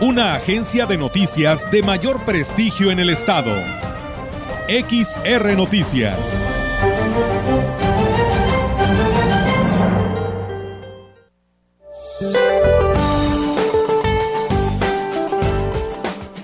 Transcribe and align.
una 0.00 0.34
agencia 0.34 0.84
de 0.84 0.98
noticias 0.98 1.70
de 1.70 1.82
mayor 1.82 2.22
prestigio 2.26 2.90
en 2.90 2.98
el 2.98 3.08
estado. 3.08 3.54
XR 4.68 5.56
Noticias. 5.56 6.18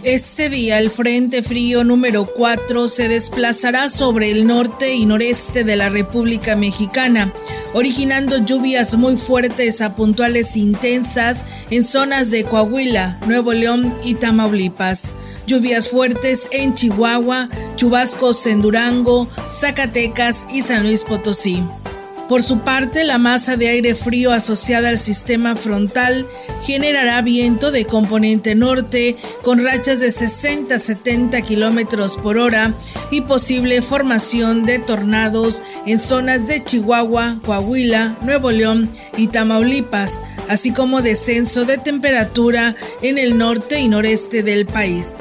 Este 0.03 0.49
día 0.49 0.79
el 0.79 0.91
Frente 0.91 1.43
Frío 1.43 1.85
número 1.85 2.25
4 2.25 2.89
se 2.89 3.09
desplazará 3.09 3.91
sobre 3.91 4.31
el 4.31 4.47
norte 4.47 4.95
y 4.95 5.05
noreste 5.05 5.63
de 5.63 5.77
la 5.77 5.91
República 5.91 6.57
Mexicana 6.57 7.33
originando 7.75 8.39
lluvias 8.39 8.97
muy 8.97 9.17
fuertes 9.17 9.81
a 9.81 9.97
puntuales 9.97 10.57
intensas 10.57 11.45
en 11.71 11.85
zonas 11.85 12.31
de 12.31 12.45
Coahuila, 12.45 13.19
Nuevo 13.27 13.53
León 13.53 13.95
y 14.05 14.15
Tamaulipas. 14.15 15.15
Lluvias 15.47 15.89
fuertes 15.89 16.49
en 16.53 16.75
Chihuahua, 16.75 17.49
chubascos 17.77 18.47
en 18.47 18.63
Durango, 18.63 19.29
Zacatecas 19.49 20.47
y 20.53 20.63
San 20.63 20.85
Luis 20.85 21.03
Potosí. 21.03 21.63
Por 22.29 22.43
su 22.43 22.61
parte, 22.61 23.05
la 23.05 23.19
masa 23.19 23.57
de 23.57 23.69
aire 23.69 23.95
frío 23.95 24.33
asociada 24.33 24.89
al 24.89 24.99
sistema 24.99 25.55
frontal 25.57 26.27
generará 26.65 27.21
viento 27.21 27.71
de 27.71 27.85
componente 27.85 28.55
norte 28.55 29.17
con 29.43 29.63
rachas 29.63 29.99
de 29.99 30.13
60-70 30.13 31.45
kilómetros 31.45 32.17
por 32.17 32.39
hora 32.39 32.73
y 33.11 33.23
posible 33.23 33.83
formación 33.83 34.65
de 34.65 34.79
tornados 34.79 35.63
en 35.85 35.99
zonas 35.99 36.47
de 36.47 36.65
Chihuahua, 36.65 37.39
Coahuila, 37.45 38.17
Nuevo 38.23 38.51
León 38.51 38.91
y 39.17 39.27
Tamaulipas, 39.27 40.21
así 40.49 40.73
como 40.73 41.03
descenso 41.03 41.65
de 41.65 41.77
temperatura 41.77 42.77
en 43.03 43.19
el 43.19 43.37
norte 43.37 43.81
y 43.81 43.89
noreste 43.89 44.43
del 44.43 44.65
país. 44.65 45.17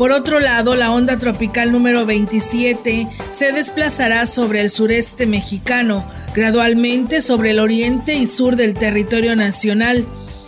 Por 0.00 0.12
otro 0.12 0.40
lado, 0.40 0.76
la 0.76 0.92
onda 0.92 1.18
tropical 1.18 1.72
número 1.72 2.06
27 2.06 3.06
se 3.30 3.52
desplazará 3.52 4.24
sobre 4.24 4.62
el 4.62 4.70
sureste 4.70 5.26
mexicano, 5.26 6.10
gradualmente 6.34 7.22
sobre 7.22 7.50
el 7.50 7.60
oriente 7.60 8.14
y 8.14 8.26
sur 8.26 8.56
del 8.56 8.74
territorio 8.74 9.36
nacional, 9.36 10.04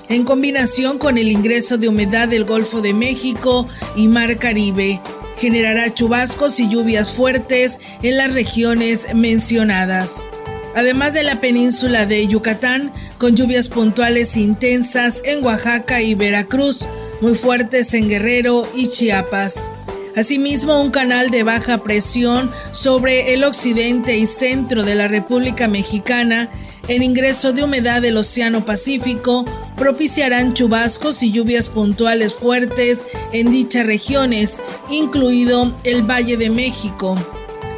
en 0.08 0.24
combinación 0.24 0.98
con 0.98 1.19
el 1.19 1.28
ingreso 1.30 1.78
de 1.78 1.89
humedad 1.89 2.28
del 2.28 2.44
Golfo 2.44 2.80
de 2.80 2.92
México 2.92 3.69
y 3.97 4.08
Mar 4.08 4.36
Caribe. 4.39 5.00
Generará 5.36 5.92
chubascos 5.94 6.61
y 6.61 6.69
lluvias 6.69 7.12
fuertes 7.12 7.78
en 8.02 8.19
las 8.19 8.34
regiones 8.34 9.14
mencionadas. 9.14 10.27
Además 10.74 11.14
de 11.14 11.22
la 11.22 11.41
península 11.41 12.06
de 12.06 12.27
Yucatán, 12.27 12.92
con 13.19 13.36
lluvias 13.36 13.69
puntuales 13.69 14.36
intensas 14.36 15.20
en 15.24 15.44
Oaxaca 15.44 16.00
y 16.00 16.14
Veracruz, 16.14 16.86
muy 17.20 17.34
fuertes 17.34 17.92
en 17.94 18.08
Guerrero 18.08 18.67
y 18.74 18.89
Chiapas. 18.89 19.67
Asimismo, 20.14 20.82
un 20.82 20.91
canal 20.91 21.30
de 21.30 21.42
baja 21.42 21.78
presión 21.78 22.50
sobre 22.73 23.33
el 23.33 23.45
occidente 23.45 24.18
y 24.18 24.27
centro 24.27 24.84
de 24.84 24.95
la 24.95 25.08
República 25.08 25.68
Mexicana, 25.68 26.50
el 26.89 27.02
ingreso 27.02 27.55
de 27.55 27.64
humedad 27.64 28.02
del 28.02 28.18
Océano 28.18 28.64
Pacífico 28.64 29.46
propiciarán 29.78 30.52
chubascos 30.52 31.23
y 31.23 31.33
lluvias 31.33 31.70
puntuales 31.70 32.34
fuertes 32.34 33.06
en 33.33 33.50
dichas 33.50 33.86
regiones, 33.86 34.61
incluido 34.90 35.73
el 35.84 36.02
Valle 36.02 36.36
de 36.36 36.50
México. 36.50 37.17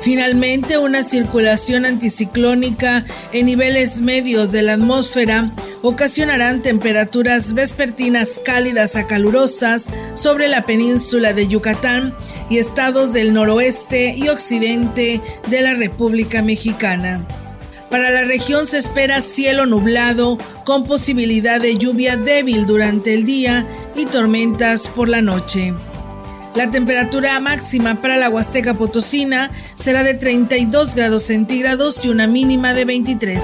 Finalmente, 0.00 0.76
una 0.76 1.04
circulación 1.04 1.86
anticiclónica 1.86 3.04
en 3.32 3.46
niveles 3.46 4.00
medios 4.00 4.50
de 4.50 4.62
la 4.62 4.74
atmósfera 4.74 5.50
ocasionarán 5.84 6.62
temperaturas 6.62 7.52
vespertinas 7.52 8.40
cálidas 8.42 8.96
a 8.96 9.06
calurosas 9.06 9.90
sobre 10.14 10.48
la 10.48 10.62
península 10.64 11.34
de 11.34 11.46
Yucatán 11.46 12.14
y 12.48 12.56
estados 12.56 13.12
del 13.12 13.34
noroeste 13.34 14.14
y 14.16 14.28
occidente 14.28 15.20
de 15.50 15.60
la 15.60 15.74
República 15.74 16.40
Mexicana. 16.40 17.20
Para 17.90 18.10
la 18.10 18.24
región 18.24 18.66
se 18.66 18.78
espera 18.78 19.20
cielo 19.20 19.66
nublado 19.66 20.38
con 20.64 20.84
posibilidad 20.84 21.60
de 21.60 21.76
lluvia 21.76 22.16
débil 22.16 22.64
durante 22.64 23.12
el 23.12 23.26
día 23.26 23.66
y 23.94 24.06
tormentas 24.06 24.88
por 24.88 25.10
la 25.10 25.20
noche. 25.20 25.74
La 26.54 26.70
temperatura 26.70 27.38
máxima 27.40 28.00
para 28.00 28.16
la 28.16 28.30
Huasteca 28.30 28.72
Potosina 28.72 29.50
será 29.74 30.02
de 30.02 30.14
32 30.14 30.94
grados 30.94 31.24
centígrados 31.24 32.02
y 32.06 32.08
una 32.08 32.26
mínima 32.26 32.72
de 32.72 32.86
23. 32.86 33.40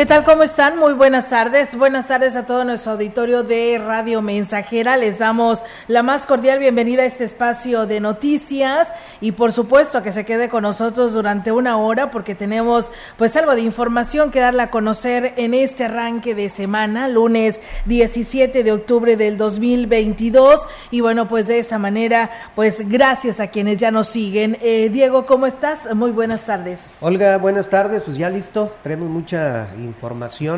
¿Qué 0.00 0.06
tal? 0.06 0.24
¿Cómo 0.24 0.44
están? 0.44 0.78
Muy 0.78 0.94
buenas 0.94 1.28
tardes. 1.28 1.76
Buenas 1.76 2.08
tardes 2.08 2.34
a 2.34 2.46
todo 2.46 2.64
nuestro 2.64 2.92
auditorio 2.92 3.42
de 3.42 3.78
Radio 3.78 4.22
Mensajera. 4.22 4.96
Les 4.96 5.18
damos 5.18 5.62
la 5.88 6.02
más 6.02 6.24
cordial 6.24 6.58
bienvenida 6.58 7.02
a 7.02 7.04
este 7.04 7.24
espacio 7.24 7.84
de 7.84 8.00
noticias 8.00 8.88
y 9.20 9.32
por 9.32 9.52
supuesto 9.52 9.98
a 9.98 10.02
que 10.02 10.12
se 10.12 10.24
quede 10.24 10.48
con 10.48 10.62
nosotros 10.62 11.12
durante 11.12 11.52
una 11.52 11.76
hora 11.76 12.10
porque 12.10 12.34
tenemos 12.34 12.90
pues 13.18 13.36
algo 13.36 13.54
de 13.54 13.60
información 13.60 14.30
que 14.30 14.40
darle 14.40 14.62
a 14.62 14.70
conocer 14.70 15.34
en 15.36 15.52
este 15.52 15.84
arranque 15.84 16.34
de 16.34 16.48
semana, 16.48 17.06
lunes 17.06 17.60
17 17.84 18.64
de 18.64 18.72
octubre 18.72 19.18
del 19.18 19.36
2022 19.36 20.66
y 20.90 21.02
bueno 21.02 21.28
pues 21.28 21.46
de 21.46 21.58
esa 21.58 21.78
manera 21.78 22.30
pues 22.54 22.88
gracias 22.88 23.38
a 23.38 23.48
quienes 23.48 23.76
ya 23.76 23.90
nos 23.90 24.08
siguen. 24.08 24.56
Eh, 24.62 24.88
Diego, 24.90 25.26
¿cómo 25.26 25.46
estás? 25.46 25.94
Muy 25.94 26.10
buenas 26.10 26.40
tardes. 26.46 26.80
Olga, 27.00 27.36
buenas 27.36 27.68
tardes. 27.68 28.00
Pues 28.00 28.16
ya 28.16 28.30
listo. 28.30 28.74
Tenemos 28.82 29.10
mucha 29.10 29.68
información, 29.76 29.89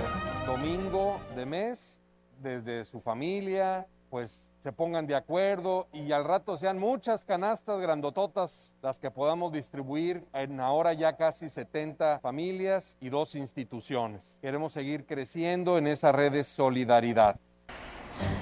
domingo 0.46 1.20
de 1.34 1.46
mes, 1.46 2.00
desde 2.40 2.84
su 2.84 3.00
familia, 3.00 3.86
pues 4.10 4.52
se 4.60 4.72
pongan 4.72 5.06
de 5.06 5.14
acuerdo 5.14 5.86
y 5.92 6.12
al 6.12 6.24
rato 6.24 6.56
sean 6.56 6.78
muchas 6.78 7.24
canastas 7.24 7.80
grandototas 7.80 8.74
las 8.82 8.98
que 8.98 9.10
podamos 9.10 9.52
distribuir 9.52 10.24
en 10.32 10.60
ahora 10.60 10.92
ya 10.94 11.16
casi 11.16 11.48
70 11.48 12.20
familias 12.20 12.96
y 13.00 13.10
dos 13.10 13.34
instituciones. 13.34 14.38
Queremos 14.40 14.72
seguir 14.72 15.04
creciendo 15.04 15.76
en 15.76 15.86
esa 15.86 16.12
red 16.12 16.32
de 16.32 16.44
solidaridad. 16.44 17.36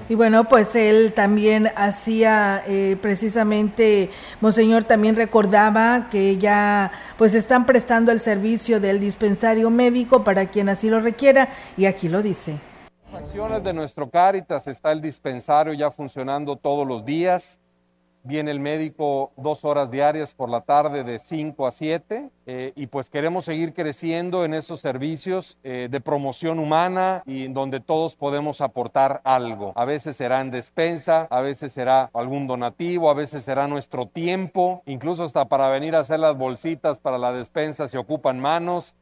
Y 0.08 0.14
bueno, 0.14 0.44
pues 0.44 0.74
él 0.76 1.12
también 1.14 1.70
hacía 1.74 2.62
eh, 2.66 2.96
precisamente, 3.00 4.10
Monseñor 4.40 4.84
también 4.84 5.16
recordaba 5.16 6.08
que 6.10 6.38
ya 6.38 6.92
pues 7.18 7.34
están 7.34 7.66
prestando 7.66 8.12
el 8.12 8.20
servicio 8.20 8.78
del 8.80 9.00
dispensario 9.00 9.70
médico 9.70 10.22
para 10.22 10.46
quien 10.46 10.68
así 10.68 10.88
lo 10.88 11.00
requiera 11.00 11.48
y 11.76 11.86
aquí 11.86 12.08
lo 12.08 12.22
dice. 12.22 12.60
Las 13.12 13.22
acciones 13.22 13.64
de 13.64 13.72
nuestro 13.72 14.08
Cáritas 14.10 14.66
está 14.66 14.92
el 14.92 15.00
dispensario 15.00 15.72
ya 15.72 15.90
funcionando 15.90 16.56
todos 16.56 16.86
los 16.86 17.04
días 17.04 17.58
viene 18.26 18.50
el 18.50 18.60
médico 18.60 19.32
dos 19.36 19.64
horas 19.64 19.90
diarias 19.90 20.34
por 20.34 20.50
la 20.50 20.62
tarde 20.62 21.04
de 21.04 21.18
5 21.18 21.66
a 21.66 21.70
7 21.70 22.30
eh, 22.46 22.72
y 22.74 22.86
pues 22.88 23.08
queremos 23.08 23.44
seguir 23.44 23.72
creciendo 23.72 24.44
en 24.44 24.54
esos 24.54 24.80
servicios 24.80 25.56
eh, 25.62 25.88
de 25.90 26.00
promoción 26.00 26.58
humana 26.58 27.22
y 27.24 27.48
donde 27.48 27.80
todos 27.80 28.16
podemos 28.16 28.60
aportar 28.60 29.20
algo. 29.24 29.72
A 29.76 29.84
veces 29.84 30.16
será 30.16 30.40
en 30.40 30.50
despensa, 30.50 31.28
a 31.30 31.40
veces 31.40 31.72
será 31.72 32.10
algún 32.12 32.46
donativo, 32.46 33.10
a 33.10 33.14
veces 33.14 33.44
será 33.44 33.68
nuestro 33.68 34.06
tiempo, 34.06 34.82
incluso 34.86 35.24
hasta 35.24 35.46
para 35.46 35.68
venir 35.68 35.94
a 35.94 36.00
hacer 36.00 36.20
las 36.20 36.36
bolsitas 36.36 36.98
para 36.98 37.18
la 37.18 37.32
despensa 37.32 37.88
se 37.88 37.98
ocupan 37.98 38.40
manos. 38.40 38.96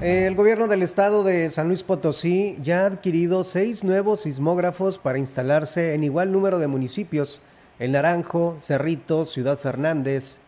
El 0.00 0.34
gobierno 0.34 0.66
del 0.66 0.82
estado 0.82 1.22
de 1.22 1.48
San 1.50 1.68
Luis 1.68 1.84
Potosí 1.84 2.58
ya 2.60 2.82
ha 2.82 2.86
adquirido 2.86 3.44
seis 3.44 3.84
nuevos 3.84 4.22
sismógrafos 4.22 4.98
para 4.98 5.18
instalarse 5.18 5.94
en 5.94 6.02
igual 6.02 6.32
número 6.32 6.58
de 6.58 6.66
municipios 6.66 7.40
el 7.82 7.90
Naranjo, 7.90 8.58
Cerrito, 8.60 9.26
Ciudad 9.26 9.58
Fernández, 9.58 10.38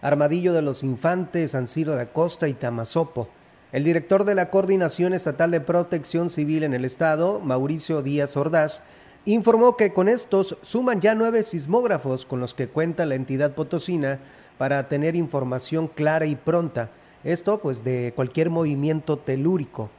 Armadillo 0.00 0.52
de 0.52 0.62
los 0.62 0.84
Infantes, 0.84 1.50
San 1.50 1.66
Ciro 1.66 1.96
de 1.96 2.02
Acosta 2.02 2.46
y 2.46 2.54
Tamazopo. 2.54 3.28
El 3.72 3.82
director 3.82 4.24
de 4.24 4.36
la 4.36 4.48
Coordinación 4.48 5.12
Estatal 5.12 5.50
de 5.50 5.60
Protección 5.60 6.30
Civil 6.30 6.62
en 6.62 6.72
el 6.72 6.84
Estado, 6.84 7.40
Mauricio 7.40 8.00
Díaz 8.00 8.36
Ordaz, 8.36 8.84
informó 9.24 9.76
que 9.76 9.92
con 9.92 10.08
estos 10.08 10.56
suman 10.62 11.00
ya 11.00 11.16
nueve 11.16 11.42
sismógrafos 11.42 12.24
con 12.24 12.38
los 12.38 12.54
que 12.54 12.68
cuenta 12.68 13.06
la 13.06 13.16
entidad 13.16 13.56
potosina 13.56 14.20
para 14.56 14.86
tener 14.86 15.16
información 15.16 15.88
clara 15.88 16.26
y 16.26 16.36
pronta. 16.36 16.90
Esto 17.24 17.58
pues 17.58 17.82
de 17.82 18.12
cualquier 18.14 18.50
movimiento 18.50 19.18
telúrico. 19.18 19.90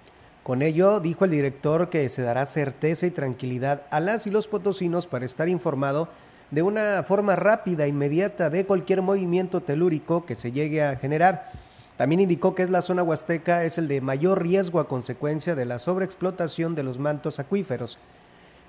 Con 0.44 0.62
ello, 0.62 1.02
dijo 1.02 1.26
el 1.26 1.32
director 1.32 1.90
que 1.90 2.08
se 2.08 2.22
dará 2.22 2.46
certeza 2.46 3.06
y 3.06 3.12
tranquilidad 3.12 3.82
a 3.92 4.00
las 4.00 4.28
y 4.28 4.30
los 4.30 4.48
potosinos 4.48 5.08
para 5.08 5.26
estar 5.26 5.50
informado 5.50 6.08
de 6.52 6.62
una 6.62 7.04
forma 7.04 7.36
rápida, 7.36 7.88
inmediata, 7.88 8.50
de 8.50 8.66
cualquier 8.66 9.02
movimiento 9.02 9.62
telúrico 9.62 10.26
que 10.26 10.36
se 10.36 10.52
llegue 10.52 10.84
a 10.84 10.96
generar. 10.96 11.52
También 11.98 12.22
indicó 12.22 12.56
que 12.56 12.64
es 12.64 12.70
la 12.70 12.82
zona 12.82 13.04
huasteca 13.04 13.64
es 13.64 13.78
el 13.78 13.88
de 13.88 14.02
mayor 14.02 14.44
riesgo 14.44 14.80
a 14.80 14.88
consecuencia 14.88 15.56
de 15.56 15.66
la 15.66 15.80
sobreexplotación 15.80 16.76
de 16.76 16.84
los 16.84 17.00
mantos 17.00 17.40
acuíferos. 17.40 17.98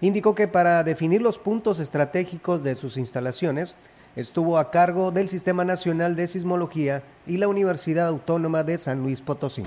Indicó 0.00 0.34
que 0.34 0.46
para 0.46 0.84
definir 0.84 1.22
los 1.22 1.38
puntos 1.38 1.80
estratégicos 1.80 2.62
de 2.62 2.74
sus 2.74 2.96
instalaciones, 2.96 3.76
estuvo 4.16 4.58
a 4.58 4.70
cargo 4.70 5.12
del 5.12 5.28
Sistema 5.28 5.64
Nacional 5.64 6.16
de 6.16 6.26
Sismología 6.26 7.02
y 7.26 7.36
la 7.36 7.48
Universidad 7.48 8.08
Autónoma 8.08 8.64
de 8.64 8.78
San 8.78 9.02
Luis 9.02 9.20
Potosí. 9.20 9.62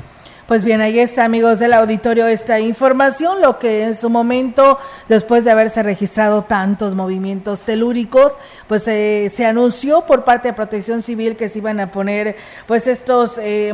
Pues 0.48 0.64
bien, 0.64 0.82
ahí 0.82 0.98
está, 0.98 1.26
amigos 1.26 1.60
del 1.60 1.74
auditorio, 1.74 2.26
esta 2.26 2.60
información, 2.60 3.40
lo 3.40 3.60
que 3.60 3.84
en 3.84 3.96
su 3.96 4.10
momento, 4.10 4.80
después 5.08 5.44
de 5.44 5.52
haberse 5.52 5.84
registrado 5.84 6.42
tantos 6.42 6.96
movimientos 6.96 7.62
telúricos, 7.62 8.34
pues 8.68 8.88
eh, 8.88 9.32
se 9.32 9.46
anunció 9.46 10.08
por 10.08 10.24
parte 10.24 10.48
de 10.48 10.56
Protección 10.56 11.04
Civil 11.04 11.36
que 11.36 11.50
se 11.50 11.60
iban 11.60 11.80
a 11.80 11.92
poner 11.92 12.36
pues 12.66 12.88
estos 12.88 13.38
eh, 13.38 13.72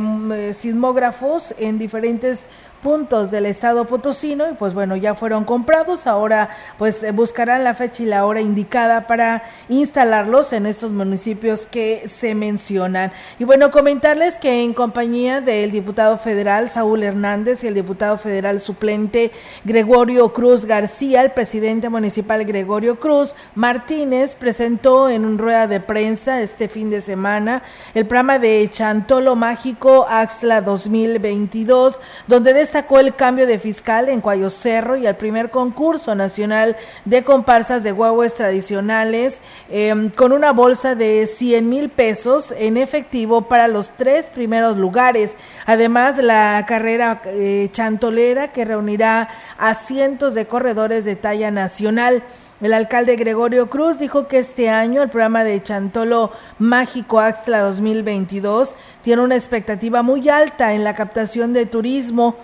sismógrafos 0.54 1.54
en 1.58 1.78
diferentes 1.78 2.40
puntos 2.86 3.32
del 3.32 3.46
estado 3.46 3.84
potosino 3.84 4.48
y 4.48 4.52
pues 4.52 4.72
bueno, 4.72 4.94
ya 4.94 5.16
fueron 5.16 5.42
comprados, 5.42 6.06
ahora 6.06 6.50
pues 6.78 7.02
eh, 7.02 7.10
buscarán 7.10 7.64
la 7.64 7.74
fecha 7.74 8.04
y 8.04 8.06
la 8.06 8.24
hora 8.24 8.40
indicada 8.40 9.08
para 9.08 9.42
instalarlos 9.68 10.52
en 10.52 10.66
estos 10.66 10.92
municipios 10.92 11.66
que 11.66 12.04
se 12.06 12.36
mencionan. 12.36 13.10
Y 13.40 13.44
bueno, 13.44 13.72
comentarles 13.72 14.38
que 14.38 14.62
en 14.62 14.72
compañía 14.72 15.40
del 15.40 15.72
diputado 15.72 16.16
federal 16.16 16.70
Saúl 16.70 17.02
Hernández 17.02 17.64
y 17.64 17.66
el 17.66 17.74
diputado 17.74 18.18
federal 18.18 18.60
suplente 18.60 19.32
Gregorio 19.64 20.32
Cruz 20.32 20.64
García, 20.64 21.22
el 21.22 21.32
presidente 21.32 21.88
municipal 21.88 22.44
Gregorio 22.44 23.00
Cruz 23.00 23.34
Martínez 23.56 24.36
presentó 24.36 25.10
en 25.10 25.24
un 25.24 25.38
rueda 25.38 25.66
de 25.66 25.80
prensa 25.80 26.40
este 26.40 26.68
fin 26.68 26.90
de 26.90 27.00
semana 27.00 27.64
el 27.94 28.06
programa 28.06 28.38
de 28.38 28.68
Chantolo 28.70 29.34
Mágico 29.34 30.06
Axla 30.08 30.60
2022, 30.60 31.98
donde 32.28 32.52
de 32.52 32.62
esta 32.62 32.75
destacó 32.76 33.00
el 33.00 33.14
cambio 33.14 33.46
de 33.46 33.58
fiscal 33.58 34.10
en 34.10 34.20
Cuayo 34.20 34.50
Cerro 34.50 34.98
y 34.98 35.06
el 35.06 35.16
primer 35.16 35.48
concurso 35.48 36.14
nacional 36.14 36.76
de 37.06 37.24
comparsas 37.24 37.82
de 37.82 37.90
huevos 37.90 38.34
tradicionales 38.34 39.40
em, 39.70 40.10
con 40.10 40.30
una 40.32 40.52
bolsa 40.52 40.94
de 40.94 41.26
100 41.26 41.70
mil 41.70 41.88
pesos 41.88 42.52
en 42.58 42.76
efectivo 42.76 43.48
para 43.48 43.66
los 43.66 43.92
tres 43.96 44.28
primeros 44.28 44.76
lugares. 44.76 45.36
Además, 45.64 46.18
la 46.18 46.66
carrera 46.68 47.22
eh, 47.24 47.70
chantolera 47.72 48.52
que 48.52 48.66
reunirá 48.66 49.30
a 49.56 49.72
cientos 49.72 50.34
de 50.34 50.46
corredores 50.46 51.06
de 51.06 51.16
talla 51.16 51.50
nacional. 51.50 52.22
El 52.60 52.74
alcalde 52.74 53.16
Gregorio 53.16 53.70
Cruz 53.70 53.98
dijo 53.98 54.28
que 54.28 54.38
este 54.38 54.68
año 54.68 55.02
el 55.02 55.08
programa 55.08 55.44
de 55.44 55.62
Chantolo 55.62 56.30
Mágico 56.58 57.20
Axtla 57.20 57.60
2022 57.60 58.76
tiene 59.00 59.22
una 59.22 59.34
expectativa 59.34 60.02
muy 60.02 60.28
alta 60.28 60.74
en 60.74 60.84
la 60.84 60.94
captación 60.94 61.54
de 61.54 61.64
turismo 61.64 62.36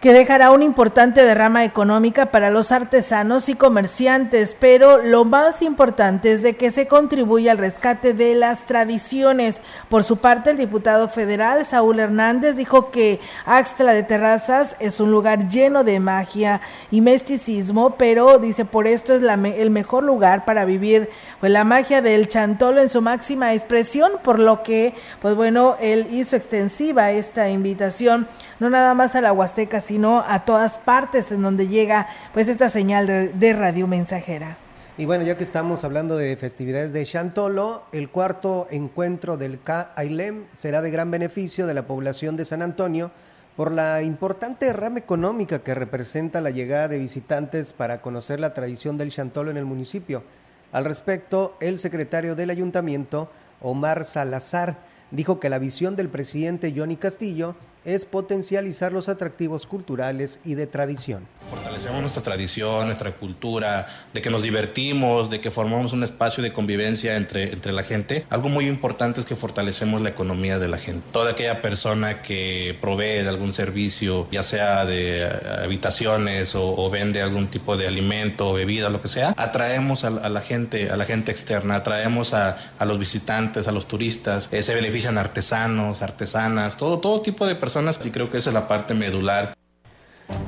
que 0.00 0.12
dejará 0.12 0.52
una 0.52 0.64
importante 0.64 1.24
derrama 1.24 1.64
económica 1.64 2.26
para 2.26 2.50
los 2.50 2.70
artesanos 2.70 3.48
y 3.48 3.54
comerciantes, 3.54 4.56
pero 4.58 4.98
lo 4.98 5.24
más 5.24 5.60
importante 5.60 6.32
es 6.32 6.42
de 6.42 6.54
que 6.54 6.70
se 6.70 6.86
contribuya 6.86 7.50
al 7.50 7.58
rescate 7.58 8.14
de 8.14 8.36
las 8.36 8.64
tradiciones. 8.66 9.60
Por 9.88 10.04
su 10.04 10.18
parte, 10.18 10.50
el 10.50 10.56
diputado 10.56 11.08
federal 11.08 11.66
Saúl 11.66 11.98
Hernández 11.98 12.54
dijo 12.54 12.92
que 12.92 13.18
Axtla 13.44 13.92
de 13.92 14.04
Terrazas 14.04 14.76
es 14.78 15.00
un 15.00 15.10
lugar 15.10 15.48
lleno 15.48 15.82
de 15.82 15.98
magia 15.98 16.60
y 16.92 17.00
misticismo, 17.00 17.96
pero 17.96 18.38
dice 18.38 18.64
por 18.64 18.86
esto 18.86 19.14
es 19.14 19.22
el 19.22 19.70
mejor 19.70 20.04
lugar 20.04 20.44
para 20.44 20.64
vivir 20.64 21.10
pues, 21.40 21.52
la 21.52 21.64
magia 21.64 22.02
del 22.02 22.28
chantolo 22.28 22.80
en 22.80 22.88
su 22.88 23.02
máxima 23.02 23.54
expresión, 23.54 24.12
por 24.22 24.38
lo 24.38 24.62
que, 24.62 24.94
pues 25.20 25.34
bueno, 25.34 25.76
él 25.80 26.06
hizo 26.10 26.36
extensiva 26.36 27.10
esta 27.12 27.48
invitación 27.48 28.26
no 28.60 28.70
nada 28.70 28.94
más 28.94 29.14
a 29.14 29.20
la 29.20 29.32
Huasteca, 29.32 29.80
sino 29.80 30.24
a 30.26 30.44
todas 30.44 30.78
partes 30.78 31.30
en 31.32 31.42
donde 31.42 31.68
llega 31.68 32.08
pues 32.34 32.48
esta 32.48 32.68
señal 32.68 33.06
de, 33.06 33.52
radio 33.52 33.86
mensajera. 33.86 34.58
Y 34.96 35.06
bueno, 35.06 35.24
ya 35.24 35.36
que 35.36 35.44
estamos 35.44 35.84
hablando 35.84 36.16
de 36.16 36.36
festividades 36.36 36.92
de 36.92 37.04
Chantolo, 37.04 37.84
el 37.92 38.10
cuarto 38.10 38.66
encuentro 38.70 39.36
del 39.36 39.60
K-AILEM 39.60 40.46
será 40.52 40.82
de 40.82 40.90
gran 40.90 41.10
beneficio 41.10 41.68
de 41.68 41.74
la 41.74 41.86
población 41.86 42.36
de 42.36 42.44
San 42.44 42.62
Antonio 42.62 43.12
por 43.56 43.70
la 43.70 44.02
importante 44.02 44.72
rama 44.72 44.98
económica 44.98 45.60
que 45.60 45.74
representa 45.74 46.40
la 46.40 46.50
llegada 46.50 46.88
de 46.88 46.98
visitantes 46.98 47.72
para 47.72 48.00
conocer 48.00 48.40
la 48.40 48.54
tradición 48.54 48.98
del 48.98 49.10
Chantolo 49.10 49.50
en 49.50 49.56
el 49.56 49.64
municipio. 49.64 50.24
Al 50.72 50.84
respecto, 50.84 51.56
el 51.60 51.78
secretario 51.78 52.34
del 52.34 52.50
ayuntamiento, 52.50 53.30
Omar 53.60 54.04
Salazar, 54.04 54.78
dijo 55.10 55.40
que 55.40 55.48
la 55.48 55.58
visión 55.58 55.96
del 55.96 56.08
presidente 56.08 56.74
Johnny 56.76 56.96
Castillo 56.96 57.56
es 57.88 58.04
potencializar 58.04 58.92
los 58.92 59.08
atractivos 59.08 59.66
culturales 59.66 60.40
y 60.44 60.54
de 60.54 60.66
tradición. 60.66 61.26
Fortalecemos 61.48 62.02
nuestra 62.02 62.22
tradición, 62.22 62.84
nuestra 62.84 63.12
cultura, 63.12 63.86
de 64.12 64.20
que 64.20 64.28
nos 64.28 64.42
divertimos, 64.42 65.30
de 65.30 65.40
que 65.40 65.50
formamos 65.50 65.94
un 65.94 66.04
espacio 66.04 66.42
de 66.42 66.52
convivencia 66.52 67.16
entre, 67.16 67.50
entre 67.50 67.72
la 67.72 67.82
gente. 67.82 68.26
Algo 68.28 68.50
muy 68.50 68.68
importante 68.68 69.20
es 69.20 69.26
que 69.26 69.36
fortalecemos 69.36 70.02
la 70.02 70.10
economía 70.10 70.58
de 70.58 70.68
la 70.68 70.76
gente. 70.76 71.02
Toda 71.12 71.30
aquella 71.30 71.62
persona 71.62 72.20
que 72.20 72.76
provee 72.78 73.22
de 73.22 73.28
algún 73.30 73.54
servicio, 73.54 74.28
ya 74.30 74.42
sea 74.42 74.84
de 74.84 75.22
eh, 75.22 75.30
habitaciones 75.64 76.54
o, 76.54 76.90
vende 76.90 77.22
algún 77.22 77.48
tipo 77.48 77.78
de 77.78 77.86
alimento 77.86 78.50
o 78.50 78.52
bebida, 78.52 78.90
lo 78.90 79.00
que 79.00 79.08
sea, 79.08 79.32
atraemos 79.38 80.04
a, 80.04 80.10
la 80.10 80.40
gente, 80.42 80.90
a 80.90 80.96
la 80.98 81.06
gente 81.06 81.32
externa, 81.32 81.76
atraemos 81.76 82.34
a, 82.34 82.58
los 82.80 82.98
visitantes, 82.98 83.66
a 83.66 83.72
los 83.72 83.88
turistas, 83.88 84.50
eh, 84.52 84.62
se 84.62 84.74
benefician 84.74 85.16
artesanos, 85.16 86.02
artesanas, 86.02 86.76
todo, 86.76 86.98
todo 86.98 87.22
tipo 87.22 87.46
de 87.46 87.54
personas 87.54 87.77
y 88.04 88.10
creo 88.10 88.28
que 88.28 88.38
esa 88.38 88.50
es 88.50 88.54
la 88.54 88.66
parte 88.66 88.92
medular. 88.92 89.54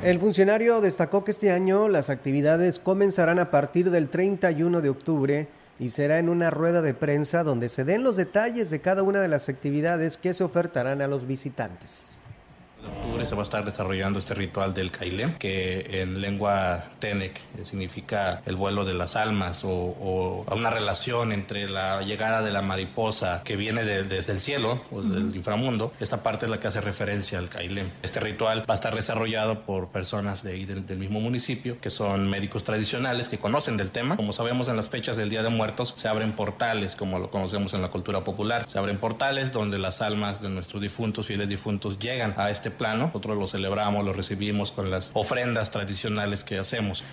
El 0.02 0.18
funcionario 0.18 0.80
destacó 0.80 1.22
que 1.22 1.30
este 1.30 1.52
año 1.52 1.88
las 1.88 2.10
actividades 2.10 2.80
comenzarán 2.80 3.38
a 3.38 3.52
partir 3.52 3.90
del 3.90 4.08
31 4.08 4.80
de 4.80 4.88
octubre 4.88 5.48
y 5.78 5.90
será 5.90 6.18
en 6.18 6.28
una 6.28 6.50
rueda 6.50 6.82
de 6.82 6.92
prensa 6.92 7.44
donde 7.44 7.68
se 7.68 7.84
den 7.84 8.02
los 8.02 8.16
detalles 8.16 8.68
de 8.68 8.80
cada 8.80 9.04
una 9.04 9.20
de 9.20 9.28
las 9.28 9.48
actividades 9.48 10.16
que 10.16 10.34
se 10.34 10.42
ofertarán 10.42 11.02
a 11.02 11.06
los 11.06 11.26
visitantes. 11.26 12.09
Octubre 12.86 13.26
se 13.26 13.34
va 13.34 13.42
a 13.42 13.44
estar 13.44 13.64
desarrollando 13.64 14.18
este 14.18 14.34
ritual 14.34 14.72
del 14.74 14.90
Kailem, 14.90 15.34
que 15.34 16.00
en 16.02 16.20
lengua 16.20 16.84
Tenec 16.98 17.40
significa 17.64 18.42
el 18.46 18.56
vuelo 18.56 18.84
de 18.84 18.94
las 18.94 19.16
almas 19.16 19.62
o, 19.64 20.44
una 20.50 20.70
relación 20.70 21.32
entre 21.32 21.68
la 21.68 22.02
llegada 22.02 22.42
de 22.42 22.50
la 22.50 22.62
mariposa 22.62 23.42
que 23.44 23.56
viene 23.56 23.84
desde 23.84 24.32
el 24.32 24.40
cielo 24.40 24.80
o 24.90 25.02
del 25.02 25.34
inframundo. 25.34 25.92
Esta 26.00 26.22
parte 26.22 26.46
es 26.46 26.50
la 26.50 26.60
que 26.60 26.68
hace 26.68 26.80
referencia 26.80 27.38
al 27.38 27.48
Kailem. 27.48 27.88
Este 28.02 28.20
ritual 28.20 28.64
va 28.68 28.74
a 28.74 28.76
estar 28.76 28.94
desarrollado 28.94 29.60
por 29.60 29.88
personas 29.88 30.42
de 30.42 30.50
del, 30.66 30.86
del, 30.86 30.98
mismo 30.98 31.20
municipio, 31.20 31.80
que 31.80 31.90
son 31.90 32.28
médicos 32.28 32.64
tradicionales 32.64 33.28
que 33.28 33.38
conocen 33.38 33.76
del 33.76 33.90
tema. 33.90 34.16
Como 34.16 34.32
sabemos, 34.32 34.68
en 34.68 34.76
las 34.76 34.88
fechas 34.88 35.16
del 35.16 35.30
Día 35.30 35.42
de 35.42 35.48
Muertos 35.48 35.94
se 35.96 36.08
abren 36.08 36.32
portales, 36.32 36.96
como 36.96 37.18
lo 37.18 37.30
conocemos 37.30 37.72
en 37.74 37.82
la 37.82 37.88
cultura 37.88 38.22
popular. 38.24 38.68
Se 38.68 38.78
abren 38.78 38.98
portales 38.98 39.52
donde 39.52 39.78
las 39.78 40.02
almas 40.02 40.42
de 40.42 40.48
nuestros 40.50 40.82
difuntos, 40.82 41.26
fieles 41.26 41.48
difuntos, 41.48 41.98
llegan 41.98 42.34
a 42.36 42.50
este 42.50 42.69
plano. 42.70 43.06
Nosotros 43.06 43.36
lo 43.36 43.46
celebramos, 43.46 44.04
lo 44.04 44.12
recibimos 44.12 44.72
con 44.72 44.90
las 44.90 45.10
ofrendas 45.14 45.70
tradicionales 45.70 46.44
que 46.44 46.58
hacemos. 46.58 47.04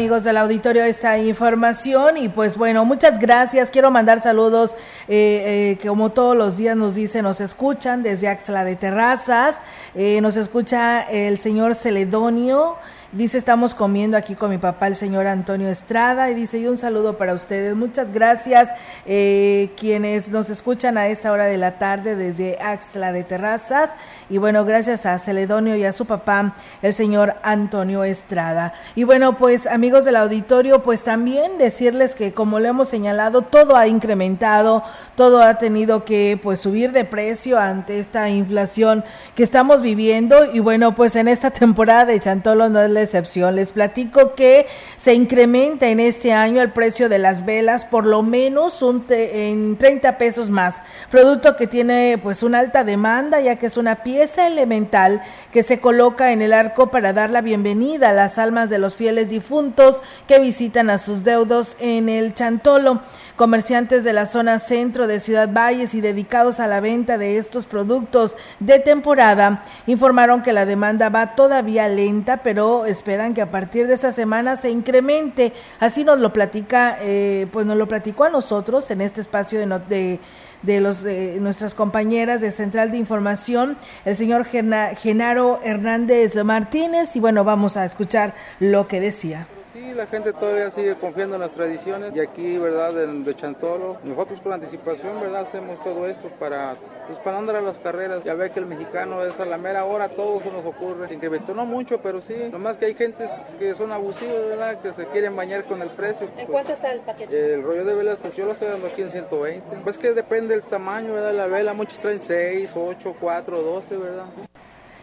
Amigos 0.00 0.24
del 0.24 0.38
auditorio, 0.38 0.82
esta 0.84 1.18
información 1.18 2.16
y 2.16 2.30
pues 2.30 2.56
bueno, 2.56 2.86
muchas 2.86 3.18
gracias. 3.18 3.70
Quiero 3.70 3.90
mandar 3.90 4.22
saludos, 4.22 4.70
eh, 5.08 5.76
eh, 5.78 5.86
como 5.86 6.08
todos 6.08 6.34
los 6.34 6.56
días 6.56 6.74
nos 6.74 6.94
dicen, 6.94 7.24
nos 7.24 7.42
escuchan 7.42 8.02
desde 8.02 8.28
Axla 8.28 8.64
de 8.64 8.76
Terrazas, 8.76 9.60
eh, 9.94 10.20
nos 10.22 10.38
escucha 10.38 11.02
el 11.02 11.36
señor 11.36 11.74
Celedonio. 11.74 12.76
Dice, 13.12 13.38
estamos 13.38 13.74
comiendo 13.74 14.16
aquí 14.16 14.36
con 14.36 14.50
mi 14.50 14.58
papá, 14.58 14.86
el 14.86 14.94
señor 14.94 15.26
Antonio 15.26 15.68
Estrada, 15.68 16.30
y 16.30 16.34
dice, 16.34 16.60
y 16.60 16.68
un 16.68 16.76
saludo 16.76 17.18
para 17.18 17.34
ustedes. 17.34 17.74
Muchas 17.74 18.12
gracias, 18.12 18.68
eh, 19.04 19.70
quienes 19.76 20.28
nos 20.28 20.48
escuchan 20.48 20.96
a 20.96 21.08
esta 21.08 21.32
hora 21.32 21.46
de 21.46 21.56
la 21.56 21.76
tarde 21.76 22.14
desde 22.14 22.58
Axtla 22.62 23.10
de 23.10 23.24
Terrazas. 23.24 23.90
Y 24.28 24.38
bueno, 24.38 24.64
gracias 24.64 25.06
a 25.06 25.18
Celedonio 25.18 25.74
y 25.74 25.82
a 25.82 25.92
su 25.92 26.06
papá, 26.06 26.54
el 26.82 26.92
señor 26.92 27.34
Antonio 27.42 28.04
Estrada. 28.04 28.74
Y 28.94 29.02
bueno, 29.02 29.36
pues 29.36 29.66
amigos 29.66 30.04
del 30.04 30.14
auditorio, 30.14 30.84
pues 30.84 31.02
también 31.02 31.58
decirles 31.58 32.14
que 32.14 32.32
como 32.32 32.60
lo 32.60 32.68
hemos 32.68 32.88
señalado, 32.88 33.42
todo 33.42 33.74
ha 33.74 33.88
incrementado, 33.88 34.84
todo 35.16 35.42
ha 35.42 35.54
tenido 35.58 36.04
que 36.04 36.38
pues 36.40 36.60
subir 36.60 36.92
de 36.92 37.04
precio 37.04 37.58
ante 37.58 37.98
esta 37.98 38.28
inflación 38.28 39.02
que 39.34 39.42
estamos 39.42 39.82
viviendo. 39.82 40.44
Y 40.52 40.60
bueno, 40.60 40.94
pues 40.94 41.16
en 41.16 41.26
esta 41.26 41.50
temporada 41.50 42.04
de 42.04 42.20
Chantolo 42.20 42.68
no 42.68 42.80
es 42.80 42.99
excepción. 43.02 43.56
Les 43.56 43.72
platico 43.72 44.34
que 44.34 44.66
se 44.96 45.14
incrementa 45.14 45.88
en 45.88 46.00
este 46.00 46.32
año 46.32 46.62
el 46.62 46.72
precio 46.72 47.08
de 47.08 47.18
las 47.18 47.44
velas 47.44 47.84
por 47.84 48.06
lo 48.06 48.22
menos 48.22 48.82
un 48.82 49.04
en 49.08 49.76
30 49.76 50.18
pesos 50.18 50.50
más, 50.50 50.76
producto 51.10 51.56
que 51.56 51.66
tiene 51.66 52.18
pues 52.22 52.42
una 52.42 52.58
alta 52.58 52.84
demanda 52.84 53.40
ya 53.40 53.56
que 53.56 53.66
es 53.66 53.76
una 53.76 54.02
pieza 54.02 54.46
elemental 54.46 55.22
que 55.52 55.62
se 55.62 55.80
coloca 55.80 56.32
en 56.32 56.42
el 56.42 56.52
arco 56.52 56.90
para 56.90 57.12
dar 57.12 57.30
la 57.30 57.40
bienvenida 57.40 58.10
a 58.10 58.12
las 58.12 58.38
almas 58.38 58.70
de 58.70 58.78
los 58.78 58.94
fieles 58.94 59.28
difuntos 59.30 60.02
que 60.26 60.38
visitan 60.38 60.90
a 60.90 60.98
sus 60.98 61.24
deudos 61.24 61.76
en 61.80 62.08
el 62.08 62.34
Chantolo. 62.34 63.00
Comerciantes 63.40 64.04
de 64.04 64.12
la 64.12 64.26
zona 64.26 64.58
centro 64.58 65.06
de 65.06 65.18
Ciudad 65.18 65.48
Valles 65.50 65.94
y 65.94 66.02
dedicados 66.02 66.60
a 66.60 66.66
la 66.66 66.80
venta 66.80 67.16
de 67.16 67.38
estos 67.38 67.64
productos 67.64 68.36
de 68.58 68.80
temporada 68.80 69.64
informaron 69.86 70.42
que 70.42 70.52
la 70.52 70.66
demanda 70.66 71.08
va 71.08 71.34
todavía 71.34 71.88
lenta, 71.88 72.42
pero 72.42 72.84
esperan 72.84 73.32
que 73.32 73.40
a 73.40 73.50
partir 73.50 73.86
de 73.86 73.94
esta 73.94 74.12
semana 74.12 74.56
se 74.56 74.68
incremente. 74.68 75.54
Así 75.78 76.04
nos 76.04 76.20
lo 76.20 76.34
platica, 76.34 76.98
eh, 77.00 77.46
pues 77.50 77.64
nos 77.64 77.78
lo 77.78 77.88
platicó 77.88 78.24
a 78.24 78.28
nosotros 78.28 78.90
en 78.90 79.00
este 79.00 79.22
espacio 79.22 79.58
de, 79.58 80.20
de 80.60 80.80
los 80.80 81.06
nuestras 81.40 81.72
compañeras 81.72 82.42
de 82.42 82.50
Central 82.50 82.90
de 82.90 82.98
Información, 82.98 83.78
el 84.04 84.16
señor 84.16 84.44
Genaro 84.44 85.60
Hernández 85.64 86.36
Martínez, 86.44 87.16
y 87.16 87.20
bueno, 87.20 87.42
vamos 87.42 87.78
a 87.78 87.86
escuchar 87.86 88.34
lo 88.58 88.86
que 88.86 89.00
decía. 89.00 89.46
Sí, 89.72 89.94
la 89.94 90.08
gente 90.08 90.32
todavía 90.32 90.68
sigue 90.72 90.96
confiando 90.96 91.36
en 91.36 91.42
las 91.42 91.52
tradiciones 91.52 92.14
y 92.16 92.18
aquí, 92.18 92.58
¿verdad? 92.58 92.92
De, 92.92 93.36
Chantolo, 93.36 93.98
nosotros 94.02 94.40
con 94.40 94.52
anticipación, 94.52 95.20
¿verdad? 95.20 95.42
Hacemos 95.42 95.82
todo 95.84 96.08
esto 96.08 96.28
para, 96.40 96.74
pues 97.06 97.20
para 97.20 97.38
andar 97.38 97.54
a 97.54 97.60
las 97.60 97.78
carreras. 97.78 98.24
Ya 98.24 98.34
ve 98.34 98.50
que 98.50 98.58
el 98.58 98.66
mexicano 98.66 99.24
es 99.24 99.38
a 99.38 99.44
la 99.44 99.58
mera 99.58 99.84
hora, 99.84 100.08
todo 100.08 100.40
se 100.40 100.50
nos 100.50 100.66
ocurre. 100.66 101.06
Se 101.06 101.14
incrementó 101.14 101.54
no 101.54 101.66
mucho, 101.66 102.00
pero 102.02 102.20
sí. 102.20 102.34
Nomás 102.50 102.78
que 102.78 102.86
hay 102.86 102.94
gentes 102.94 103.30
que 103.60 103.74
son 103.76 103.92
abusivos, 103.92 104.48
¿verdad? 104.48 104.80
Que 104.80 104.92
se 104.92 105.06
quieren 105.06 105.36
bañar 105.36 105.62
con 105.62 105.80
el 105.82 105.88
precio. 105.90 106.28
¿En 106.36 106.48
cuánto 106.48 106.72
está 106.72 106.92
el 106.92 107.00
paquete? 107.00 107.54
El 107.54 107.62
rollo 107.62 107.84
de 107.84 107.94
velas, 107.94 108.18
pues 108.20 108.34
yo 108.34 108.46
lo 108.46 108.52
estoy 108.52 108.68
dando 108.68 108.88
aquí 108.88 109.02
en 109.02 109.12
120. 109.12 109.76
Pues 109.84 109.96
que 109.98 110.14
depende 110.14 110.54
del 110.54 110.64
tamaño, 110.64 111.14
¿verdad? 111.14 111.32
La 111.32 111.46
vela, 111.46 111.74
muchos 111.74 112.00
traen 112.00 112.20
6, 112.20 112.72
8, 112.74 113.14
4, 113.20 113.62
12, 113.62 113.96
¿verdad? 113.98 114.24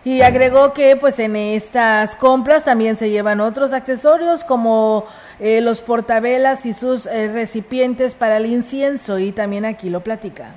Y 0.08 0.22
agregó 0.22 0.72
que 0.72 0.96
pues 0.96 1.20
en 1.20 1.36
estas 1.36 2.16
compras 2.16 2.64
también 2.64 2.96
se 2.96 3.10
llevan 3.10 3.42
otros 3.42 3.74
accesorios 3.74 4.46
como 4.46 5.06
eh, 5.38 5.60
los 5.60 5.82
portavelas 5.82 6.66
y 6.66 6.74
sus 6.74 7.08
eh, 7.08 7.30
recipientes 7.30 8.16
para 8.16 8.38
el 8.38 8.46
incienso 8.46 9.20
y 9.20 9.34
también 9.34 9.66
aquí 9.66 9.90
lo 9.90 10.00
platica. 10.00 10.56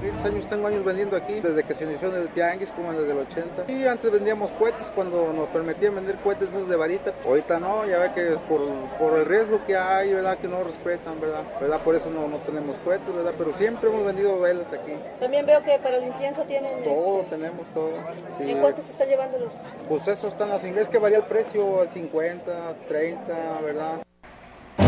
10 0.00 0.24
años 0.24 0.46
tengo 0.48 0.66
años 0.66 0.84
vendiendo 0.84 1.16
aquí, 1.16 1.40
desde 1.40 1.64
que 1.64 1.74
se 1.74 1.84
inició 1.84 2.14
en 2.14 2.22
el 2.22 2.28
tianguis, 2.28 2.70
como 2.70 2.92
desde 2.92 3.12
el 3.12 3.18
80. 3.18 3.72
Y 3.72 3.86
antes 3.86 4.10
vendíamos 4.10 4.50
cohetes 4.52 4.92
cuando 4.94 5.32
nos 5.32 5.48
permitían 5.48 5.94
vender 5.94 6.16
cohetes 6.16 6.48
esos 6.50 6.68
de 6.68 6.76
varita. 6.76 7.14
Ahorita 7.24 7.58
no, 7.58 7.86
ya 7.86 7.98
ve 7.98 8.12
que 8.14 8.36
por, 8.48 8.60
por 8.98 9.18
el 9.18 9.24
riesgo 9.24 9.60
que 9.66 9.76
hay, 9.76 10.12
¿verdad? 10.12 10.36
Que 10.38 10.48
no 10.48 10.62
respetan, 10.62 11.20
¿verdad? 11.20 11.42
¿verdad? 11.60 11.80
Por 11.80 11.94
eso 11.94 12.10
no, 12.10 12.28
no 12.28 12.36
tenemos 12.38 12.76
cohetes, 12.84 13.14
¿verdad? 13.14 13.34
Pero 13.36 13.52
siempre 13.52 13.88
hemos 13.88 14.04
vendido 14.04 14.38
velas 14.40 14.72
aquí. 14.72 14.92
También 15.20 15.46
veo 15.46 15.62
que 15.62 15.78
para 15.78 15.96
el 15.96 16.04
incienso 16.04 16.42
tienen... 16.42 16.84
Todo, 16.84 17.22
tenemos 17.30 17.66
todo. 17.72 17.92
Sí. 18.38 18.50
¿En 18.50 18.60
cuánto 18.60 18.82
se 18.82 18.92
está 18.92 19.06
llevando 19.06 19.38
los...? 19.38 19.52
Pues 19.88 20.06
eso 20.08 20.28
están 20.28 20.50
las 20.50 20.64
inglés 20.64 20.88
que 20.88 20.98
varía 20.98 21.18
el 21.18 21.24
precio, 21.24 21.80
a 21.80 21.86
50, 21.86 22.74
30, 22.88 23.60
¿verdad? 23.62 24.03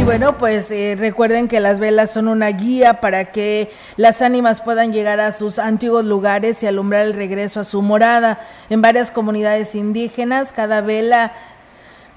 Bueno, 0.07 0.39
pues 0.39 0.71
eh, 0.71 0.95
recuerden 0.97 1.49
que 1.49 1.59
las 1.59 1.81
velas 1.81 2.13
son 2.13 2.29
una 2.29 2.47
guía 2.51 3.01
para 3.01 3.33
que 3.33 3.73
las 3.97 4.23
ánimas 4.23 4.61
puedan 4.61 4.93
llegar 4.93 5.19
a 5.19 5.33
sus 5.33 5.59
antiguos 5.59 6.05
lugares 6.05 6.63
y 6.63 6.69
alumbrar 6.69 7.07
el 7.07 7.13
regreso 7.13 7.59
a 7.59 7.65
su 7.65 7.83
morada. 7.83 8.39
En 8.71 8.81
varias 8.81 9.11
comunidades 9.11 9.75
indígenas, 9.75 10.53
cada 10.53 10.81
vela 10.81 11.33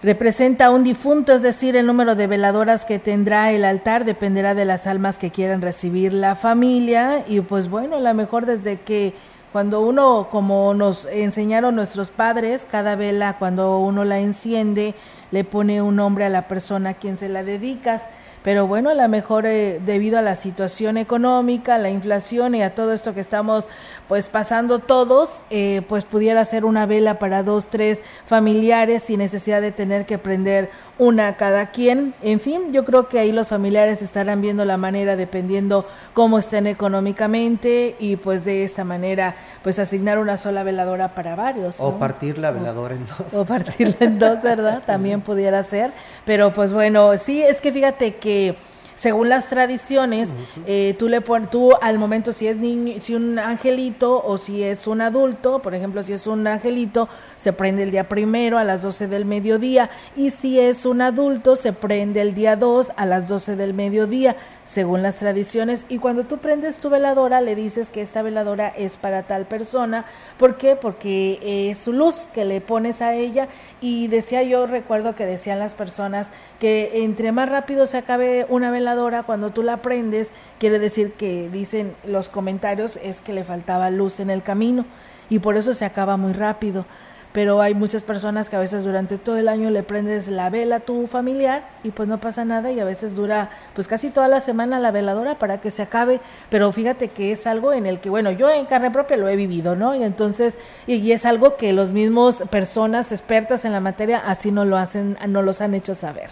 representa 0.03 0.67
a 0.67 0.69
un 0.69 0.83
difunto, 0.83 1.33
es 1.33 1.41
decir, 1.41 1.75
el 1.75 1.87
número 1.87 2.13
de 2.13 2.27
veladoras 2.27 2.85
que 2.85 2.99
tendrá 2.99 3.51
el 3.51 3.65
altar 3.65 4.05
dependerá 4.05 4.53
de 4.53 4.65
las 4.65 4.85
almas 4.85 5.17
que 5.17 5.31
quieran 5.31 5.63
recibir 5.63 6.13
la 6.13 6.35
familia. 6.35 7.25
Y 7.27 7.41
pues 7.41 7.71
bueno, 7.71 7.99
la 7.99 8.13
mejor 8.13 8.45
desde 8.45 8.79
que 8.81 9.15
cuando 9.51 9.81
uno, 9.81 10.27
como 10.29 10.75
nos 10.75 11.07
enseñaron 11.07 11.75
nuestros 11.75 12.11
padres, 12.11 12.67
cada 12.69 12.95
vela 12.95 13.37
cuando 13.39 13.79
uno 13.79 14.05
la 14.05 14.19
enciende, 14.19 14.93
le 15.31 15.43
pone 15.43 15.81
un 15.81 15.95
nombre 15.95 16.25
a 16.25 16.29
la 16.29 16.47
persona 16.47 16.91
a 16.91 16.93
quien 16.93 17.17
se 17.17 17.29
la 17.29 17.43
dedicas. 17.43 18.03
Pero 18.43 18.67
bueno, 18.67 18.89
a 18.89 18.93
lo 18.93 19.07
mejor 19.09 19.45
eh, 19.45 19.81
debido 19.85 20.17
a 20.17 20.21
la 20.21 20.35
situación 20.35 20.97
económica, 20.97 21.77
la 21.77 21.89
inflación 21.89 22.55
y 22.55 22.63
a 22.63 22.73
todo 22.73 22.93
esto 22.93 23.13
que 23.13 23.19
estamos 23.19 23.67
pues 24.07 24.29
pasando 24.29 24.79
todos, 24.79 25.43
eh, 25.49 25.81
pues 25.89 26.05
pudiera 26.05 26.45
ser 26.45 26.63
una 26.63 26.85
vela 26.85 27.19
para 27.19 27.43
dos, 27.43 27.67
tres 27.67 28.01
familiares 28.25 29.03
sin 29.03 29.19
necesidad 29.19 29.61
de 29.61 29.73
tener 29.73 30.05
que 30.05 30.17
prender 30.17 30.69
una 30.99 31.37
cada 31.37 31.71
quien. 31.71 32.13
En 32.21 32.39
fin, 32.39 32.71
yo 32.71 32.85
creo 32.85 33.09
que 33.09 33.17
ahí 33.17 33.31
los 33.31 33.47
familiares 33.47 34.01
estarán 34.01 34.41
viendo 34.41 34.65
la 34.65 34.77
manera 34.77 35.15
dependiendo 35.15 35.87
cómo 36.13 36.37
estén 36.37 36.67
económicamente 36.67 37.95
y 37.99 38.17
pues 38.17 38.45
de 38.45 38.63
esta 38.63 38.83
manera 38.83 39.35
pues 39.63 39.79
asignar 39.79 40.19
una 40.19 40.37
sola 40.37 40.63
veladora 40.63 41.15
para 41.15 41.35
varios. 41.35 41.79
O 41.79 41.97
partir 41.97 42.37
la 42.37 42.51
veladora 42.51 42.95
en 42.95 43.07
dos. 43.07 43.33
O 43.33 43.45
partirla 43.45 43.95
en 44.01 44.19
dos, 44.19 44.43
¿verdad? 44.43 44.83
También 44.85 45.21
pudiera 45.21 45.63
ser. 45.63 45.91
Pero 46.25 46.53
pues 46.53 46.73
bueno, 46.73 47.17
sí, 47.17 47.41
es 47.41 47.61
que 47.61 47.71
fíjate 47.71 48.17
que 48.17 48.57
según 48.99 49.29
las 49.29 49.47
tradiciones, 49.47 50.31
eh, 50.65 50.93
tú 50.99 51.07
le 51.07 51.21
pones, 51.21 51.49
tú 51.49 51.71
al 51.81 51.97
momento 51.97 52.33
si 52.33 52.47
es 52.47 52.57
niño, 52.57 52.95
si 52.99 53.15
un 53.15 53.39
angelito 53.39 54.21
o 54.21 54.37
si 54.37 54.61
es 54.61 54.87
un 54.87 54.99
adulto, 54.99 55.61
por 55.61 55.73
ejemplo, 55.73 56.03
si 56.03 56.11
es 56.11 56.27
un 56.27 56.45
angelito, 56.45 57.07
se 57.37 57.53
prende 57.53 57.83
el 57.83 57.91
día 57.91 58.09
primero 58.09 58.57
a 58.57 58.65
las 58.65 58.81
12 58.81 59.07
del 59.07 59.23
mediodía 59.23 59.89
y 60.17 60.31
si 60.31 60.59
es 60.59 60.85
un 60.85 60.99
adulto, 61.01 61.55
se 61.55 61.71
prende 61.71 62.19
el 62.19 62.33
día 62.33 62.57
2 62.57 62.91
a 62.97 63.05
las 63.05 63.29
12 63.29 63.55
del 63.55 63.73
mediodía 63.73 64.35
según 64.69 65.01
las 65.01 65.15
tradiciones. 65.15 65.85
Y 65.89 65.97
cuando 65.97 66.25
tú 66.25 66.37
prendes 66.37 66.77
tu 66.77 66.89
veladora, 66.89 67.41
le 67.41 67.55
dices 67.55 67.89
que 67.89 68.01
esta 68.01 68.21
veladora 68.21 68.67
es 68.67 68.97
para 68.97 69.23
tal 69.23 69.45
persona. 69.45 70.05
¿Por 70.37 70.57
qué? 70.57 70.75
Porque 70.75 71.69
es 71.71 71.79
su 71.79 71.91
luz 71.91 72.27
que 72.33 72.45
le 72.45 72.61
pones 72.61 73.01
a 73.01 73.15
ella. 73.15 73.47
Y 73.81 74.07
decía 74.07 74.43
yo, 74.43 74.67
recuerdo 74.67 75.15
que 75.15 75.25
decían 75.25 75.57
las 75.57 75.73
personas 75.73 76.29
que 76.59 77.03
entre 77.03 77.31
más 77.31 77.49
rápido 77.49 77.87
se 77.87 77.97
acabe 77.97 78.45
una 78.49 78.69
veladora, 78.69 78.88
cuando 79.25 79.51
tú 79.51 79.63
la 79.63 79.81
prendes, 79.81 80.31
quiere 80.59 80.79
decir 80.79 81.13
que 81.13 81.49
dicen 81.49 81.95
los 82.05 82.29
comentarios 82.29 82.97
es 82.97 83.21
que 83.21 83.33
le 83.33 83.43
faltaba 83.43 83.89
luz 83.89 84.19
en 84.19 84.29
el 84.29 84.43
camino. 84.43 84.85
Y 85.29 85.39
por 85.39 85.57
eso 85.57 85.73
se 85.73 85.85
acaba 85.85 86.17
muy 86.17 86.33
rápido 86.33 86.85
pero 87.31 87.61
hay 87.61 87.75
muchas 87.75 88.03
personas 88.03 88.49
que 88.49 88.55
a 88.55 88.59
veces 88.59 88.83
durante 88.83 89.17
todo 89.17 89.37
el 89.37 89.47
año 89.47 89.69
le 89.69 89.83
prendes 89.83 90.27
la 90.27 90.49
vela 90.49 90.77
a 90.77 90.79
tu 90.79 91.05
familiar 91.05 91.63
y 91.83 91.91
pues 91.91 92.09
no 92.09 92.19
pasa 92.19 92.43
nada 92.43 92.71
y 92.71 92.79
a 92.79 92.85
veces 92.85 93.15
dura 93.15 93.51
pues 93.75 93.87
casi 93.87 94.09
toda 94.09 94.27
la 94.27 94.39
semana 94.39 94.79
la 94.79 94.91
veladora 94.91 95.35
para 95.37 95.61
que 95.61 95.69
se 95.69 95.83
acabe, 95.83 96.21
pero 96.49 96.71
fíjate 96.71 97.09
que 97.09 97.31
es 97.31 97.45
algo 97.45 97.71
en 97.71 97.85
el 97.85 97.99
que, 97.99 98.09
bueno, 98.09 98.31
yo 98.31 98.49
en 98.49 98.65
carne 98.65 98.89
propia 98.89 99.17
lo 99.17 99.29
he 99.29 99.35
vivido, 99.35 99.75
¿no? 99.75 99.95
Y 99.95 100.03
entonces, 100.03 100.57
y, 100.87 101.11
es 101.11 101.25
algo 101.25 101.55
que 101.55 101.73
los 101.73 101.91
mismos 101.91 102.43
personas 102.49 103.11
expertas 103.11 103.65
en 103.65 103.73
la 103.73 103.79
materia 103.79 104.19
así 104.25 104.51
no 104.51 104.65
lo 104.65 104.77
hacen, 104.77 105.17
no 105.27 105.41
los 105.41 105.61
han 105.61 105.73
hecho 105.73 105.95
saber. 105.95 106.29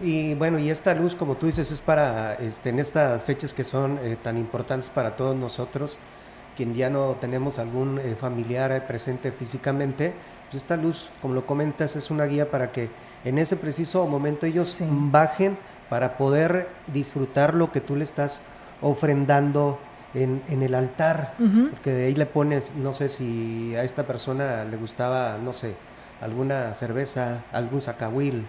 Y 0.00 0.34
bueno, 0.34 0.60
y 0.60 0.70
esta 0.70 0.94
luz, 0.94 1.16
como 1.16 1.36
tú 1.36 1.46
dices, 1.46 1.72
es 1.72 1.80
para, 1.80 2.34
este, 2.34 2.68
en 2.68 2.78
estas 2.78 3.24
fechas 3.24 3.52
que 3.52 3.64
son 3.64 3.98
eh, 4.00 4.16
tan 4.22 4.38
importantes 4.38 4.90
para 4.90 5.16
todos 5.16 5.34
nosotros, 5.34 5.98
quien 6.56 6.74
ya 6.74 6.88
no 6.88 7.16
tenemos 7.20 7.58
algún 7.58 7.98
eh, 7.98 8.14
familiar 8.18 8.70
eh, 8.70 8.80
presente 8.80 9.32
físicamente, 9.32 10.14
pues 10.44 10.62
esta 10.62 10.76
luz, 10.76 11.10
como 11.20 11.34
lo 11.34 11.46
comentas, 11.46 11.96
es 11.96 12.12
una 12.12 12.26
guía 12.26 12.48
para 12.48 12.70
que 12.70 12.90
en 13.24 13.38
ese 13.38 13.56
preciso 13.56 14.06
momento 14.06 14.46
ellos 14.46 14.78
bajen 14.80 15.58
para 15.90 16.16
poder 16.16 16.68
disfrutar 16.92 17.54
lo 17.54 17.72
que 17.72 17.80
tú 17.80 17.96
le 17.96 18.04
estás 18.04 18.40
ofrendando 18.80 19.80
en, 20.14 20.42
en 20.48 20.62
el 20.62 20.74
altar, 20.74 21.34
porque 21.70 21.92
de 21.92 22.06
ahí 22.06 22.14
le 22.14 22.26
pones, 22.26 22.72
no 22.76 22.94
sé 22.94 23.08
si 23.08 23.74
a 23.74 23.82
esta 23.82 24.06
persona 24.06 24.64
le 24.64 24.76
gustaba, 24.76 25.38
no 25.42 25.52
sé, 25.52 25.74
alguna 26.20 26.72
cerveza, 26.74 27.44
algún 27.52 27.82
sacahuil, 27.82 28.46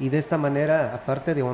y 0.00 0.08
de 0.08 0.18
esta 0.18 0.38
manera, 0.38 0.94
aparte 0.94 1.34
de, 1.34 1.44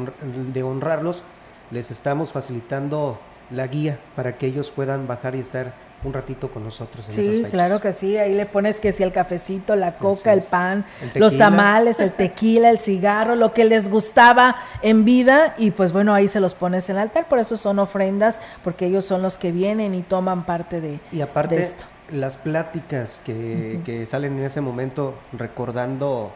de 0.52 0.62
honrarlos, 0.62 1.24
les 1.70 1.90
estamos 1.90 2.32
facilitando 2.32 3.18
la 3.50 3.66
guía 3.66 3.98
para 4.16 4.36
que 4.36 4.46
ellos 4.46 4.70
puedan 4.70 5.06
bajar 5.06 5.34
y 5.34 5.40
estar 5.40 5.72
un 6.04 6.12
ratito 6.12 6.50
con 6.50 6.64
nosotros 6.64 7.08
en 7.08 7.14
sí, 7.14 7.44
claro 7.50 7.80
que 7.80 7.94
sí, 7.94 8.18
ahí 8.18 8.34
le 8.34 8.44
pones 8.44 8.78
que 8.78 8.92
si 8.92 9.02
el 9.02 9.10
cafecito, 9.10 9.74
la 9.74 9.96
coca, 9.96 10.34
el 10.34 10.42
pan, 10.42 10.84
los 11.14 11.38
tamales, 11.38 11.98
el 11.98 12.12
tequila, 12.12 12.68
el 12.68 12.78
cigarro, 12.78 13.36
lo 13.36 13.54
que 13.54 13.64
les 13.64 13.88
gustaba 13.88 14.56
en 14.82 15.06
vida 15.06 15.54
y 15.56 15.70
pues 15.70 15.92
bueno, 15.92 16.12
ahí 16.12 16.28
se 16.28 16.40
los 16.40 16.54
pones 16.54 16.90
en 16.90 16.96
el 16.96 17.02
altar, 17.02 17.26
por 17.26 17.38
eso 17.38 17.56
son 17.56 17.78
ofrendas, 17.78 18.38
porque 18.62 18.86
ellos 18.86 19.06
son 19.06 19.22
los 19.22 19.38
que 19.38 19.50
vienen 19.50 19.94
y 19.94 20.02
toman 20.02 20.44
parte 20.44 20.82
de, 20.82 21.00
y 21.10 21.22
aparte, 21.22 21.62
esto. 21.62 21.84
Las 22.10 22.36
pláticas 22.36 23.22
que, 23.24 23.80
que 23.82 24.04
salen 24.04 24.38
en 24.38 24.44
ese 24.44 24.60
momento 24.60 25.14
recordando 25.32 26.32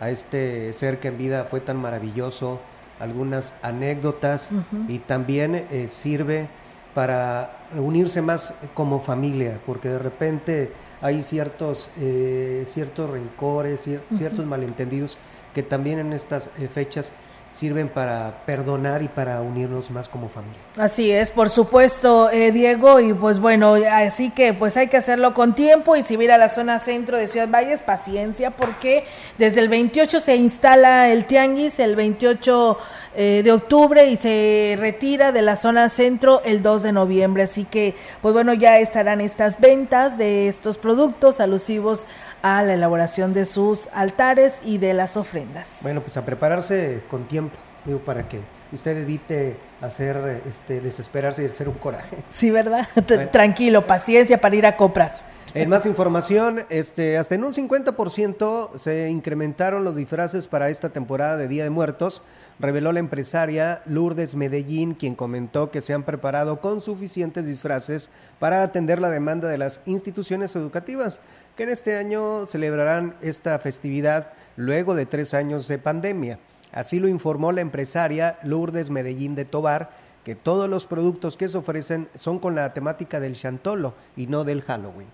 a 0.00 0.10
este 0.10 0.72
ser 0.72 0.98
que 0.98 1.08
en 1.08 1.18
vida 1.18 1.44
fue 1.44 1.60
tan 1.60 1.76
maravilloso, 1.76 2.58
algunas 2.98 3.52
anécdotas 3.62 4.50
y 4.88 4.98
también 4.98 5.54
eh, 5.54 5.86
sirve 5.88 6.48
para 6.94 7.58
unirse 7.76 8.20
más 8.20 8.54
como 8.74 9.00
familia, 9.00 9.60
porque 9.64 9.88
de 9.88 9.98
repente 9.98 10.72
hay 11.00 11.22
ciertos, 11.22 11.90
eh, 11.98 12.64
ciertos 12.66 13.10
rencores, 13.10 13.88
ciertos 14.14 14.44
malentendidos 14.46 15.18
que 15.54 15.62
también 15.62 15.98
en 15.98 16.12
estas 16.12 16.50
eh, 16.58 16.68
fechas 16.68 17.12
sirven 17.52 17.88
para 17.88 18.42
perdonar 18.46 19.02
y 19.02 19.08
para 19.08 19.40
unirnos 19.40 19.90
más 19.90 20.08
como 20.08 20.28
familia. 20.28 20.60
Así 20.76 21.10
es, 21.10 21.30
por 21.30 21.50
supuesto, 21.50 22.30
eh, 22.30 22.52
Diego, 22.52 23.00
y 23.00 23.12
pues 23.12 23.40
bueno, 23.40 23.74
así 23.92 24.30
que 24.30 24.54
pues 24.54 24.76
hay 24.76 24.88
que 24.88 24.96
hacerlo 24.96 25.34
con 25.34 25.54
tiempo 25.54 25.96
y 25.96 26.02
si 26.02 26.16
viene 26.16 26.34
a 26.34 26.38
la 26.38 26.48
zona 26.48 26.78
centro 26.78 27.18
de 27.18 27.26
Ciudad 27.26 27.48
Valles, 27.48 27.82
paciencia, 27.82 28.52
porque 28.52 29.04
desde 29.38 29.60
el 29.60 29.68
28 29.68 30.20
se 30.20 30.36
instala 30.36 31.10
el 31.10 31.24
tianguis, 31.24 31.80
el 31.80 31.96
28 31.96 32.78
eh, 33.16 33.40
de 33.42 33.50
octubre 33.50 34.08
y 34.08 34.16
se 34.16 34.76
retira 34.78 35.32
de 35.32 35.42
la 35.42 35.56
zona 35.56 35.88
centro 35.88 36.42
el 36.44 36.62
2 36.62 36.84
de 36.84 36.92
noviembre, 36.92 37.42
así 37.42 37.64
que 37.64 37.96
pues 38.22 38.32
bueno, 38.32 38.54
ya 38.54 38.78
estarán 38.78 39.20
estas 39.20 39.58
ventas 39.58 40.16
de 40.16 40.46
estos 40.46 40.78
productos 40.78 41.40
alusivos 41.40 42.06
a 42.42 42.62
la 42.62 42.74
elaboración 42.74 43.34
de 43.34 43.44
sus 43.44 43.88
altares 43.92 44.60
y 44.64 44.78
de 44.78 44.94
las 44.94 45.16
ofrendas. 45.16 45.68
Bueno, 45.82 46.00
pues 46.00 46.16
a 46.16 46.24
prepararse 46.24 47.02
con 47.08 47.26
tiempo, 47.26 47.56
digo, 47.84 48.00
para 48.00 48.28
que 48.28 48.40
usted 48.72 48.96
evite 48.96 49.56
hacer, 49.80 50.42
este, 50.46 50.80
desesperarse 50.80 51.42
y 51.42 51.46
hacer 51.46 51.68
un 51.68 51.74
coraje. 51.74 52.18
Sí, 52.30 52.50
¿verdad? 52.50 52.88
Tranquilo, 53.32 53.86
paciencia 53.86 54.40
para 54.40 54.56
ir 54.56 54.66
a 54.66 54.76
comprar. 54.76 55.30
En 55.52 55.68
más 55.68 55.84
información, 55.84 56.60
este, 56.68 57.18
hasta 57.18 57.34
en 57.34 57.42
un 57.42 57.52
50% 57.52 58.76
se 58.76 59.10
incrementaron 59.10 59.82
los 59.82 59.96
disfraces 59.96 60.46
para 60.46 60.68
esta 60.70 60.90
temporada 60.90 61.36
de 61.36 61.48
Día 61.48 61.64
de 61.64 61.70
Muertos, 61.70 62.22
reveló 62.60 62.92
la 62.92 63.00
empresaria 63.00 63.82
Lourdes 63.84 64.36
Medellín, 64.36 64.94
quien 64.94 65.16
comentó 65.16 65.72
que 65.72 65.80
se 65.80 65.92
han 65.92 66.04
preparado 66.04 66.60
con 66.60 66.80
suficientes 66.80 67.46
disfraces 67.46 68.10
para 68.38 68.62
atender 68.62 69.00
la 69.00 69.10
demanda 69.10 69.48
de 69.48 69.58
las 69.58 69.80
instituciones 69.86 70.54
educativas, 70.54 71.20
que 71.60 71.64
en 71.64 71.72
este 71.72 71.98
año 71.98 72.46
celebrarán 72.46 73.14
esta 73.20 73.58
festividad 73.58 74.32
luego 74.56 74.94
de 74.94 75.04
tres 75.04 75.34
años 75.34 75.68
de 75.68 75.76
pandemia. 75.76 76.38
Así 76.72 76.98
lo 76.98 77.06
informó 77.06 77.52
la 77.52 77.60
empresaria 77.60 78.38
Lourdes 78.44 78.88
Medellín 78.88 79.34
de 79.34 79.44
Tobar, 79.44 79.90
que 80.24 80.34
todos 80.34 80.70
los 80.70 80.86
productos 80.86 81.36
que 81.36 81.50
se 81.50 81.58
ofrecen 81.58 82.08
son 82.14 82.38
con 82.38 82.54
la 82.54 82.72
temática 82.72 83.20
del 83.20 83.34
Chantolo 83.34 83.92
y 84.16 84.26
no 84.26 84.44
del 84.44 84.62
Halloween. 84.62 85.08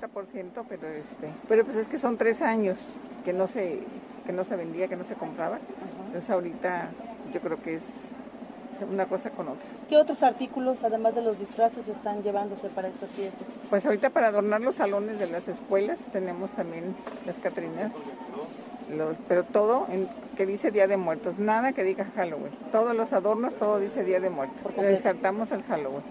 60%, 0.00 0.64
pero 0.66 0.88
este, 0.88 1.28
pero 1.46 1.66
pues 1.66 1.76
es 1.76 1.86
que 1.86 1.98
son 1.98 2.16
tres 2.16 2.40
años 2.40 2.78
que 3.22 3.34
no 3.34 3.48
se, 3.48 3.80
que 4.24 4.32
no 4.32 4.44
se 4.44 4.56
vendía, 4.56 4.88
que 4.88 4.96
no 4.96 5.04
se 5.04 5.12
compraba. 5.12 5.58
Entonces 6.06 6.30
ahorita 6.30 6.88
yo 7.34 7.40
creo 7.42 7.62
que 7.62 7.74
es 7.74 7.82
una 8.84 9.06
cosa 9.06 9.30
con 9.30 9.48
otra. 9.48 9.64
¿Qué 9.88 9.96
otros 9.96 10.22
artículos, 10.22 10.82
además 10.84 11.14
de 11.14 11.22
los 11.22 11.38
disfraces, 11.38 11.88
están 11.88 12.22
llevándose 12.22 12.68
para 12.68 12.88
estas 12.88 13.10
fiestas? 13.10 13.46
Pues 13.68 13.84
ahorita 13.84 14.10
para 14.10 14.28
adornar 14.28 14.60
los 14.60 14.76
salones 14.76 15.18
de 15.18 15.26
las 15.28 15.48
escuelas 15.48 15.98
tenemos 16.12 16.50
también 16.50 16.94
las 17.26 17.36
Catrinas, 17.36 17.92
los, 18.96 19.16
pero 19.28 19.44
todo 19.44 19.86
en, 19.90 20.08
que 20.36 20.46
dice 20.46 20.70
Día 20.70 20.86
de 20.86 20.96
Muertos, 20.96 21.38
nada 21.38 21.72
que 21.72 21.84
diga 21.84 22.06
Halloween. 22.16 22.52
Todos 22.72 22.96
los 22.96 23.12
adornos, 23.12 23.54
todo 23.56 23.78
dice 23.78 24.04
Día 24.04 24.20
de 24.20 24.30
Muertos. 24.30 24.58
Porque 24.62 24.82
descartamos 24.82 25.52
el 25.52 25.62
Halloween. 25.64 26.02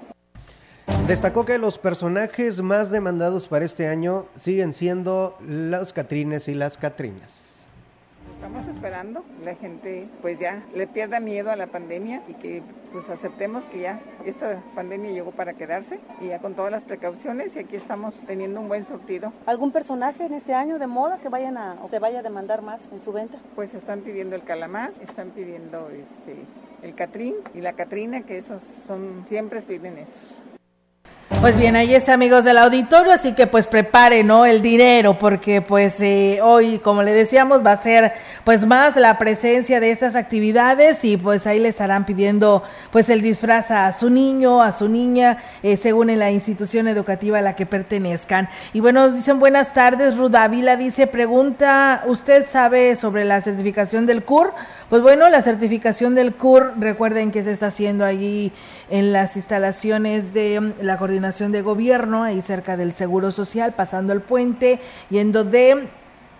Destacó 1.07 1.45
que 1.45 1.57
los 1.57 1.79
personajes 1.79 2.61
más 2.61 2.91
demandados 2.91 3.47
para 3.47 3.65
este 3.65 3.87
año 3.87 4.27
siguen 4.35 4.73
siendo 4.73 5.37
los 5.41 5.93
Catrines 5.93 6.47
y 6.47 6.53
las 6.53 6.77
Catrinas. 6.77 7.58
Estamos 8.49 8.75
esperando 8.75 9.23
la 9.45 9.53
gente 9.53 10.07
pues 10.23 10.39
ya 10.39 10.63
le 10.73 10.87
pierda 10.87 11.19
miedo 11.19 11.51
a 11.51 11.55
la 11.55 11.67
pandemia 11.67 12.23
y 12.27 12.33
que 12.33 12.63
pues 12.91 13.07
aceptemos 13.07 13.65
que 13.65 13.81
ya 13.81 14.01
esta 14.25 14.63
pandemia 14.73 15.11
llegó 15.11 15.29
para 15.29 15.53
quedarse 15.53 15.99
y 16.19 16.29
ya 16.29 16.39
con 16.39 16.55
todas 16.55 16.71
las 16.71 16.83
precauciones 16.83 17.55
y 17.55 17.59
aquí 17.59 17.75
estamos 17.75 18.15
teniendo 18.25 18.59
un 18.59 18.67
buen 18.67 18.85
surtido. 18.85 19.31
¿Algún 19.45 19.71
personaje 19.71 20.25
en 20.25 20.33
este 20.33 20.55
año 20.55 20.79
de 20.79 20.87
moda 20.87 21.19
que 21.19 21.29
vayan 21.29 21.57
a 21.57 21.77
o 21.83 21.91
que 21.91 21.99
vaya 21.99 22.21
a 22.21 22.23
demandar 22.23 22.63
más 22.63 22.81
en 22.91 23.03
su 23.03 23.11
venta? 23.11 23.37
Pues 23.53 23.75
están 23.75 24.01
pidiendo 24.01 24.35
el 24.35 24.41
calamar, 24.41 24.93
están 24.99 25.29
pidiendo 25.29 25.87
este 25.91 26.35
el 26.81 26.95
catrín 26.95 27.35
y 27.53 27.61
la 27.61 27.73
catrina 27.73 28.21
que 28.23 28.39
esos 28.39 28.63
son 28.63 29.25
siempre 29.27 29.61
piden 29.61 29.99
esos. 29.99 30.41
Pues 31.37 31.55
bien, 31.55 31.77
ahí 31.77 31.95
es 31.95 32.09
amigos 32.09 32.43
del 32.43 32.57
auditorio, 32.57 33.13
así 33.13 33.31
que 33.33 33.47
pues 33.47 33.65
prepare, 33.65 34.25
¿no? 34.25 34.45
El 34.45 34.61
dinero, 34.61 35.17
porque 35.17 35.61
pues 35.61 36.01
eh, 36.01 36.39
hoy, 36.41 36.79
como 36.79 37.01
le 37.01 37.13
decíamos, 37.13 37.65
va 37.65 37.73
a 37.73 37.81
ser 37.81 38.11
pues 38.43 38.65
más 38.65 38.97
la 38.97 39.17
presencia 39.17 39.79
de 39.79 39.91
estas 39.91 40.15
actividades 40.15 41.05
y 41.05 41.15
pues 41.15 41.47
ahí 41.47 41.59
le 41.59 41.69
estarán 41.69 42.05
pidiendo 42.05 42.63
pues 42.91 43.07
el 43.09 43.21
disfraz 43.21 43.71
a 43.71 43.93
su 43.93 44.09
niño, 44.09 44.61
a 44.61 44.73
su 44.73 44.89
niña, 44.89 45.37
eh, 45.63 45.77
según 45.77 46.09
en 46.09 46.19
la 46.19 46.29
institución 46.29 46.89
educativa 46.89 47.37
a 47.37 47.41
la 47.41 47.55
que 47.55 47.65
pertenezcan. 47.65 48.49
Y 48.73 48.81
bueno, 48.81 49.09
dicen 49.09 49.39
buenas 49.39 49.71
tardes, 49.71 50.17
Rudavila 50.17 50.75
dice, 50.75 51.07
pregunta, 51.07 52.03
¿usted 52.07 52.45
sabe 52.45 52.97
sobre 52.97 53.23
la 53.23 53.39
certificación 53.39 54.07
del 54.07 54.25
CUR? 54.25 54.51
Pues 54.89 55.03
bueno, 55.03 55.29
la 55.29 55.43
certificación 55.43 56.15
del 56.15 56.33
CUR, 56.33 56.73
recuerden 56.79 57.29
que 57.31 57.43
se 57.43 57.51
está 57.51 57.67
haciendo 57.67 58.05
allí 58.05 58.51
en 58.89 59.13
las 59.13 59.35
instalaciones 59.35 60.33
de 60.33 60.59
mm, 60.59 60.73
la 60.81 60.97
coordinación 60.97 61.51
de 61.51 61.61
gobierno, 61.61 62.23
ahí 62.23 62.41
cerca 62.41 62.75
del 62.75 62.91
Seguro 62.91 63.31
Social, 63.31 63.73
pasando 63.75 64.13
el 64.13 64.21
puente, 64.21 64.79
yendo 65.11 65.43
de 65.43 65.89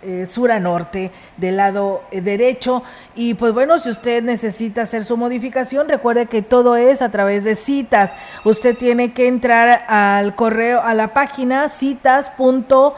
eh, 0.02 0.26
sur 0.26 0.50
a 0.50 0.58
norte 0.58 1.12
del 1.36 1.58
lado 1.58 2.02
eh, 2.10 2.22
derecho. 2.22 2.82
Y 3.14 3.34
pues 3.34 3.52
bueno, 3.52 3.78
si 3.78 3.88
usted 3.88 4.20
necesita 4.20 4.82
hacer 4.82 5.04
su 5.04 5.16
modificación, 5.16 5.88
recuerde 5.88 6.26
que 6.26 6.42
todo 6.42 6.74
es 6.74 7.02
a 7.02 7.10
través 7.10 7.44
de 7.44 7.54
citas. 7.54 8.10
Usted 8.42 8.76
tiene 8.76 9.12
que 9.12 9.28
entrar 9.28 9.84
al 9.86 10.34
correo, 10.34 10.80
a 10.82 10.94
la 10.94 11.14
página 11.14 11.68
citas.drc-medio 11.68 12.94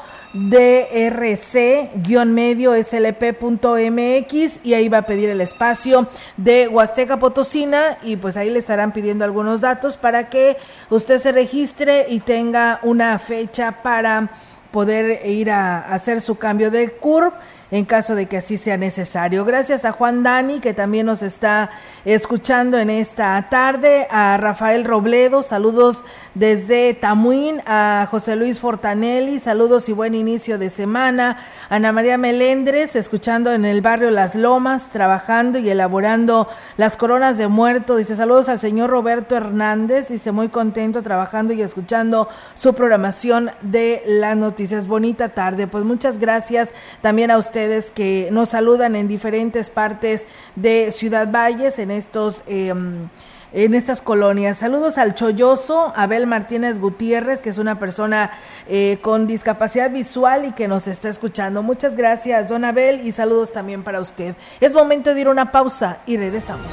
slp.mx 2.82 4.60
y 4.64 4.74
ahí 4.74 4.88
va 4.88 4.98
a 4.98 5.02
pedir 5.02 5.28
el 5.28 5.40
espacio 5.40 6.08
de 6.36 6.68
Huasteca 6.68 7.18
Potosina 7.18 7.98
y 8.02 8.16
pues 8.16 8.36
ahí 8.36 8.50
le 8.50 8.58
estarán 8.58 8.92
pidiendo 8.92 9.24
algunos 9.24 9.60
datos 9.60 9.96
para 9.96 10.30
que 10.30 10.56
usted 10.90 11.18
se 11.18 11.32
registre 11.32 12.06
y 12.08 12.20
tenga 12.20 12.80
una 12.82 13.18
fecha 13.18 13.82
para 13.82 14.30
poder 14.70 15.26
ir 15.26 15.50
a, 15.50 15.80
hacer 15.80 16.20
su 16.20 16.36
cambio 16.38 16.70
de 16.70 16.90
CURP 16.90 17.34
en 17.70 17.86
caso 17.86 18.14
de 18.14 18.26
que 18.26 18.36
así 18.36 18.58
sea 18.58 18.76
necesario. 18.76 19.46
Gracias 19.46 19.86
a 19.86 19.92
Juan 19.92 20.22
Dani, 20.22 20.60
que 20.60 20.74
también 20.74 21.06
nos 21.06 21.22
está 21.22 21.70
escuchando 22.04 22.78
en 22.78 22.90
esta 22.90 23.48
tarde, 23.48 24.06
a 24.10 24.36
Rafael 24.36 24.84
Robledo, 24.84 25.42
saludos 25.42 26.04
desde 26.34 26.94
Tamuín, 26.94 27.60
a 27.66 28.06
José 28.10 28.36
Luis 28.36 28.58
Fortanelli, 28.58 29.38
saludos 29.38 29.88
y 29.88 29.92
buen 29.92 30.14
inicio 30.14 30.58
de 30.58 30.70
semana, 30.70 31.38
Ana 31.68 31.92
María 31.92 32.16
Melendres, 32.18 32.96
escuchando 32.96 33.52
en 33.52 33.64
el 33.64 33.80
barrio 33.82 34.10
Las 34.10 34.34
Lomas, 34.34 34.90
trabajando 34.90 35.58
y 35.58 35.68
elaborando 35.68 36.48
las 36.76 36.96
coronas 36.96 37.38
de 37.38 37.48
muerto, 37.48 37.96
dice 37.96 38.16
saludos 38.16 38.48
al 38.48 38.58
señor 38.58 38.90
Roberto 38.90 39.36
Hernández, 39.36 40.08
dice 40.08 40.32
muy 40.32 40.48
contento 40.48 41.02
trabajando 41.02 41.52
y 41.52 41.62
escuchando 41.62 42.28
su 42.54 42.74
programación 42.74 43.50
de 43.60 44.02
las 44.06 44.36
noticias. 44.36 44.86
Bonita 44.86 45.30
tarde, 45.30 45.66
pues 45.66 45.84
muchas 45.84 46.18
gracias 46.18 46.72
también 47.00 47.30
a 47.30 47.38
usted 47.38 47.62
que 47.94 48.28
nos 48.32 48.50
saludan 48.50 48.96
en 48.96 49.08
diferentes 49.08 49.70
partes 49.70 50.26
de 50.56 50.90
Ciudad 50.92 51.30
Valles, 51.30 51.78
en 51.78 51.90
estos... 51.90 52.42
Em, 52.46 53.08
en 53.52 53.74
estas 53.74 54.00
colonias. 54.00 54.58
Saludos 54.58 54.98
al 54.98 55.14
Cholloso, 55.14 55.92
Abel 55.96 56.26
Martínez 56.26 56.78
Gutiérrez, 56.78 57.42
que 57.42 57.50
es 57.50 57.58
una 57.58 57.78
persona 57.78 58.30
eh, 58.68 58.98
con 59.02 59.26
discapacidad 59.26 59.90
visual 59.90 60.46
y 60.46 60.52
que 60.52 60.68
nos 60.68 60.86
está 60.86 61.08
escuchando. 61.08 61.62
Muchas 61.62 61.96
gracias, 61.96 62.48
don 62.48 62.64
Abel, 62.64 63.06
y 63.06 63.12
saludos 63.12 63.52
también 63.52 63.82
para 63.82 64.00
usted. 64.00 64.34
Es 64.60 64.72
momento 64.72 65.14
de 65.14 65.20
ir 65.20 65.26
a 65.26 65.30
una 65.30 65.52
pausa 65.52 65.98
y 66.06 66.16
regresamos. 66.16 66.72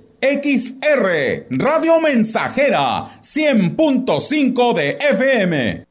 XR, 0.21 1.47
Radio 1.49 1.99
Mensajera, 1.99 3.09
100.5 3.21 4.73
de 4.73 4.97
FM. 4.99 5.90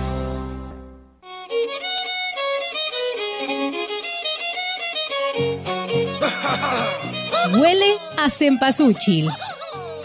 Huele 7.53 7.97
a 8.17 8.29
cempasúchil. 8.29 9.29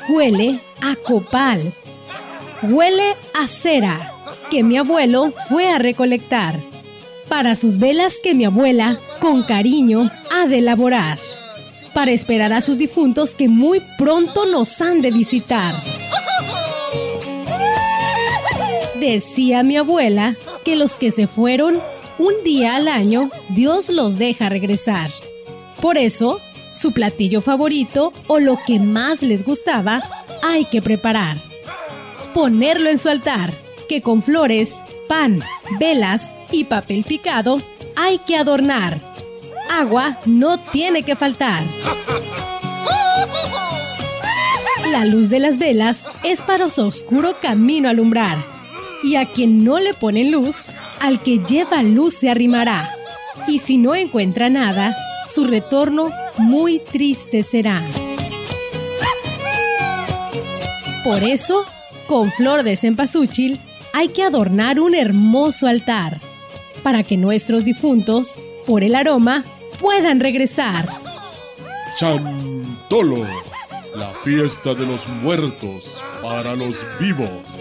Huele 0.08 0.60
a 0.82 0.96
copal. 0.96 1.72
Huele 2.62 3.14
a 3.34 3.46
cera 3.46 4.12
que 4.50 4.62
mi 4.62 4.76
abuelo 4.76 5.32
fue 5.48 5.68
a 5.68 5.78
recolectar 5.78 6.60
para 7.28 7.56
sus 7.56 7.78
velas 7.78 8.16
que 8.22 8.34
mi 8.34 8.44
abuela, 8.44 8.98
con 9.20 9.42
cariño, 9.42 10.08
ha 10.32 10.46
de 10.46 10.58
elaborar, 10.58 11.18
para 11.92 12.12
esperar 12.12 12.52
a 12.52 12.60
sus 12.60 12.78
difuntos 12.78 13.32
que 13.32 13.48
muy 13.48 13.82
pronto 13.98 14.46
nos 14.46 14.80
han 14.80 15.02
de 15.02 15.10
visitar. 15.10 15.74
Decía 19.00 19.62
mi 19.62 19.76
abuela 19.76 20.36
que 20.64 20.76
los 20.76 20.94
que 20.94 21.10
se 21.10 21.26
fueron 21.26 21.80
un 22.18 22.32
día 22.44 22.76
al 22.76 22.88
año, 22.88 23.30
Dios 23.50 23.88
los 23.88 24.18
deja 24.18 24.48
regresar. 24.48 25.10
Por 25.80 25.98
eso, 25.98 26.40
su 26.76 26.92
platillo 26.92 27.40
favorito 27.40 28.12
o 28.26 28.38
lo 28.38 28.58
que 28.66 28.78
más 28.78 29.22
les 29.22 29.44
gustaba, 29.44 30.00
hay 30.42 30.64
que 30.66 30.82
preparar. 30.82 31.38
Ponerlo 32.34 32.90
en 32.90 32.98
su 32.98 33.08
altar, 33.08 33.52
que 33.88 34.02
con 34.02 34.22
flores, 34.22 34.76
pan, 35.08 35.40
velas 35.80 36.34
y 36.52 36.64
papel 36.64 37.04
picado 37.04 37.60
hay 37.96 38.18
que 38.18 38.36
adornar. 38.36 39.00
Agua 39.70 40.18
no 40.26 40.58
tiene 40.58 41.02
que 41.02 41.16
faltar. 41.16 41.62
La 44.90 45.04
luz 45.04 45.30
de 45.30 45.40
las 45.40 45.58
velas 45.58 46.02
es 46.22 46.42
para 46.42 46.70
su 46.70 46.82
oscuro 46.82 47.34
camino 47.40 47.88
alumbrar. 47.88 48.38
Y 49.02 49.16
a 49.16 49.26
quien 49.26 49.64
no 49.64 49.78
le 49.78 49.94
pone 49.94 50.30
luz, 50.30 50.66
al 51.00 51.20
que 51.20 51.38
lleva 51.38 51.82
luz 51.82 52.14
se 52.14 52.30
arrimará. 52.30 52.94
Y 53.48 53.58
si 53.58 53.78
no 53.78 53.94
encuentra 53.94 54.48
nada, 54.48 54.96
su 55.26 55.44
retorno 55.44 56.10
muy 56.38 56.78
triste 56.78 57.42
será. 57.42 57.82
Por 61.04 61.22
eso, 61.22 61.64
con 62.06 62.32
flor 62.32 62.62
de 62.62 62.76
cempasúchil 62.76 63.60
hay 63.92 64.08
que 64.08 64.22
adornar 64.22 64.80
un 64.80 64.94
hermoso 64.94 65.66
altar 65.66 66.18
para 66.82 67.02
que 67.02 67.16
nuestros 67.16 67.64
difuntos, 67.64 68.42
por 68.66 68.82
el 68.82 68.94
aroma, 68.94 69.44
puedan 69.80 70.20
regresar. 70.20 70.88
Chantolo, 71.96 73.24
la 73.94 74.10
fiesta 74.24 74.74
de 74.74 74.86
los 74.86 75.08
muertos 75.08 76.02
para 76.22 76.54
los 76.54 76.84
vivos. 77.00 77.60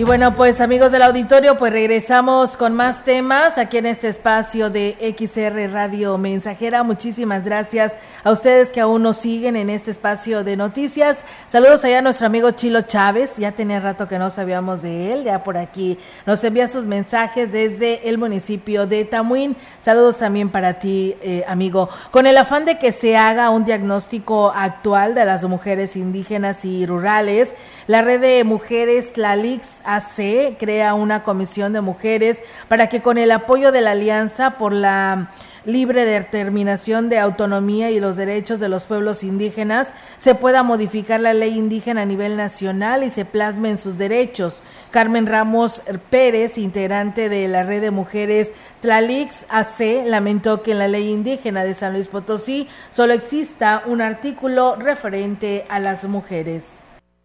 Y 0.00 0.04
bueno, 0.04 0.34
pues 0.34 0.62
amigos 0.62 0.92
del 0.92 1.02
auditorio, 1.02 1.58
pues 1.58 1.74
regresamos 1.74 2.56
con 2.56 2.72
más 2.74 3.04
temas 3.04 3.58
aquí 3.58 3.76
en 3.76 3.84
este 3.84 4.08
espacio 4.08 4.70
de 4.70 4.96
XR 5.14 5.70
Radio 5.70 6.16
Mensajera. 6.16 6.82
Muchísimas 6.82 7.44
gracias 7.44 7.94
a 8.24 8.30
ustedes 8.30 8.72
que 8.72 8.80
aún 8.80 9.02
nos 9.02 9.18
siguen 9.18 9.56
en 9.56 9.68
este 9.68 9.90
espacio 9.90 10.42
de 10.42 10.56
noticias. 10.56 11.26
Saludos 11.46 11.84
allá 11.84 11.98
a 11.98 12.00
nuestro 12.00 12.26
amigo 12.26 12.50
Chilo 12.52 12.80
Chávez, 12.80 13.36
ya 13.36 13.52
tenía 13.52 13.78
rato 13.78 14.08
que 14.08 14.18
no 14.18 14.30
sabíamos 14.30 14.80
de 14.80 15.12
él, 15.12 15.24
ya 15.24 15.44
por 15.44 15.58
aquí 15.58 15.98
nos 16.24 16.42
envía 16.44 16.66
sus 16.66 16.86
mensajes 16.86 17.52
desde 17.52 18.08
el 18.08 18.16
municipio 18.16 18.86
de 18.86 19.04
Tamuín. 19.04 19.54
Saludos 19.80 20.16
también 20.16 20.48
para 20.48 20.78
ti, 20.78 21.14
eh, 21.20 21.44
amigo. 21.46 21.90
Con 22.10 22.26
el 22.26 22.38
afán 22.38 22.64
de 22.64 22.78
que 22.78 22.92
se 22.92 23.18
haga 23.18 23.50
un 23.50 23.66
diagnóstico 23.66 24.50
actual 24.56 25.14
de 25.14 25.26
las 25.26 25.44
mujeres 25.44 25.94
indígenas 25.94 26.64
y 26.64 26.86
rurales, 26.86 27.54
la 27.86 28.00
red 28.00 28.20
de 28.22 28.44
mujeres 28.44 29.12
Tlalix 29.12 29.82
AC 29.96 30.56
crea 30.58 30.94
una 30.94 31.22
comisión 31.22 31.72
de 31.72 31.80
mujeres 31.80 32.42
para 32.68 32.88
que 32.88 33.02
con 33.02 33.18
el 33.18 33.30
apoyo 33.30 33.72
de 33.72 33.80
la 33.80 33.92
Alianza 33.92 34.58
por 34.58 34.72
la 34.72 35.30
libre 35.64 36.04
determinación 36.04 37.08
de 37.08 37.18
autonomía 37.18 37.90
y 37.90 38.00
los 38.00 38.16
derechos 38.16 38.60
de 38.60 38.68
los 38.68 38.86
pueblos 38.86 39.22
indígenas, 39.22 39.92
se 40.16 40.34
pueda 40.34 40.62
modificar 40.62 41.20
la 41.20 41.34
ley 41.34 41.56
indígena 41.56 42.02
a 42.02 42.06
nivel 42.06 42.36
nacional 42.36 43.04
y 43.04 43.10
se 43.10 43.24
plasmen 43.24 43.76
sus 43.76 43.98
derechos. 43.98 44.62
Carmen 44.90 45.26
Ramos 45.26 45.82
Pérez, 46.10 46.58
integrante 46.58 47.28
de 47.28 47.48
la 47.48 47.62
red 47.62 47.82
de 47.82 47.90
mujeres 47.90 48.52
Tlalix 48.80 49.46
AC, 49.48 50.04
lamentó 50.06 50.62
que 50.62 50.72
en 50.72 50.78
la 50.78 50.88
ley 50.88 51.10
indígena 51.10 51.64
de 51.64 51.74
San 51.74 51.92
Luis 51.92 52.08
Potosí 52.08 52.68
solo 52.90 53.12
exista 53.12 53.82
un 53.86 54.00
artículo 54.00 54.76
referente 54.76 55.64
a 55.68 55.78
las 55.78 56.04
mujeres. 56.04 56.80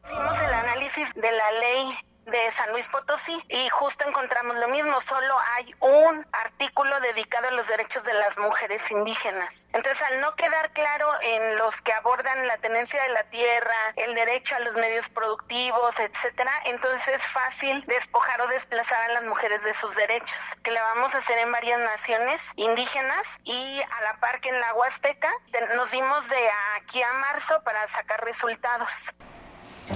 Hicimos 0.05 0.39
el 0.41 0.53
análisis 0.53 1.13
de 1.15 1.21
la 1.31 1.51
ley 1.59 2.04
de 2.25 2.51
San 2.51 2.71
Luis 2.71 2.87
Potosí 2.89 3.43
y 3.49 3.69
justo 3.69 4.07
encontramos 4.07 4.57
lo 4.57 4.67
mismo, 4.67 4.99
solo 5.01 5.35
hay 5.55 5.73
un 5.79 6.25
artículo 6.31 6.99
dedicado 6.99 7.47
a 7.47 7.51
los 7.51 7.67
derechos 7.67 8.03
de 8.03 8.13
las 8.13 8.37
mujeres 8.37 8.89
indígenas. 8.91 9.67
Entonces, 9.73 10.01
al 10.03 10.21
no 10.21 10.35
quedar 10.35 10.71
claro 10.71 11.07
en 11.21 11.57
los 11.57 11.81
que 11.81 11.93
abordan 11.93 12.47
la 12.47 12.57
tenencia 12.57 13.01
de 13.03 13.09
la 13.09 13.23
tierra, 13.25 13.75
el 13.95 14.15
derecho 14.15 14.55
a 14.55 14.59
los 14.59 14.73
medios 14.75 15.09
productivos, 15.09 15.99
etcétera, 15.99 16.51
entonces 16.65 17.15
es 17.15 17.27
fácil 17.27 17.83
despojar 17.87 18.41
o 18.41 18.47
desplazar 18.47 19.01
a 19.09 19.13
las 19.13 19.23
mujeres 19.23 19.63
de 19.63 19.73
sus 19.73 19.95
derechos, 19.95 20.37
que 20.63 20.71
le 20.71 20.81
vamos 20.81 21.15
a 21.15 21.19
hacer 21.19 21.37
en 21.39 21.51
varias 21.51 21.79
naciones 21.79 22.51
indígenas 22.55 23.39
y 23.43 23.81
a 23.81 24.01
la 24.01 24.19
par 24.19 24.41
que 24.41 24.49
en 24.49 24.59
la 24.59 24.73
Huasteca 24.73 25.31
nos 25.75 25.91
dimos 25.91 26.27
de 26.29 26.49
aquí 26.77 27.01
a 27.01 27.13
marzo 27.13 27.61
para 27.63 27.87
sacar 27.87 28.23
resultados. 28.23 28.91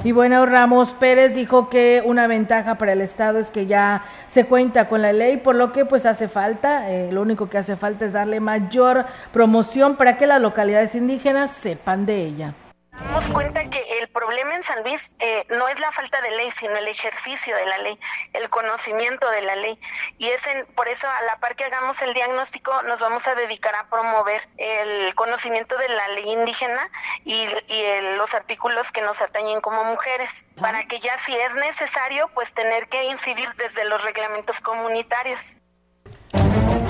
Y 0.03 0.11
bueno, 0.11 0.45
Ramos 0.45 0.91
Pérez 0.91 1.35
dijo 1.35 1.69
que 1.69 2.01
una 2.05 2.27
ventaja 2.27 2.75
para 2.75 2.93
el 2.93 3.01
Estado 3.01 3.39
es 3.39 3.49
que 3.49 3.65
ya 3.65 4.03
se 4.27 4.45
cuenta 4.45 4.87
con 4.87 5.01
la 5.01 5.13
ley, 5.13 5.37
por 5.37 5.55
lo 5.55 5.71
que 5.71 5.85
pues 5.85 6.05
hace 6.05 6.27
falta, 6.27 6.91
eh, 6.91 7.11
lo 7.11 7.21
único 7.21 7.49
que 7.49 7.57
hace 7.57 7.75
falta 7.75 8.05
es 8.05 8.13
darle 8.13 8.39
mayor 8.39 9.05
promoción 9.33 9.95
para 9.95 10.17
que 10.17 10.27
las 10.27 10.41
localidades 10.41 10.95
indígenas 10.95 11.51
sepan 11.51 12.05
de 12.05 12.23
ella 12.23 12.53
damos 13.05 13.29
cuenta 13.31 13.69
que 13.69 13.99
el 13.99 14.07
problema 14.09 14.55
en 14.55 14.63
San 14.63 14.83
Luis 14.83 15.11
eh, 15.19 15.45
no 15.49 15.67
es 15.67 15.79
la 15.79 15.91
falta 15.91 16.21
de 16.21 16.31
ley, 16.31 16.51
sino 16.51 16.75
el 16.75 16.87
ejercicio 16.87 17.55
de 17.55 17.65
la 17.65 17.77
ley, 17.79 17.99
el 18.33 18.49
conocimiento 18.49 19.29
de 19.29 19.41
la 19.41 19.55
ley. 19.55 19.79
Y 20.17 20.27
es 20.27 20.47
por 20.75 20.87
eso, 20.87 21.07
a 21.07 21.23
la 21.23 21.39
par 21.39 21.55
que 21.55 21.63
hagamos 21.63 22.01
el 22.01 22.13
diagnóstico, 22.13 22.71
nos 22.83 22.99
vamos 22.99 23.27
a 23.27 23.35
dedicar 23.35 23.75
a 23.75 23.89
promover 23.89 24.47
el 24.57 25.13
conocimiento 25.15 25.77
de 25.77 25.89
la 25.89 26.07
ley 26.09 26.31
indígena 26.31 26.89
y, 27.25 27.47
los 28.17 28.33
artículos 28.33 28.91
que 28.91 29.01
nos 29.01 29.21
atañen 29.21 29.61
como 29.61 29.83
mujeres, 29.83 30.45
para 30.59 30.83
que 30.85 30.99
ya 30.99 31.17
si 31.17 31.35
es 31.35 31.55
necesario, 31.55 32.29
pues 32.33 32.53
tener 32.53 32.87
que 32.87 33.05
incidir 33.05 33.49
desde 33.55 33.85
los 33.85 34.03
reglamentos 34.03 34.59
comunitarios. 34.59 35.53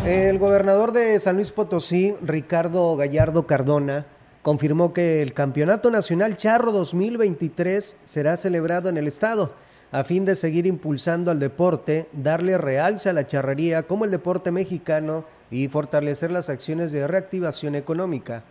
El 0.06 0.39
gobernador 0.39 0.91
de 0.91 1.19
San 1.19 1.36
Luis 1.36 1.52
Potosí, 1.52 2.17
Ricardo 2.22 2.95
Gallardo 2.95 3.45
Cardona, 3.45 4.06
confirmó 4.41 4.93
que 4.93 5.21
el 5.21 5.34
Campeonato 5.34 5.91
Nacional 5.91 6.38
Charro 6.38 6.71
2023 6.71 7.97
será 8.06 8.38
celebrado 8.38 8.89
en 8.89 8.97
el 8.97 9.08
estado 9.08 9.54
a 9.91 10.04
fin 10.04 10.23
de 10.23 10.36
seguir 10.36 10.67
impulsando 10.67 11.32
al 11.32 11.39
deporte, 11.39 12.08
darle 12.13 12.58
realce 12.58 13.10
a 13.10 13.13
la 13.13 13.25
charrería 13.25 13.84
como 13.84 14.06
el 14.06 14.12
deporte 14.12 14.52
mexicano 14.52 15.25
y 15.49 15.67
fortalecer 15.67 16.32
las 16.32 16.49
acciones 16.49 16.91
de 16.91 17.08
reactivación 17.08 17.75
económica. 17.75 18.43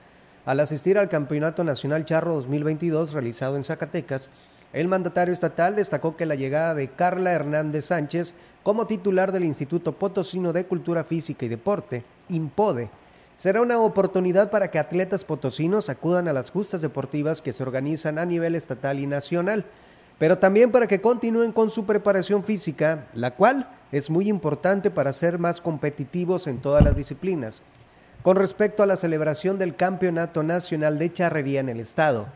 Al 0.45 0.61
asistir 0.61 0.99
al 0.99 1.09
Campeonato 1.09 1.63
Nacional 1.63 2.05
Charro 2.05 2.35
2022 2.35 3.13
realizado 3.13 3.57
en 3.57 3.65
Zacatecas, 3.65 4.31
el 4.73 4.89
mandatario 4.89 5.33
estatal 5.33 5.77
destacó 5.77 6.17
que 6.17 6.27
la 6.27 6.35
llegada 6.35 6.75
de 6.75 6.89
Carla 6.89 7.33
Hernández 7.33 7.87
Sánchez 7.87 8.35
como 8.63 8.87
titular 8.87 9.31
del 9.31 9.45
Instituto 9.45 9.93
Potosino 9.93 10.53
de 10.53 10.67
Cultura 10.67 11.05
Física 11.05 11.47
y 11.47 11.49
Deporte, 11.49 12.05
IMPODE, 12.29 12.91
será 13.39 13.63
una 13.63 13.79
oportunidad 13.79 14.51
para 14.51 14.69
que 14.69 14.81
atletas 14.81 15.25
potosinos 15.25 15.89
acudan 15.89 16.27
a 16.27 16.33
las 16.33 16.51
justas 16.51 16.83
deportivas 16.83 17.41
que 17.41 17.53
se 17.53 17.63
organizan 17.63 18.19
a 18.19 18.27
nivel 18.27 18.57
estatal 18.57 18.99
y 18.99 19.07
nacional, 19.07 19.65
pero 20.19 20.39
también 20.39 20.73
para 20.73 20.89
que 20.89 21.01
continúen 21.01 21.53
con 21.53 21.71
su 21.71 21.87
preparación 21.87 22.43
física, 22.43 23.07
la 23.15 23.31
cual 23.31 23.71
es 23.93 24.11
muy 24.11 24.29
importante 24.29 24.91
para 24.91 25.13
ser 25.13 25.39
más 25.39 25.61
competitivos 25.61 26.49
en 26.49 26.59
todas 26.59 26.83
las 26.83 26.97
disciplinas. 26.97 27.63
Con 28.23 28.37
respecto 28.37 28.83
a 28.83 28.87
la 28.87 28.97
celebración 28.97 29.57
del 29.57 29.77
Campeonato 29.77 30.43
Nacional 30.43 30.99
de 30.99 31.13
Charrería 31.13 31.61
en 31.61 31.69
el 31.69 31.79
Estado, 31.79 32.27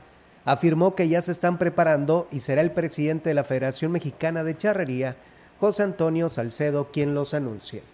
afirmó 0.45 0.95
que 0.95 1.09
ya 1.09 1.21
se 1.21 1.33
están 1.33 1.59
preparando 1.59 2.29
y 2.31 2.38
será 2.38 2.61
el 2.61 2.71
presidente 2.71 3.31
de 3.31 3.35
la 3.35 3.43
Federación 3.43 3.91
Mexicana 3.91 4.45
de 4.45 4.57
Charrería, 4.57 5.17
José 5.59 5.83
Antonio 5.83 6.31
Salcedo, 6.31 6.93
quien 6.93 7.12
los 7.17 7.35
anuncie 7.35 7.92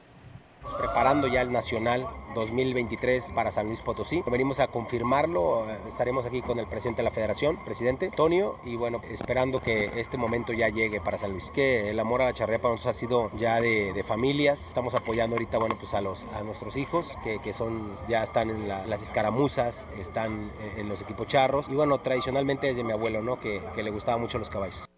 preparando 0.77 1.27
ya 1.27 1.41
el 1.41 1.53
Nacional 1.53 2.07
2023 2.35 3.31
para 3.35 3.51
San 3.51 3.67
Luis 3.67 3.81
Potosí. 3.81 4.23
Venimos 4.27 4.61
a 4.61 4.69
confirmarlo, 4.69 5.69
eh, 5.69 5.79
estaremos 5.87 6.27
aquí 6.27 6.43
con 6.43 6.59
el 6.59 6.67
presidente 6.67 7.03
de 7.03 7.05
la 7.05 7.11
federación, 7.11 7.63
presidente 7.65 8.07
Antonio, 8.07 8.57
y 8.65 8.77
bueno, 8.77 9.01
esperando 9.11 9.61
que 9.61 9.91
este 9.97 10.17
momento 10.17 10.53
ya 10.53 10.69
llegue 10.69 11.01
para 11.01 11.19
San 11.19 11.33
Luis. 11.33 11.51
Que 11.51 11.91
el 11.91 11.99
amor 11.99 12.23
a 12.23 12.27
la 12.27 12.33
charrea 12.33 12.59
para 12.59 12.75
nosotros 12.75 12.97
ha 12.97 12.99
sido 12.99 13.31
ya 13.37 13.61
de, 13.61 14.05
familias, 14.07 14.69
estamos 14.69 14.95
apoyando 14.95 15.37
ahorita, 15.37 15.59
bueno, 15.59 15.77
pues 15.79 15.93
a, 15.95 16.01
los, 16.01 16.25
a 16.35 16.43
nuestros 16.43 16.77
hijos, 16.77 17.19
que, 17.25 17.41
que 17.41 17.53
son, 17.53 17.97
ya 18.09 18.23
están 18.23 18.49
en 18.51 18.69
las 18.69 19.03
escaramuzas, 19.03 19.89
están 19.99 20.53
en 20.77 20.89
los 20.89 21.03
equipos 21.03 21.27
charros, 21.27 21.69
y 21.69 21.75
bueno, 21.75 21.99
tradicionalmente 21.99 22.69
desde 22.69 22.85
mi 22.85 22.93
abuelo, 22.93 23.23
¿no? 23.23 23.41
Que, 23.41 23.61
que 23.75 23.83
le 23.83 23.91
gustaban 23.91 24.21
mucho 24.21 24.39
los 24.39 24.51
caballos. 24.51 24.89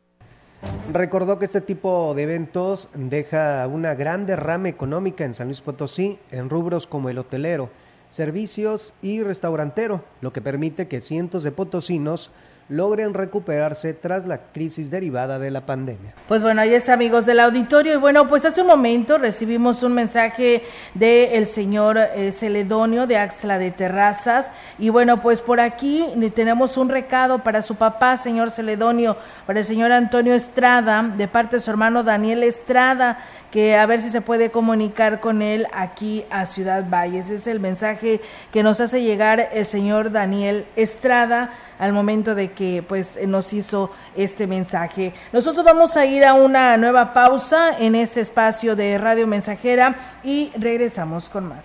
Recordó 0.92 1.38
que 1.38 1.46
este 1.46 1.60
tipo 1.60 2.14
de 2.14 2.24
eventos 2.24 2.88
deja 2.94 3.66
una 3.66 3.94
gran 3.94 4.26
derrama 4.26 4.68
económica 4.68 5.24
en 5.24 5.34
San 5.34 5.46
Luis 5.46 5.60
Potosí 5.62 6.18
en 6.30 6.50
rubros 6.50 6.86
como 6.86 7.08
el 7.08 7.18
hotelero, 7.18 7.70
servicios 8.08 8.92
y 9.00 9.22
restaurantero, 9.22 10.04
lo 10.20 10.32
que 10.32 10.42
permite 10.42 10.88
que 10.88 11.00
cientos 11.00 11.44
de 11.44 11.52
potosinos 11.52 12.30
logren 12.70 13.14
recuperarse 13.14 13.94
tras 13.94 14.26
la 14.26 14.38
crisis 14.52 14.92
derivada 14.92 15.40
de 15.40 15.50
la 15.50 15.66
pandemia. 15.66 16.14
Pues 16.28 16.40
bueno, 16.40 16.60
ahí 16.62 16.72
es 16.72 16.88
amigos 16.88 17.26
del 17.26 17.40
auditorio 17.40 17.94
y 17.94 17.96
bueno, 17.96 18.28
pues 18.28 18.44
hace 18.44 18.60
un 18.60 18.68
momento 18.68 19.18
recibimos 19.18 19.82
un 19.82 19.92
mensaje 19.92 20.62
del 20.94 21.32
el 21.32 21.46
señor 21.46 21.98
eh, 21.98 22.30
Celedonio 22.30 23.08
de 23.08 23.18
Axla 23.18 23.58
de 23.58 23.72
Terrazas 23.72 24.52
y 24.78 24.88
bueno, 24.88 25.20
pues 25.20 25.42
por 25.42 25.58
aquí 25.58 26.06
tenemos 26.34 26.76
un 26.76 26.88
recado 26.88 27.42
para 27.42 27.60
su 27.60 27.74
papá, 27.74 28.16
señor 28.16 28.52
Celedonio, 28.52 29.16
para 29.46 29.58
el 29.58 29.64
señor 29.64 29.90
Antonio 29.90 30.34
Estrada, 30.34 31.02
de 31.02 31.26
parte 31.26 31.56
de 31.56 31.62
su 31.62 31.70
hermano 31.70 32.04
Daniel 32.04 32.44
Estrada, 32.44 33.18
que 33.50 33.76
a 33.76 33.84
ver 33.84 34.00
si 34.00 34.12
se 34.12 34.20
puede 34.20 34.52
comunicar 34.52 35.18
con 35.18 35.42
él 35.42 35.66
aquí 35.72 36.24
a 36.30 36.46
Ciudad 36.46 36.88
Valles. 36.88 37.30
Es 37.30 37.48
el 37.48 37.58
mensaje 37.58 38.20
que 38.52 38.62
nos 38.62 38.78
hace 38.78 39.02
llegar 39.02 39.48
el 39.52 39.66
señor 39.66 40.12
Daniel 40.12 40.66
Estrada 40.76 41.52
al 41.80 41.92
momento 41.92 42.36
de 42.36 42.52
que 42.52 42.84
pues 42.86 43.18
nos 43.26 43.52
hizo 43.52 43.90
este 44.14 44.46
mensaje. 44.46 45.12
Nosotros 45.32 45.64
vamos 45.64 45.96
a 45.96 46.06
ir 46.06 46.24
a 46.24 46.34
una 46.34 46.76
nueva 46.76 47.12
pausa 47.12 47.76
en 47.78 47.96
este 47.96 48.20
espacio 48.20 48.76
de 48.76 48.98
Radio 48.98 49.26
Mensajera 49.26 49.96
y 50.22 50.52
regresamos 50.56 51.28
con 51.28 51.48
más. 51.48 51.64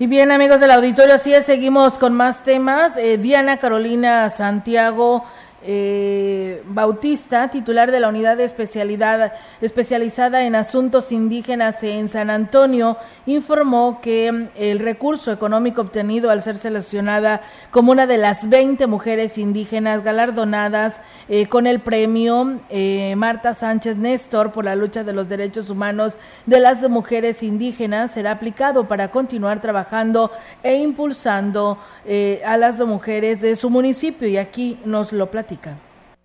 Y 0.00 0.06
bien, 0.06 0.32
amigos 0.32 0.60
del 0.60 0.70
auditorio, 0.70 1.16
así 1.16 1.34
es, 1.34 1.44
seguimos 1.44 1.98
con 1.98 2.14
más 2.14 2.42
temas. 2.42 2.96
Eh, 2.96 3.18
Diana 3.18 3.58
Carolina 3.58 4.30
Santiago 4.30 5.26
eh, 5.62 6.62
Bautista, 6.64 7.50
titular 7.50 7.90
de 7.90 8.00
la 8.00 8.08
unidad 8.08 8.38
de 8.38 8.44
especialidad 8.44 9.34
especializada 9.60 10.44
en 10.44 10.54
asuntos 10.54 11.12
indígenas 11.12 11.82
en 11.82 12.08
San 12.08 12.30
Antonio, 12.30 12.96
informó 13.30 14.00
que 14.02 14.30
mm, 14.30 14.48
el 14.56 14.78
recurso 14.78 15.32
económico 15.32 15.82
obtenido 15.82 16.30
al 16.30 16.42
ser 16.42 16.56
seleccionada 16.56 17.42
como 17.70 17.92
una 17.92 18.06
de 18.06 18.18
las 18.18 18.48
20 18.48 18.86
mujeres 18.86 19.38
indígenas 19.38 20.02
galardonadas 20.02 21.00
eh, 21.28 21.46
con 21.46 21.66
el 21.66 21.80
premio 21.80 22.60
eh, 22.70 23.14
Marta 23.16 23.54
Sánchez 23.54 23.96
Néstor 23.96 24.52
por 24.52 24.64
la 24.64 24.76
lucha 24.76 25.04
de 25.04 25.12
los 25.12 25.28
derechos 25.28 25.70
humanos 25.70 26.16
de 26.46 26.60
las 26.60 26.88
mujeres 26.88 27.42
indígenas 27.42 28.12
será 28.12 28.32
aplicado 28.32 28.88
para 28.88 29.10
continuar 29.10 29.60
trabajando 29.60 30.30
e 30.62 30.76
impulsando 30.76 31.78
eh, 32.04 32.42
a 32.44 32.56
las 32.56 32.80
mujeres 32.80 33.40
de 33.40 33.56
su 33.56 33.70
municipio 33.70 34.28
y 34.28 34.36
aquí 34.36 34.78
nos 34.84 35.12
lo 35.12 35.30
platica. 35.30 35.76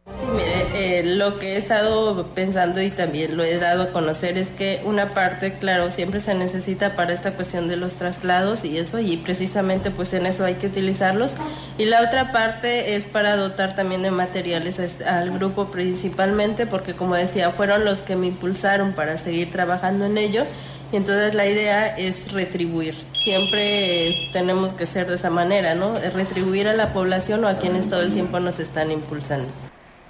Sí, 0.06 0.26
mire, 0.32 1.00
eh, 1.00 1.04
lo 1.04 1.40
que 1.40 1.54
he 1.54 1.58
estado 1.58 2.28
pensando 2.36 2.80
y 2.80 2.92
también 2.92 3.36
lo 3.36 3.44
he 3.44 3.58
dado 3.58 3.84
a 3.84 3.88
conocer 3.88 4.38
es 4.38 4.50
que 4.52 4.82
una 4.86 5.08
parte, 5.08 5.54
claro, 5.58 5.92
siempre 5.92 6.20
se 6.20 6.36
necesita 6.36 6.96
para 6.96 7.12
esta 7.12 7.32
cuestión 7.32 7.68
de 7.68 7.76
los 7.76 7.96
traslados 7.96 8.64
y 8.66 8.78
eso, 8.78 9.00
y 9.00 9.18
precisamente 9.18 9.90
pues 9.90 10.14
en 10.14 10.28
eso 10.28 10.46
hay 10.46 10.56
que 10.56 10.68
utilizarlos. 10.68 11.32
Y 11.80 11.86
la 11.86 12.04
otra 12.04 12.32
parte 12.32 12.96
es 12.96 13.06
para 13.06 13.36
dotar 13.36 13.76
también 13.76 14.04
de 14.04 14.12
materiales 14.12 14.78
este- 14.78 15.06
al 15.06 15.32
grupo 15.32 15.72
principalmente, 15.72 16.68
porque 16.68 16.94
como 16.94 17.16
decía, 17.16 17.50
fueron 17.50 17.84
los 17.84 18.04
que 18.04 18.16
me 18.16 18.28
impulsaron 18.28 18.94
para 18.94 19.18
seguir 19.18 19.52
trabajando 19.52 20.06
en 20.06 20.20
ello. 20.20 20.46
Y 20.92 20.98
entonces 20.98 21.34
la 21.34 21.48
idea 21.48 21.88
es 21.98 22.32
retribuir. 22.32 22.94
Siempre 23.24 24.30
tenemos 24.34 24.74
que 24.74 24.86
ser 24.86 25.08
de 25.08 25.16
esa 25.16 25.32
manera, 25.32 25.74
¿no? 25.74 25.96
Retribuir 26.14 26.68
a 26.68 26.74
la 26.74 26.94
población 26.94 27.44
o 27.44 27.48
a 27.48 27.58
quienes 27.58 27.90
todo 27.90 28.02
el 28.02 28.14
tiempo 28.14 28.40
nos 28.40 28.60
están 28.60 28.92
impulsando. 28.92 29.48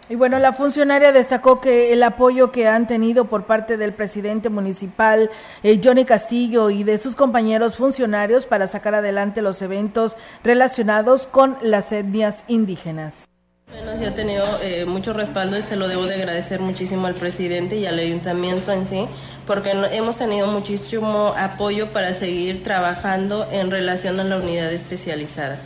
Y 0.08 0.14
bueno, 0.14 0.38
la 0.38 0.54
funcionaria 0.54 1.12
destacó 1.12 1.60
que 1.60 1.92
el 1.92 2.04
apoyo 2.04 2.52
que 2.52 2.68
han 2.68 2.86
tenido 2.86 3.26
por 3.26 3.48
parte 3.48 3.76
del 3.76 3.92
presidente 3.92 4.50
municipal, 4.50 5.32
eh, 5.64 5.82
Johnny 5.84 6.06
Castillo, 6.06 6.70
y 6.70 6.84
de 6.84 7.00
sus 7.00 7.16
compañeros 7.16 7.76
funcionarios 7.76 8.46
para 8.46 8.68
sacar 8.68 8.94
adelante 8.94 9.42
los 9.42 9.64
eventos 9.64 10.16
relacionados 10.44 11.26
con 11.26 11.58
las 11.64 11.92
etnias 11.92 12.44
indígenas. 12.48 13.24
Bueno, 13.68 13.98
sí 13.98 14.06
ha 14.06 14.14
tenido 14.14 14.46
eh, 14.62 14.86
mucho 14.86 15.12
respaldo 15.12 15.58
y 15.58 15.64
se 15.64 15.76
lo 15.76 15.88
debo 15.88 16.06
de 16.06 16.14
agradecer 16.14 16.60
muchísimo 16.62 17.08
al 17.08 17.16
presidente 17.16 17.76
y 17.78 17.88
al 17.88 17.98
ayuntamiento 17.98 18.72
en 18.72 18.86
sí, 18.86 19.08
porque 19.48 19.72
hemos 19.92 20.18
tenido 20.18 20.46
muchísimo 20.46 21.34
apoyo 21.36 21.88
para 21.88 22.14
seguir 22.14 22.64
trabajando 22.64 23.48
en 23.52 23.72
relación 23.72 24.20
a 24.20 24.24
la 24.24 24.38
unidad 24.38 24.72
especializada. 24.72 25.58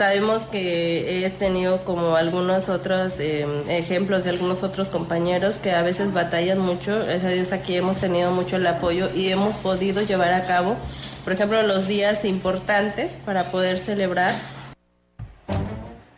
Sabemos 0.00 0.44
que 0.44 1.26
he 1.26 1.28
tenido 1.28 1.84
como 1.84 2.16
algunos 2.16 2.70
otros 2.70 3.20
eh, 3.20 3.46
ejemplos 3.68 4.24
de 4.24 4.30
algunos 4.30 4.62
otros 4.62 4.88
compañeros 4.88 5.58
que 5.58 5.72
a 5.72 5.82
veces 5.82 6.14
batallan 6.14 6.58
mucho. 6.58 7.04
Gracias 7.04 7.52
a 7.52 7.56
aquí 7.56 7.76
hemos 7.76 7.98
tenido 7.98 8.30
mucho 8.30 8.56
el 8.56 8.66
apoyo 8.66 9.10
y 9.14 9.28
hemos 9.28 9.54
podido 9.56 10.00
llevar 10.00 10.32
a 10.32 10.46
cabo, 10.46 10.74
por 11.22 11.34
ejemplo, 11.34 11.62
los 11.64 11.86
días 11.86 12.24
importantes 12.24 13.18
para 13.26 13.50
poder 13.50 13.78
celebrar 13.78 14.32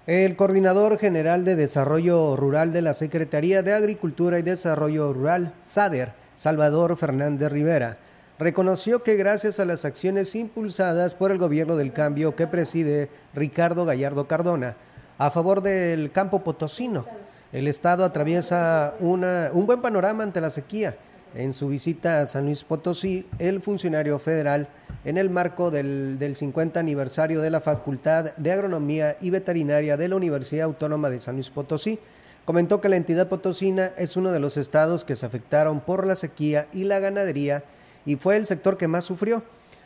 El 0.07 0.37
coordinador 0.37 0.97
general 0.97 1.45
de 1.45 1.57
Desarrollo 1.57 2.37
Rural 2.37 2.73
de 2.73 2.83
la 2.83 2.95
Secretaría 2.95 3.64
de 3.64 3.75
Agricultura 3.75 4.38
y 4.38 4.42
Desarrollo 4.42 5.12
Rural, 5.12 5.55
SADER, 5.64 6.12
Salvador 6.37 6.97
Fernández 6.97 7.51
Rivera, 7.51 7.99
reconoció 8.42 9.02
que 9.02 9.16
gracias 9.16 9.59
a 9.61 9.64
las 9.64 9.85
acciones 9.85 10.35
impulsadas 10.35 11.14
por 11.14 11.31
el 11.31 11.38
gobierno 11.38 11.76
del 11.76 11.92
cambio 11.92 12.35
que 12.37 12.46
preside 12.46 13.09
Ricardo 13.35 13.85
Gallardo 13.85 14.27
Cardona, 14.27 14.77
a 15.19 15.31
favor 15.31 15.62
del 15.62 16.10
campo 16.10 16.42
potosino, 16.42 17.06
el 17.52 17.69
Estado 17.69 18.04
atraviesa 18.04 18.94
una- 19.00 19.50
un 19.52 19.67
buen 19.67 19.83
panorama 19.83 20.23
ante 20.25 20.40
la 20.40 20.50
sequía. 20.50 20.96
En 21.35 21.52
su 21.54 21.69
visita 21.69 22.21
a 22.21 22.27
San 22.27 22.44
Luis 22.44 22.62
Potosí, 22.62 23.27
el 23.38 23.62
funcionario 23.62 24.19
federal, 24.19 24.69
en 25.04 25.17
el 25.17 25.31
marco 25.31 25.71
del, 25.71 26.19
del 26.19 26.37
50 26.37 26.79
aniversario 26.81 27.40
de 27.40 27.50
la 27.50 27.60
Facultad 27.62 28.35
de 28.37 28.52
Agronomía 28.52 29.17
y 29.21 29.31
Veterinaria 29.31 29.96
de 29.96 30.08
la 30.08 30.17
Universidad 30.17 30.64
Autónoma 30.64 31.08
de 31.10 31.21
San 31.21 31.35
Luis 31.37 31.50
Potosí, 31.50 31.98
Comentó 32.44 32.81
que 32.81 32.88
la 32.88 32.96
entidad 32.96 33.29
potosina 33.29 33.92
es 33.96 34.17
uno 34.17 34.33
de 34.33 34.40
los 34.40 34.56
estados 34.56 35.04
que 35.04 35.14
se 35.14 35.25
afectaron 35.25 35.79
por 35.79 36.04
la 36.04 36.17
sequía 36.17 36.67
y 36.73 36.83
la 36.83 36.98
ganadería 36.98 37.62
y 38.05 38.17
fue 38.17 38.37
el 38.37 38.46
sector 38.46 38.77
que 38.77 38.88
más 38.88 39.05
sufrió. 39.05 39.42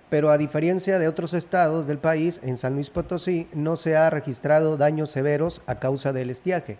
Pero 0.09 0.31
a 0.31 0.39
diferencia 0.39 0.99
de 0.99 1.09
otros 1.09 1.35
estados 1.35 1.87
del 1.87 1.99
país, 1.99 2.41
en 2.45 2.57
San 2.57 2.75
Luis 2.75 2.91
Potosí 2.91 3.49
no 3.53 3.77
se 3.77 3.97
ha 3.97 4.09
registrado 4.09 4.77
daños 4.77 5.11
severos 5.11 5.63
a 5.67 5.81
causa 5.81 6.13
del 6.13 6.31
estiaje. 6.31 6.79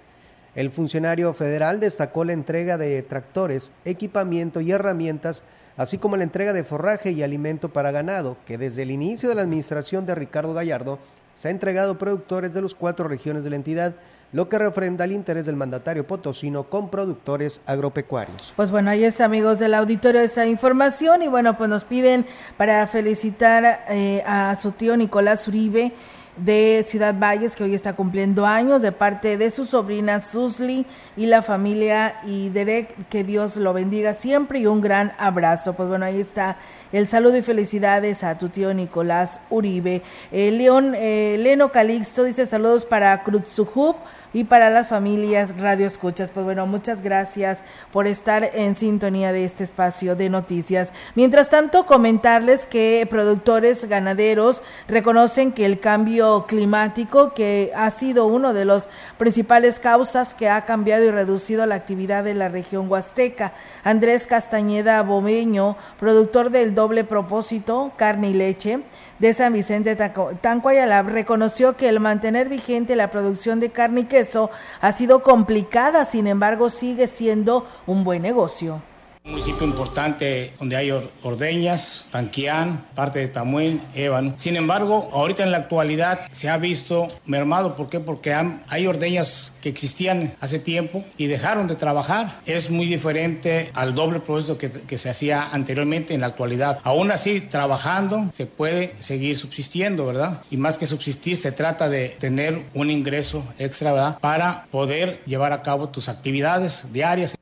El 0.55 0.71
funcionario 0.71 1.35
federal 1.35 1.81
destacó 1.81 2.25
la 2.25 2.33
entrega 2.33 2.79
de 2.79 3.03
tractores, 3.03 3.73
equipamiento 3.85 4.61
y 4.61 4.71
herramientas, 4.71 5.43
así 5.77 5.99
como 5.99 6.17
la 6.17 6.25
entrega 6.25 6.53
de 6.53 6.65
forraje 6.65 7.11
y 7.11 7.23
alimento 7.23 7.69
para 7.69 7.91
ganado, 7.91 8.37
que 8.47 8.57
desde 8.57 8.83
el 8.83 8.91
inicio 8.91 9.29
de 9.29 9.35
la 9.35 9.43
administración 9.43 10.07
de 10.07 10.15
Ricardo 10.15 10.55
Gallardo 10.55 10.99
se 11.35 11.49
ha 11.49 11.51
entregado 11.51 11.93
a 11.93 11.99
productores 11.99 12.55
de 12.55 12.63
las 12.63 12.75
cuatro 12.75 13.09
regiones 13.09 13.45
de 13.45 13.51
la 13.51 13.57
entidad, 13.57 13.95
lo 14.33 14.49
que 14.49 14.59
refrenda 14.59 15.05
el 15.05 15.13
interés 15.13 15.47
del 15.47 15.57
mandatario 15.57 16.07
potosino 16.07 16.65
con 16.65 16.91
productores 16.91 17.61
agropecuarios. 17.67 18.53
Pues 18.57 18.71
bueno, 18.71 18.91
ahí 18.91 19.05
es 19.05 19.21
amigos 19.21 19.59
del 19.59 19.75
auditorio 19.75 20.21
esta 20.21 20.47
información 20.47 21.23
y 21.23 21.29
bueno, 21.29 21.57
pues 21.57 21.71
nos 21.71 21.85
piden 21.85 22.27
para 22.57 22.87
felicitar 22.87 23.85
eh, 23.89 24.23
a 24.27 24.55
su 24.57 24.73
tío 24.73 24.97
Nicolás 24.97 25.47
Uribe 25.49 25.93
de 26.37 26.85
Ciudad 26.87 27.15
Valles, 27.19 27.57
que 27.57 27.65
hoy 27.65 27.75
está 27.75 27.95
cumpliendo 27.95 28.45
años, 28.47 28.83
de 28.83 28.93
parte 28.93 29.39
de 29.39 29.51
su 29.51 29.65
sobrina 29.65 30.21
Susli 30.21 30.87
y 31.17 31.27
la 31.27 31.43
familia 31.43 32.17
y 32.25 32.51
Derek, 32.51 33.09
que 33.09 33.25
Dios 33.25 33.57
lo 33.57 33.73
bendiga 33.73 34.15
siempre 34.15 34.59
y 34.59 34.67
un 34.67 34.81
gran 34.81 35.13
abrazo. 35.19 35.75
Pues 35.75 35.89
bueno, 35.89 36.05
ahí 36.05 36.21
está 36.21 36.59
el 36.93 37.07
saludo 37.07 37.37
y 37.37 37.43
felicidades 37.43 38.23
a 38.23 38.37
tu 38.37 38.49
tío 38.49 38.75
Nicolás 38.75 39.41
Uribe. 39.51 40.03
Eh, 40.31 40.51
León, 40.51 40.95
eh, 40.95 41.37
Leno 41.39 41.73
Calixto 41.73 42.25
dice 42.25 42.45
saludos 42.45 42.85
para 42.85 43.23
Krutsuhub 43.25 43.97
y 44.37 44.45
para 44.45 44.69
las 44.69 44.89
familias 44.89 45.59
Radio 45.59 45.87
Escuchas. 45.87 46.29
Pues 46.29 46.45
bueno, 46.45 46.67
muchas 46.67 47.01
gracias 47.01 47.61
por 47.91 48.07
estar 48.07 48.45
en 48.53 48.75
sintonía 48.75 49.33
de 49.33 49.47
este 49.47 49.65
espacio 49.65 50.15
de 50.15 50.29
noticias. 50.29 50.93
Mientras 51.15 51.49
tanto, 51.49 51.87
comentarles 51.87 52.67
que 52.67 53.07
productores 53.09 53.87
ganaderos 53.87 54.63
reconocen 54.89 55.53
que 55.53 55.65
el 55.65 55.81
cambio 55.81 56.45
climático, 56.47 57.33
que 57.33 57.73
ha 57.75 57.89
sido 57.89 58.27
uno 58.27 58.53
de 58.53 58.67
los 58.67 58.91
principales 59.17 59.81
causas 59.81 60.35
que 60.35 60.51
ha 60.51 60.67
cambiado 60.67 61.05
y 61.05 61.11
reducido 61.11 61.65
la 61.65 61.77
actividad 61.77 62.23
de 62.23 62.35
la 62.35 62.51
región 62.51 62.91
huasteca. 62.91 63.55
Andrés 63.85 64.27
Castañeda 64.27 65.03
Bomeño, 65.03 65.79
productor 65.99 66.51
del 66.51 66.75
doble 66.75 67.05
propósito, 67.05 67.93
carne 67.97 68.29
y 68.29 68.35
leche, 68.35 68.81
de 69.19 69.35
San 69.35 69.53
Vicente 69.53 69.97
Tancuayalab 69.97 71.09
reconoció 71.09 71.77
que 71.77 71.89
el 71.89 72.01
mantener 72.01 72.49
vigente 72.49 72.97
la 72.97 73.11
producción 73.11 73.61
de 73.61 73.71
carne 73.71 74.01
y 74.01 74.05
queso 74.05 74.51
ha 74.81 74.93
sido 74.93 75.23
complicada, 75.23 76.05
sin 76.05 76.27
embargo 76.27 76.71
sigue 76.71 77.07
siendo 77.07 77.67
un 77.87 78.05
buen 78.05 78.23
negocio. 78.23 78.83
Un 79.27 79.33
municipio 79.33 79.67
importante 79.67 80.53
donde 80.57 80.77
hay 80.77 80.93
ordeñas, 80.93 82.07
Tanquián, 82.13 82.87
parte 82.95 83.19
de 83.19 83.27
Tamuín, 83.27 83.83
Ébano. 83.93 84.35
Sin 84.37 84.55
embargo, 84.55 85.11
ahorita 85.13 85.43
en 85.43 85.51
la 85.51 85.57
actualidad 85.57 86.21
se 86.31 86.49
ha 86.49 86.57
visto 86.59 87.09
mermado. 87.25 87.75
¿Por 87.75 87.91
qué? 87.91 87.99
Porque 87.99 88.33
hay 88.69 88.87
ordeñas 88.87 89.59
que 89.61 89.69
existían 89.69 90.37
hace 90.39 90.61
tiempo 90.61 91.05
y 91.19 91.27
dejaron 91.27 91.67
de 91.67 91.75
trabajar. 91.75 92.41
Es 92.47 92.71
muy 92.71 92.87
diferente 92.87 93.73
al 93.75 93.97
doble 93.97 94.21
proceso 94.21 94.59
que, 94.59 94.71
que 94.71 94.97
se 94.97 95.11
hacía 95.11 95.49
anteriormente 95.51 96.15
en 96.15 96.21
la 96.21 96.29
actualidad. 96.29 96.79
Aún 96.85 97.11
así, 97.11 97.41
trabajando 97.41 98.31
se 98.33 98.47
puede 98.47 98.95
seguir 99.01 99.37
subsistiendo, 99.37 100.07
¿verdad? 100.07 100.43
Y 100.53 100.57
más 100.57 100.79
que 100.79 100.87
subsistir, 100.87 101.37
se 101.37 101.51
trata 101.51 101.89
de 101.89 102.11
tener 102.11 102.63
un 102.75 102.93
ingreso 102.93 103.43
extra, 103.59 103.93
¿verdad? 103.93 104.19
Para 104.21 104.67
poder 104.71 105.21
llevar 105.27 105.53
a 105.53 105.63
cabo 105.63 105.89
tus 105.89 106.09
actividades 106.09 106.93
diarias. 106.93 107.37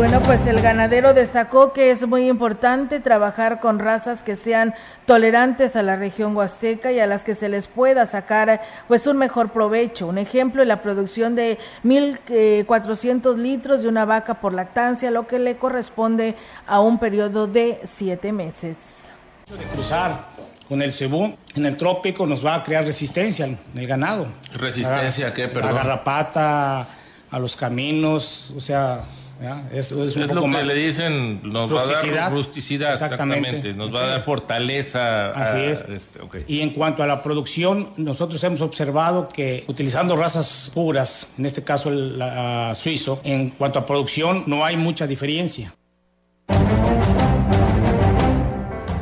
Bueno, 0.00 0.22
pues 0.22 0.46
el 0.46 0.62
ganadero 0.62 1.12
destacó 1.12 1.74
que 1.74 1.90
es 1.90 2.08
muy 2.08 2.26
importante 2.26 3.00
trabajar 3.00 3.60
con 3.60 3.78
razas 3.78 4.22
que 4.22 4.34
sean 4.34 4.72
tolerantes 5.04 5.76
a 5.76 5.82
la 5.82 5.96
región 5.96 6.34
huasteca 6.34 6.90
y 6.90 6.98
a 6.98 7.06
las 7.06 7.22
que 7.22 7.34
se 7.34 7.50
les 7.50 7.66
pueda 7.66 8.06
sacar 8.06 8.62
pues 8.88 9.06
un 9.06 9.18
mejor 9.18 9.52
provecho. 9.52 10.06
Un 10.06 10.16
ejemplo 10.16 10.62
es 10.62 10.68
la 10.68 10.80
producción 10.80 11.34
de 11.34 11.58
1.400 11.84 13.36
litros 13.36 13.82
de 13.82 13.88
una 13.88 14.06
vaca 14.06 14.40
por 14.40 14.54
lactancia, 14.54 15.10
lo 15.10 15.26
que 15.26 15.38
le 15.38 15.58
corresponde 15.58 16.34
a 16.66 16.80
un 16.80 16.98
periodo 16.98 17.46
de 17.46 17.78
siete 17.84 18.32
meses. 18.32 18.78
De 19.50 19.64
cruzar 19.64 20.28
con 20.66 20.80
el 20.80 20.94
cebú 20.94 21.34
en 21.54 21.66
el 21.66 21.76
trópico 21.76 22.24
nos 22.24 22.44
va 22.44 22.54
a 22.54 22.64
crear 22.64 22.86
resistencia 22.86 23.44
en 23.44 23.58
el 23.76 23.86
ganado. 23.86 24.28
¿Resistencia 24.54 25.28
a 25.28 25.34
qué, 25.34 25.48
perdón? 25.48 25.72
A 25.72 25.72
la 25.74 25.78
garrapata, 25.82 26.86
a 27.30 27.38
los 27.38 27.54
caminos, 27.54 28.54
o 28.56 28.62
sea, 28.62 29.02
es, 29.72 29.92
es, 29.92 30.16
un 30.16 30.28
poco 30.28 30.46
lo 30.46 30.58
que 30.58 30.64
le 30.64 30.74
dicen, 30.74 31.40
nos 31.42 31.74
va 31.74 31.82
a 31.82 32.14
dar 32.14 32.32
rusticidad, 32.32 32.92
exactamente. 32.92 33.72
nos 33.72 33.94
va 33.94 34.04
a 34.04 34.06
dar 34.06 34.22
fortaleza. 34.22 35.30
Así 35.30 35.58
es. 35.60 35.80
Este, 35.88 36.20
y 36.46 36.60
en 36.60 36.70
cuanto 36.70 37.02
a 37.02 37.06
la 37.06 37.22
producción, 37.22 37.90
nosotros 37.96 38.42
hemos 38.44 38.60
observado 38.60 39.28
que 39.28 39.64
utilizando 39.66 40.14
razas 40.16 40.70
puras, 40.74 41.34
en 41.38 41.46
este 41.46 41.64
caso 41.64 41.90
el 41.90 42.22
suizo, 42.76 43.20
en 43.24 43.50
cuanto 43.50 43.78
a 43.78 43.86
producción 43.86 44.44
no 44.46 44.64
hay 44.64 44.76
mucha 44.76 45.06
diferencia. 45.06 45.72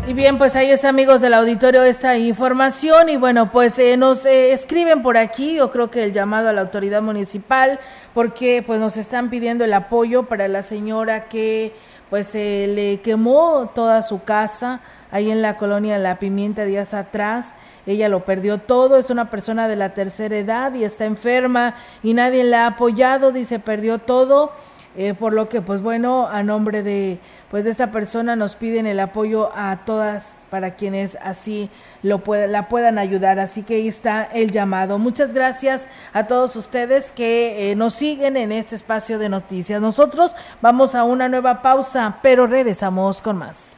Y 0.09 0.15
bien, 0.15 0.39
pues 0.39 0.57
ahí 0.57 0.71
está, 0.71 0.89
amigos 0.89 1.21
del 1.21 1.35
auditorio, 1.35 1.85
esta 1.85 2.17
información. 2.17 3.11
Y 3.11 3.19
bueno, 3.19 3.53
pues 3.53 3.79
eh, 3.79 3.99
nos 3.99 4.25
eh, 4.25 4.53
escriben 4.55 5.03
por 5.03 5.19
aquí, 5.19 5.57
yo 5.57 5.71
creo 5.71 5.91
que 5.91 6.03
el 6.03 6.15
llamado 6.15 6.49
a 6.49 6.55
la 6.55 6.63
autoridad 6.63 7.03
municipal, 7.03 7.79
porque 8.15 8.65
pues 8.67 8.81
nos 8.81 8.97
están 8.97 9.29
pidiendo 9.29 9.67
el 9.67 9.75
apoyo 9.75 10.23
para 10.23 10.49
la 10.49 10.63
señora 10.63 11.29
que 11.29 11.75
pues 12.09 12.29
se 12.29 12.69
le 12.69 13.03
quemó 13.03 13.71
toda 13.75 14.01
su 14.01 14.25
casa 14.25 14.81
ahí 15.11 15.31
en 15.31 15.43
la 15.43 15.59
colonia 15.59 15.99
La 15.99 16.19
Pimienta 16.19 16.65
días 16.65 16.95
atrás. 16.95 17.53
Ella 17.87 18.09
lo 18.09 18.25
perdió 18.25 18.57
todo, 18.57 18.97
es 18.97 19.11
una 19.11 19.29
persona 19.29 19.69
de 19.69 19.77
la 19.77 19.93
tercera 19.93 20.39
edad 20.39 20.73
y 20.73 20.85
está 20.85 21.05
enferma 21.05 21.75
y 22.03 22.15
nadie 22.15 22.45
la 22.45 22.65
ha 22.65 22.69
apoyado, 22.69 23.31
dice, 23.31 23.59
perdió 23.59 23.99
todo. 23.99 24.53
Eh, 24.97 25.15
por 25.15 25.33
lo 25.33 25.49
que, 25.49 25.61
pues 25.61 25.81
bueno, 25.81 26.27
a 26.27 26.43
nombre 26.43 26.83
de 26.83 27.21
pues 27.51 27.65
de 27.65 27.71
esta 27.71 27.91
persona 27.91 28.37
nos 28.37 28.55
piden 28.55 28.87
el 28.87 29.01
apoyo 29.01 29.51
a 29.55 29.85
todas 29.85 30.37
para 30.51 30.75
quienes 30.75 31.17
así 31.23 31.71
lo 32.03 32.23
la 32.27 32.69
puedan 32.69 32.99
ayudar. 32.99 33.39
Así 33.39 33.63
que 33.63 33.77
ahí 33.77 33.89
está 33.89 34.25
el 34.25 34.51
llamado. 34.51 34.99
Muchas 34.99 35.33
gracias 35.33 35.87
a 36.13 36.27
todos 36.27 36.57
ustedes 36.57 37.13
que 37.13 37.71
eh, 37.71 37.75
nos 37.77 37.95
siguen 37.95 38.37
en 38.37 38.53
este 38.53 38.75
espacio 38.75 39.19
de 39.19 39.29
noticias. 39.29 39.81
Nosotros 39.81 40.35
vamos 40.61 40.95
a 40.95 41.05
una 41.05 41.29
nueva 41.29 41.63
pausa, 41.63 42.19
pero 42.23 42.47
regresamos 42.47 43.23
con 43.23 43.39
más. 43.39 43.78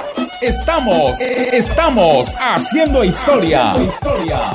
Estamos, 0.41 1.19
estamos 1.21 2.35
haciendo 2.39 3.03
historia 3.03 3.75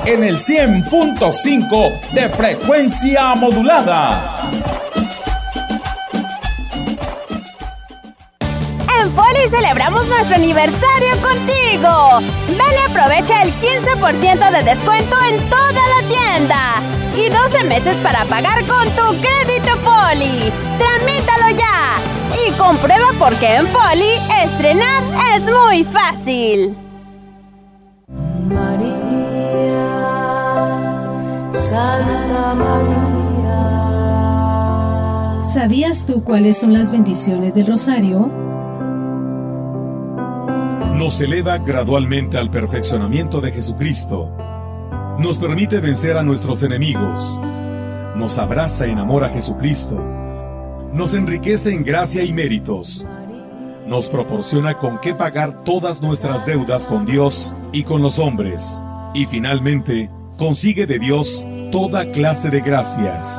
en 0.05 0.25
el 0.25 0.37
100.5 0.37 2.11
de 2.11 2.29
frecuencia 2.29 3.37
modulada. 3.37 4.51
En 9.01 9.13
Foli 9.13 9.49
celebramos 9.49 10.09
nuestro 10.09 10.35
aniversario 10.35 11.13
contigo. 11.23 12.19
Ven 12.49 12.59
y 12.59 12.91
aprovecha 12.91 13.43
el 13.43 13.53
15% 13.53 14.51
de 14.51 14.63
descuento 14.65 15.17
en 15.31 15.39
toda 15.49 15.73
la 15.73 16.09
tienda 16.09 16.83
y 17.17 17.29
12 17.29 17.63
meses 17.63 17.97
para 17.99 18.25
pagar 18.25 18.67
con 18.67 18.91
tu 18.91 19.21
crédito 19.21 19.77
Foli. 19.85 20.53
Tramítalo 20.79 21.57
ya 21.57 22.16
y 22.47 22.53
comprueba 22.53 23.13
por 23.19 23.35
qué 23.37 23.57
en 23.57 23.67
Foli 23.69 24.13
estrenar 24.45 25.03
es 25.37 25.45
muy 25.45 25.85
fácil. 25.85 26.77
María, 28.49 29.89
Santa 31.53 32.55
María. 32.55 33.03
¿Sabías 35.43 36.07
tú 36.07 36.23
cuáles 36.25 36.59
son 36.59 36.73
las 36.73 36.91
bendiciones 36.91 37.55
del 37.55 37.67
rosario? 37.67 38.31
Nos 40.95 41.21
eleva 41.21 41.59
gradualmente 41.59 42.39
al 42.39 42.51
perfeccionamiento 42.51 43.41
de 43.41 43.53
Jesucristo. 43.53 44.31
Nos 45.19 45.39
permite 45.39 45.81
vencer 45.81 46.17
a 46.17 46.23
nuestros 46.23 46.63
enemigos 46.63 47.39
nos 48.17 48.39
abraza 48.39 48.87
en 48.87 48.99
amor 48.99 49.25
a 49.25 49.29
Jesucristo, 49.29 50.03
nos 50.97 51.13
enriquece 51.13 51.75
en 51.75 51.85
gracia 51.85 52.25
y 52.25 52.33
méritos, 52.33 53.07
nos 53.87 54.09
proporciona 54.09 54.79
con 54.79 54.99
qué 54.99 55.15
pagar 55.15 55.63
todas 55.63 56.01
nuestras 56.01 56.47
deudas 56.47 56.87
con 56.87 57.05
Dios 57.05 57.55
y 57.71 57.83
con 57.83 58.01
los 58.01 58.19
hombres, 58.19 58.83
y 59.13 59.27
finalmente 59.27 60.11
consigue 60.39 60.87
de 60.87 60.99
Dios 60.99 61.47
toda 61.71 62.11
clase 62.13 62.49
de 62.49 62.61
gracias. 62.61 63.39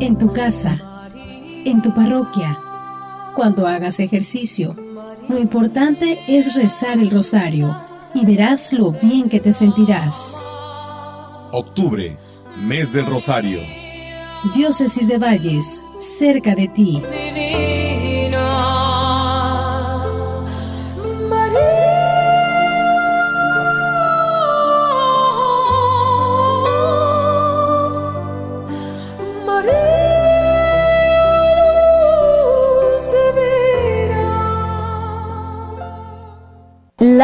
En 0.00 0.18
tu 0.18 0.32
casa, 0.32 0.82
en 1.64 1.82
tu 1.82 1.94
parroquia, 1.94 2.58
cuando 3.36 3.68
hagas 3.68 4.00
ejercicio, 4.00 4.74
lo 5.28 5.38
importante 5.38 6.18
es 6.26 6.56
rezar 6.56 6.98
el 6.98 7.12
rosario 7.12 7.72
y 8.14 8.26
verás 8.26 8.72
lo 8.72 8.90
bien 8.90 9.28
que 9.28 9.38
te 9.38 9.52
sentirás. 9.52 10.42
Octubre, 11.52 12.16
mes 12.60 12.92
del 12.92 13.06
rosario. 13.06 13.60
Diócesis 14.54 15.08
de 15.08 15.18
Valles, 15.18 15.82
cerca 15.98 16.54
de 16.54 16.68
ti. 16.68 17.02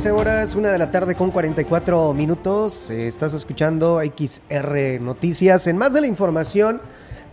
13 0.00 0.18
horas, 0.18 0.54
una 0.54 0.70
de 0.70 0.78
la 0.78 0.90
tarde 0.90 1.14
con 1.14 1.30
44 1.30 2.14
minutos. 2.14 2.88
Eh, 2.88 3.06
estás 3.06 3.34
escuchando 3.34 4.00
XR 4.00 4.98
Noticias. 4.98 5.66
En 5.66 5.76
más 5.76 5.92
de 5.92 6.00
la 6.00 6.06
información, 6.06 6.80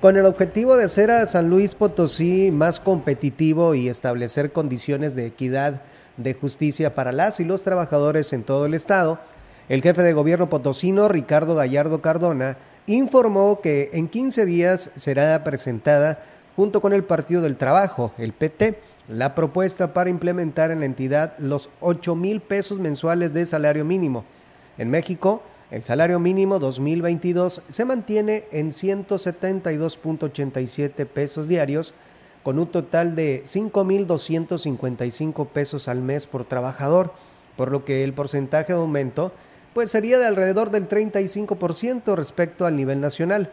con 0.02 0.18
el 0.18 0.26
objetivo 0.26 0.76
de 0.76 0.84
hacer 0.84 1.10
a 1.10 1.26
San 1.28 1.50
Luis 1.50 1.76
Potosí 1.76 2.52
más 2.52 2.82
competitivo 2.82 3.74
y 3.74 3.88
establecer 3.88 4.52
condiciones 4.52 5.16
de 5.16 5.28
equidad, 5.28 5.82
de 6.18 6.34
justicia 6.34 6.94
para 6.94 7.14
las 7.14 7.40
y 7.40 7.46
los 7.46 7.64
trabajadores 7.64 8.34
en 8.34 8.44
todo 8.44 8.66
el 8.66 8.74
estado, 8.74 9.18
el 9.70 9.82
jefe 9.82 10.02
de 10.02 10.12
gobierno 10.12 10.50
potosino, 10.50 11.08
Ricardo 11.08 11.56
Gallardo 11.56 12.02
Cardona, 12.02 12.58
informó 12.86 13.62
que 13.62 13.92
en 13.94 14.10
15 14.10 14.46
días 14.46 14.90
será 14.98 15.42
presentada, 15.46 16.22
junto 16.58 16.82
con 16.82 16.92
el 16.92 17.06
Partido 17.06 17.42
del 17.42 17.56
Trabajo, 17.56 18.12
el 18.18 18.34
PT, 18.34 18.78
la 19.08 19.36
propuesta 19.36 19.94
para 19.94 20.10
implementar 20.10 20.72
en 20.72 20.80
la 20.82 20.86
entidad 20.86 21.38
los 21.40 21.70
8 21.82 22.16
mil 22.16 22.42
pesos 22.42 22.80
mensuales 22.80 23.34
de 23.34 23.46
salario 23.46 23.86
mínimo. 23.86 24.26
En 24.78 24.90
México, 24.90 25.42
el 25.72 25.84
salario 25.84 26.20
mínimo 26.20 26.60
2022 26.60 27.62
se 27.68 27.86
mantiene 27.86 28.44
en 28.52 28.72
172.87 28.72 31.06
pesos 31.06 31.48
diarios, 31.48 31.94
con 32.44 32.60
un 32.60 32.68
total 32.68 33.16
de 33.16 33.44
5.255 33.44 35.48
pesos 35.48 35.88
al 35.88 36.02
mes 36.02 36.28
por 36.28 36.46
trabajador, 36.46 37.12
por 37.58 37.72
lo 37.72 37.84
que 37.84 38.04
el 38.04 38.14
porcentaje 38.14 38.74
de 38.74 38.80
aumento 38.80 39.32
pues 39.74 39.92
sería 39.92 40.18
de 40.18 40.26
alrededor 40.26 40.72
del 40.72 40.90
35% 40.90 42.16
respecto 42.16 42.66
al 42.66 42.76
nivel 42.76 43.00
nacional. 43.00 43.52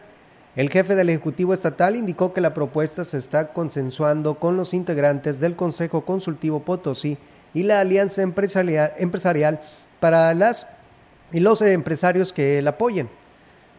El 0.55 0.69
jefe 0.69 0.95
del 0.95 1.09
Ejecutivo 1.09 1.53
Estatal 1.53 1.97
indicó 1.97 2.33
que 2.33 2.39
la 2.39 2.53
propuesta 2.53 3.03
se 3.03 3.17
está 3.17 3.51
consensuando 3.51 4.35
con 4.35 4.55
los 4.55 4.73
integrantes 4.73 5.41
del 5.41 5.57
Consejo 5.57 6.05
Consultivo 6.05 6.61
Potosí 6.61 7.17
y 7.53 7.63
la 7.63 7.81
Alianza 7.81 8.21
Empresarial, 8.21 9.59
para 9.99 10.33
las 10.33 10.67
y 11.33 11.41
los 11.41 11.61
empresarios 11.61 12.31
que 12.31 12.61
la 12.61 12.71
apoyen. 12.71 13.09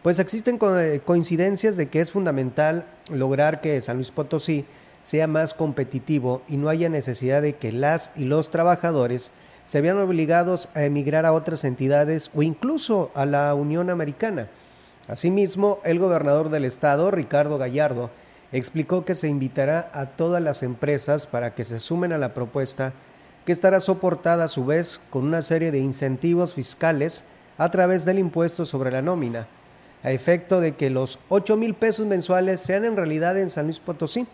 Pues 0.03 0.19
existen 0.19 0.59
coincidencias 0.59 1.77
de 1.77 1.87
que 1.89 1.99
es 1.99 2.11
fundamental 2.11 2.85
lograr 3.11 3.59
que 3.59 3.81
San 3.81 3.97
Luis 3.97 4.11
Potosí 4.11 4.63
sea 5.01 5.25
más 5.25 5.55
competitivo 5.55 6.43
y 6.47 6.57
no 6.57 6.69
haya 6.69 6.89
necesidad 6.89 7.41
de 7.41 7.55
que 7.55 7.71
las 7.71 8.11
y 8.15 8.25
los 8.25 8.51
trabajadores 8.51 9.31
se 9.63 9.81
vean 9.81 9.97
obligados 9.97 10.69
a 10.75 10.83
emigrar 10.83 11.25
a 11.25 11.33
otras 11.33 11.63
entidades 11.63 12.29
o 12.35 12.43
incluso 12.43 13.09
a 13.15 13.25
la 13.25 13.55
Unión 13.55 13.89
Americana. 13.89 14.47
Asimismo, 15.07 15.79
el 15.85 15.99
gobernador 15.99 16.49
del 16.49 16.65
estado, 16.65 17.11
Ricardo 17.11 17.57
Gallardo, 17.57 18.09
explicó 18.51 19.05
que 19.05 19.15
se 19.15 19.27
invitará 19.27 19.89
a 19.93 20.07
todas 20.07 20.41
las 20.41 20.63
empresas 20.63 21.27
para 21.27 21.53
que 21.53 21.63
se 21.63 21.79
sumen 21.79 22.11
a 22.11 22.17
la 22.17 22.33
propuesta 22.33 22.93
que 23.45 23.53
estará 23.53 23.79
soportada 23.79 24.45
a 24.45 24.49
su 24.49 24.65
vez 24.65 24.99
con 25.09 25.23
una 25.23 25.41
serie 25.41 25.71
de 25.71 25.79
incentivos 25.79 26.53
fiscales 26.53 27.23
a 27.57 27.71
través 27.71 28.03
del 28.03 28.19
impuesto 28.19 28.65
sobre 28.65 28.91
la 28.91 29.01
nómina, 29.01 29.47
a 30.03 30.11
efecto 30.11 30.59
de 30.59 30.75
que 30.75 30.89
los 30.89 31.19
8 31.29 31.55
mil 31.55 31.73
pesos 31.73 32.05
mensuales 32.05 32.59
sean 32.59 32.83
en 32.83 32.97
realidad 32.97 33.37
en 33.37 33.49
San 33.49 33.65
Luis 33.65 33.79
Potosí. 33.79 34.27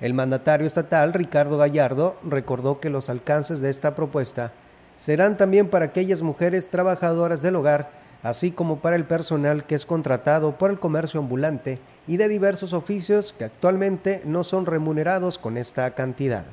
El 0.00 0.14
mandatario 0.14 0.66
estatal, 0.66 1.12
Ricardo 1.12 1.58
Gallardo, 1.58 2.16
recordó 2.24 2.80
que 2.80 2.88
los 2.88 3.10
alcances 3.10 3.60
de 3.60 3.68
esta 3.68 3.94
propuesta 3.94 4.52
serán 4.96 5.36
también 5.36 5.68
para 5.68 5.86
aquellas 5.86 6.22
mujeres 6.22 6.70
trabajadoras 6.70 7.42
del 7.42 7.56
hogar 7.56 7.99
así 8.22 8.50
como 8.50 8.80
para 8.80 8.96
el 8.96 9.04
personal 9.04 9.64
que 9.64 9.74
es 9.74 9.86
contratado 9.86 10.56
por 10.58 10.70
el 10.70 10.78
comercio 10.78 11.20
ambulante 11.20 11.78
y 12.06 12.16
de 12.16 12.28
diversos 12.28 12.72
oficios 12.72 13.34
que 13.36 13.44
actualmente 13.44 14.22
no 14.24 14.44
son 14.44 14.66
remunerados 14.66 15.38
con 15.38 15.56
esta 15.56 15.94
cantidad. 15.94 16.44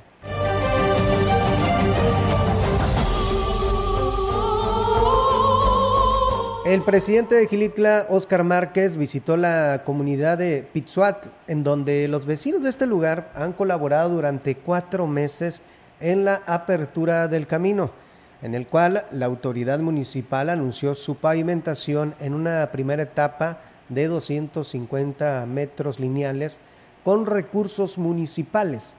El 6.66 6.82
presidente 6.82 7.36
de 7.36 7.48
Gilitla, 7.48 8.08
Óscar 8.10 8.44
Márquez, 8.44 8.98
visitó 8.98 9.38
la 9.38 9.84
comunidad 9.86 10.38
de 10.38 10.68
Pitzuat, 10.74 11.28
en 11.48 11.64
donde 11.64 12.10
los 12.10 12.26
vecinos 12.26 12.62
de 12.62 12.70
este 12.70 12.86
lugar 12.86 13.32
han 13.36 13.54
colaborado 13.54 14.10
durante 14.10 14.56
cuatro 14.56 15.08
meses 15.08 15.62
en 16.02 16.26
la 16.26 16.42
apertura 16.46 17.30
del 17.30 17.48
camino 17.48 17.90
en 18.42 18.54
el 18.54 18.68
cual 18.68 19.06
la 19.12 19.26
autoridad 19.26 19.80
municipal 19.80 20.50
anunció 20.50 20.96
su 20.96 21.16
pavimentación 21.16 22.16
en 22.20 22.34
una 22.34 22.70
primera 22.72 23.04
etapa 23.04 23.60
de 23.90 24.08
250 24.08 25.46
metros 25.48 26.00
lineales 26.00 26.60
con 27.04 27.26
recursos 27.26 27.98
municipales. 27.98 28.96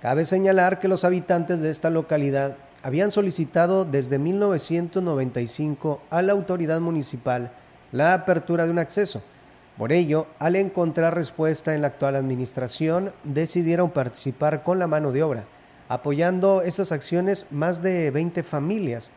Cabe 0.00 0.24
señalar 0.24 0.80
que 0.80 0.88
los 0.88 1.04
habitantes 1.04 1.60
de 1.60 1.70
esta 1.70 1.90
localidad 1.90 2.56
habían 2.82 3.10
solicitado 3.10 3.84
desde 3.84 4.18
1995 4.18 6.02
a 6.10 6.22
la 6.22 6.32
autoridad 6.32 6.80
municipal 6.80 7.52
la 7.92 8.12
apertura 8.12 8.64
de 8.64 8.72
un 8.72 8.78
acceso. 8.78 9.22
Por 9.78 9.92
ello, 9.92 10.26
al 10.38 10.56
encontrar 10.56 11.14
respuesta 11.14 11.74
en 11.74 11.82
la 11.82 11.88
actual 11.88 12.16
administración, 12.16 13.12
decidieron 13.24 13.90
participar 13.90 14.62
con 14.62 14.78
la 14.78 14.86
mano 14.86 15.12
de 15.12 15.22
obra 15.22 15.44
apoyando 15.88 16.62
esas 16.62 16.92
acciones 16.92 17.46
más 17.50 17.82
de 17.82 18.10
20 18.10 18.42
familias. 18.42 19.10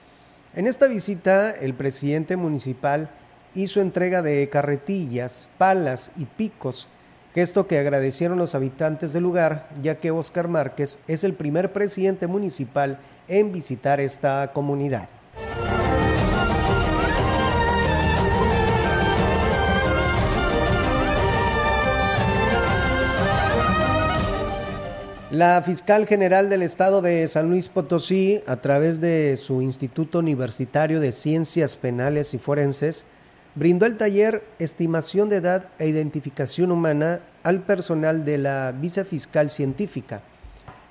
En 0.56 0.68
esta 0.68 0.88
visita, 0.88 1.52
el 1.52 1.74
presidente 1.74 2.36
municipal 2.36 3.10
hizo 3.56 3.82
entrega 3.82 4.22
de 4.22 4.50
carretillas, 4.50 5.50
palas 5.58 6.12
y 6.18 6.26
picos, 6.26 6.88
gesto 7.34 7.68
que 7.68 7.80
agradecieron 7.80 8.38
los 8.38 8.56
habitantes 8.56 9.14
del 9.14 9.24
lugar, 9.24 9.68
ya 9.82 9.96
que 9.96 10.12
Oscar 10.12 10.48
Márquez 10.48 11.00
es 11.08 11.24
el 11.24 11.34
primer 11.34 11.74
presidente 11.74 12.28
municipal 12.28 13.00
en 13.28 13.52
visitar 13.52 14.00
esta 14.00 14.52
comunidad. 14.54 15.10
La 25.38 25.62
fiscal 25.62 26.08
general 26.08 26.50
del 26.50 26.64
estado 26.64 27.04
de 27.04 27.28
San 27.28 27.52
Luis 27.52 27.70
Potosí, 27.70 28.42
a 28.48 28.56
través 28.56 29.00
de 29.00 29.38
su 29.38 29.62
Instituto 29.62 30.18
Universitario 30.18 31.00
de 31.00 31.12
Ciencias 31.12 31.78
Penales 31.78 32.34
y 32.34 32.40
Forenses, 32.40 33.06
brindó 33.54 33.86
el 33.86 33.98
taller 33.98 34.44
Estimación 34.58 35.30
de 35.30 35.36
Edad 35.36 35.70
e 35.78 35.88
Identificación 35.88 36.72
Humana 36.72 37.20
al 37.44 37.62
personal 37.62 38.26
de 38.26 38.40
la 38.40 38.74
vicefiscal 38.76 39.52
científica. 39.52 40.24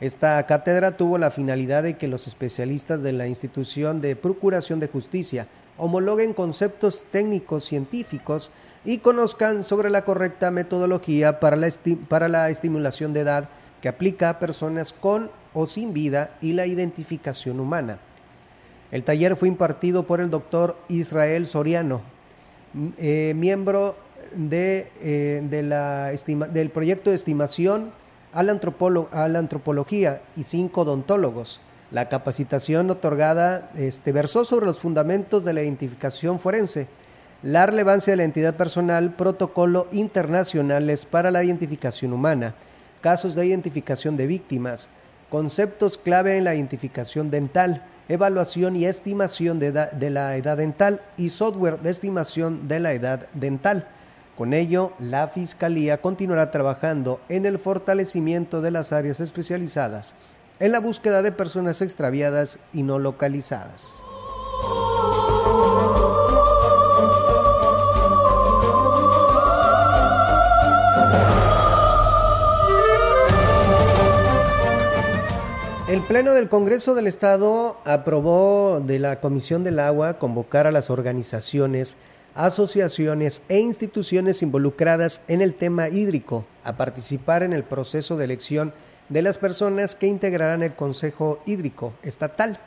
Esta 0.01 0.41
cátedra 0.47 0.97
tuvo 0.97 1.19
la 1.19 1.33
finalidad 1.33 1.83
de 1.83 1.95
que 1.95 2.07
los 2.07 2.29
especialistas 2.29 3.03
de 3.03 3.15
la 3.15 3.27
institución 3.27 4.01
de 4.01 4.15
Procuración 4.15 4.79
de 4.79 4.87
Justicia 4.87 5.49
homologuen 5.77 6.35
conceptos 6.35 7.05
técnicos 7.11 7.65
científicos 7.65 8.53
y 8.85 8.99
conozcan 8.99 9.65
sobre 9.65 9.91
la 9.91 10.03
correcta 10.03 10.53
metodología 10.53 11.41
para 11.41 11.57
la, 11.57 11.69
para 12.09 12.29
la 12.29 12.49
estimulación 12.49 13.13
de 13.13 13.21
edad 13.21 13.49
que 13.81 13.89
aplica 13.89 14.31
a 14.31 14.39
personas 14.39 14.93
con 14.93 15.31
o 15.55 15.67
sin 15.67 15.93
vida 15.93 16.31
y 16.41 16.53
la 16.53 16.67
identificación 16.67 17.61
humana. 17.61 17.99
El 18.93 19.03
taller 19.03 19.37
fue 19.37 19.49
impartido 19.49 20.05
por 20.05 20.21
el 20.21 20.31
doctor 20.31 20.77
Israel 20.89 21.47
Soriano, 21.47 22.03
eh, 22.99 23.33
miembro 23.37 23.97
de, 24.35 24.91
eh, 25.01 25.43
del 26.53 26.71
proyecto 26.71 27.11
de 27.11 27.17
estimación 27.17 27.91
a 28.33 28.43
la, 28.43 29.39
antropología 29.39 30.21
y 30.37 30.45
cinco 30.45 30.83
odontólogos. 30.83 31.61
La 31.91 32.09
capacitación 32.09 32.91
otorgada 32.91 33.71
este, 33.77 34.13
versó 34.13 34.45
sobre 34.45 34.67
los 34.67 34.79
fundamentos 34.79 35.45
de 35.45 35.55
la 35.55 35.63
identificación 35.63 36.39
forense, 36.39 36.87
la 37.43 37.65
relevancia 37.65 38.13
de 38.13 38.19
la 38.19 38.25
entidad 38.25 38.55
personal, 38.55 39.15
protocolo 39.15 39.87
internacionales 39.93 41.07
para 41.07 41.31
la 41.31 41.45
identificación 41.45 42.13
humana, 42.13 42.55
casos 43.07 43.37
de 43.37 43.47
identificación 43.47 44.17
de 44.17 44.27
víctimas, 44.27 44.89
conceptos 45.31 45.97
clave 45.97 46.39
en 46.39 46.43
la 46.43 46.57
identificación 46.57 47.31
dental, 47.31 47.85
evaluación 48.09 48.75
y 48.75 48.85
estimación 48.85 49.61
de, 49.61 49.71
de, 49.71 50.11
la 50.11 50.35
edad 50.35 50.57
dental 50.57 51.01
y 51.17 51.31
software 51.31 51.79
de 51.79 51.91
estimación 51.91 52.67
de 52.67 52.81
la 52.81 52.95
edad 52.95 53.29
dental. 53.33 53.87
Con 54.37 54.53
ello, 54.53 54.93
la 54.99 55.29
Fiscalía 55.29 56.01
continuará 56.01 56.51
trabajando 56.51 57.21
en 57.29 57.47
el 57.47 57.61
fortalecimiento 57.61 58.61
de 58.61 58.73
las 58.73 58.93
áreas 58.93 59.21
especializadas 59.21 60.15
en 60.59 60.73
la 60.73 60.81
búsqueda 60.81 61.23
de 61.23 61.31
personas 61.31 61.83
extraviadas 61.83 62.59
y 62.73 62.83
no 62.83 62.99
localizadas. 62.99 64.03
El 75.97 76.03
Pleno 76.03 76.35
del 76.35 76.51
Congreso 76.51 76.95
del 76.95 77.07
Estado 77.07 77.79
aprobó 77.87 78.83
de 78.85 78.99
la 78.99 79.19
Comisión 79.19 79.65
del 79.65 79.79
Agua 79.79 80.19
convocar 80.19 80.67
a 80.67 80.71
las 80.71 80.91
organizaciones, 80.91 81.97
asociaciones 82.35 83.41
e 83.49 83.61
instituciones 83.61 84.43
involucradas 84.43 85.23
en 85.27 85.41
el 85.41 85.55
tema 85.55 85.89
hídrico 85.89 86.45
a 86.65 86.77
participar 86.77 87.43
en 87.43 87.55
el 87.55 87.65
proceso 87.65 88.19
de 88.19 88.27
elección 88.27 88.75
de 89.09 89.23
las 89.23 89.39
personas 89.39 89.95
que 89.95 90.07
integrarán 90.07 90.63
el 90.63 90.75
Consejo 90.75 91.41
Hídrico 91.47 91.95
Estatal 92.03 92.59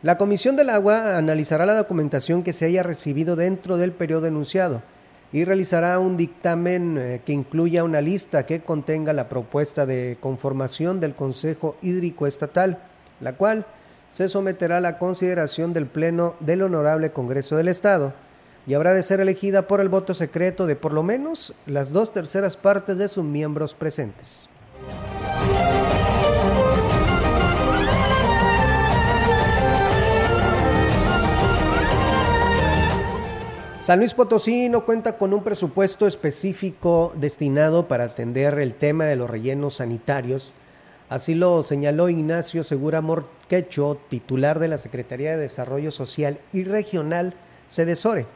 La 0.02 0.18
Comisión 0.18 0.56
del 0.56 0.70
Agua 0.70 1.16
analizará 1.16 1.66
la 1.66 1.74
documentación 1.74 2.42
que 2.42 2.52
se 2.52 2.64
haya 2.64 2.82
recibido 2.82 3.34
dentro 3.34 3.76
del 3.76 3.92
periodo 3.92 4.26
enunciado 4.26 4.82
y 5.32 5.44
realizará 5.44 5.98
un 5.98 6.16
dictamen 6.16 6.96
eh, 6.98 7.20
que 7.24 7.32
incluya 7.32 7.82
una 7.82 8.00
lista 8.00 8.46
que 8.46 8.60
contenga 8.60 9.12
la 9.12 9.28
propuesta 9.28 9.84
de 9.84 10.16
conformación 10.20 11.00
del 11.00 11.14
Consejo 11.14 11.76
Hídrico 11.82 12.26
Estatal, 12.26 12.78
la 13.20 13.32
cual 13.32 13.66
se 14.10 14.28
someterá 14.28 14.76
a 14.76 14.80
la 14.80 14.98
consideración 14.98 15.72
del 15.72 15.86
Pleno 15.86 16.36
del 16.38 16.62
Honorable 16.62 17.10
Congreso 17.10 17.56
del 17.56 17.68
Estado 17.68 18.14
y 18.66 18.74
habrá 18.74 18.92
de 18.94 19.02
ser 19.02 19.20
elegida 19.20 19.68
por 19.68 19.80
el 19.80 19.88
voto 19.88 20.14
secreto 20.14 20.66
de 20.66 20.76
por 20.76 20.92
lo 20.92 21.02
menos 21.02 21.54
las 21.66 21.92
dos 21.92 22.12
terceras 22.12 22.56
partes 22.56 22.98
de 22.98 23.08
sus 23.08 23.24
miembros 23.24 23.74
presentes. 23.74 24.48
San 33.86 34.00
Luis 34.00 34.14
Potosí 34.14 34.68
no 34.68 34.84
cuenta 34.84 35.16
con 35.16 35.32
un 35.32 35.44
presupuesto 35.44 36.08
específico 36.08 37.12
destinado 37.14 37.86
para 37.86 38.02
atender 38.02 38.58
el 38.58 38.74
tema 38.74 39.04
de 39.04 39.14
los 39.14 39.30
rellenos 39.30 39.74
sanitarios. 39.74 40.54
Así 41.08 41.36
lo 41.36 41.62
señaló 41.62 42.08
Ignacio 42.08 42.64
Segura 42.64 43.00
Morquecho, 43.00 43.96
titular 44.08 44.58
de 44.58 44.66
la 44.66 44.78
Secretaría 44.78 45.30
de 45.30 45.36
Desarrollo 45.36 45.92
Social 45.92 46.40
y 46.52 46.64
Regional, 46.64 47.34
Cedesore. 47.68 48.26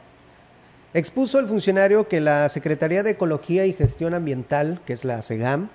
Expuso 0.93 1.39
el 1.39 1.47
funcionario 1.47 2.09
que 2.09 2.21
la 2.21 2.49
Secretaría 2.49 3.05
de 3.05 3.11
Ecología 3.11 3.65
y 3.65 3.75
Gestión 3.75 4.13
Ambiental, 4.13 4.81
que 4.85 4.93
es 4.93 5.05
la 5.05 5.23
SEGAM, 5.23 5.69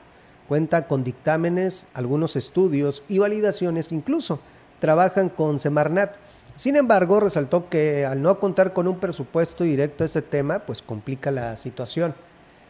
cuenta 0.49 0.87
con 0.87 1.05
dictámenes, 1.05 1.87
algunos 1.93 2.35
estudios 2.35 3.01
y 3.07 3.19
validaciones, 3.19 3.93
incluso 3.93 4.41
trabajan 4.81 5.29
con 5.29 5.57
Semarnat. 5.59 6.15
Sin 6.57 6.75
embargo, 6.75 7.21
resaltó 7.21 7.69
que 7.69 8.05
al 8.05 8.21
no 8.21 8.41
contar 8.41 8.73
con 8.73 8.89
un 8.89 8.99
presupuesto 8.99 9.63
directo 9.63 10.03
a 10.03 10.07
este 10.07 10.21
tema, 10.21 10.59
pues 10.59 10.81
complica 10.81 11.31
la 11.31 11.55
situación. 11.55 12.13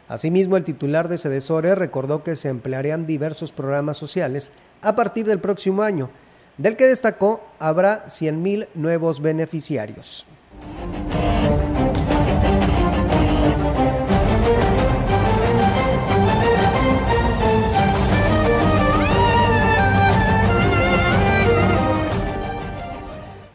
Asimismo, 0.07 0.55
el 0.55 0.63
titular 0.63 1.07
de 1.07 1.17
Cedesore 1.17 1.73
recordó 1.73 2.23
que 2.23 2.35
se 2.35 2.49
emplearían 2.49 3.07
diversos 3.07 3.51
programas 3.53 3.97
sociales 3.97 4.51
a 4.83 4.95
partir 4.95 5.25
del 5.25 5.39
próximo 5.39 5.81
año, 5.81 6.11
del 6.59 6.77
que 6.77 6.85
destacó 6.85 7.41
habrá 7.57 8.05
100.000 8.05 8.67
nuevos 8.75 9.19
beneficiarios. 9.19 10.27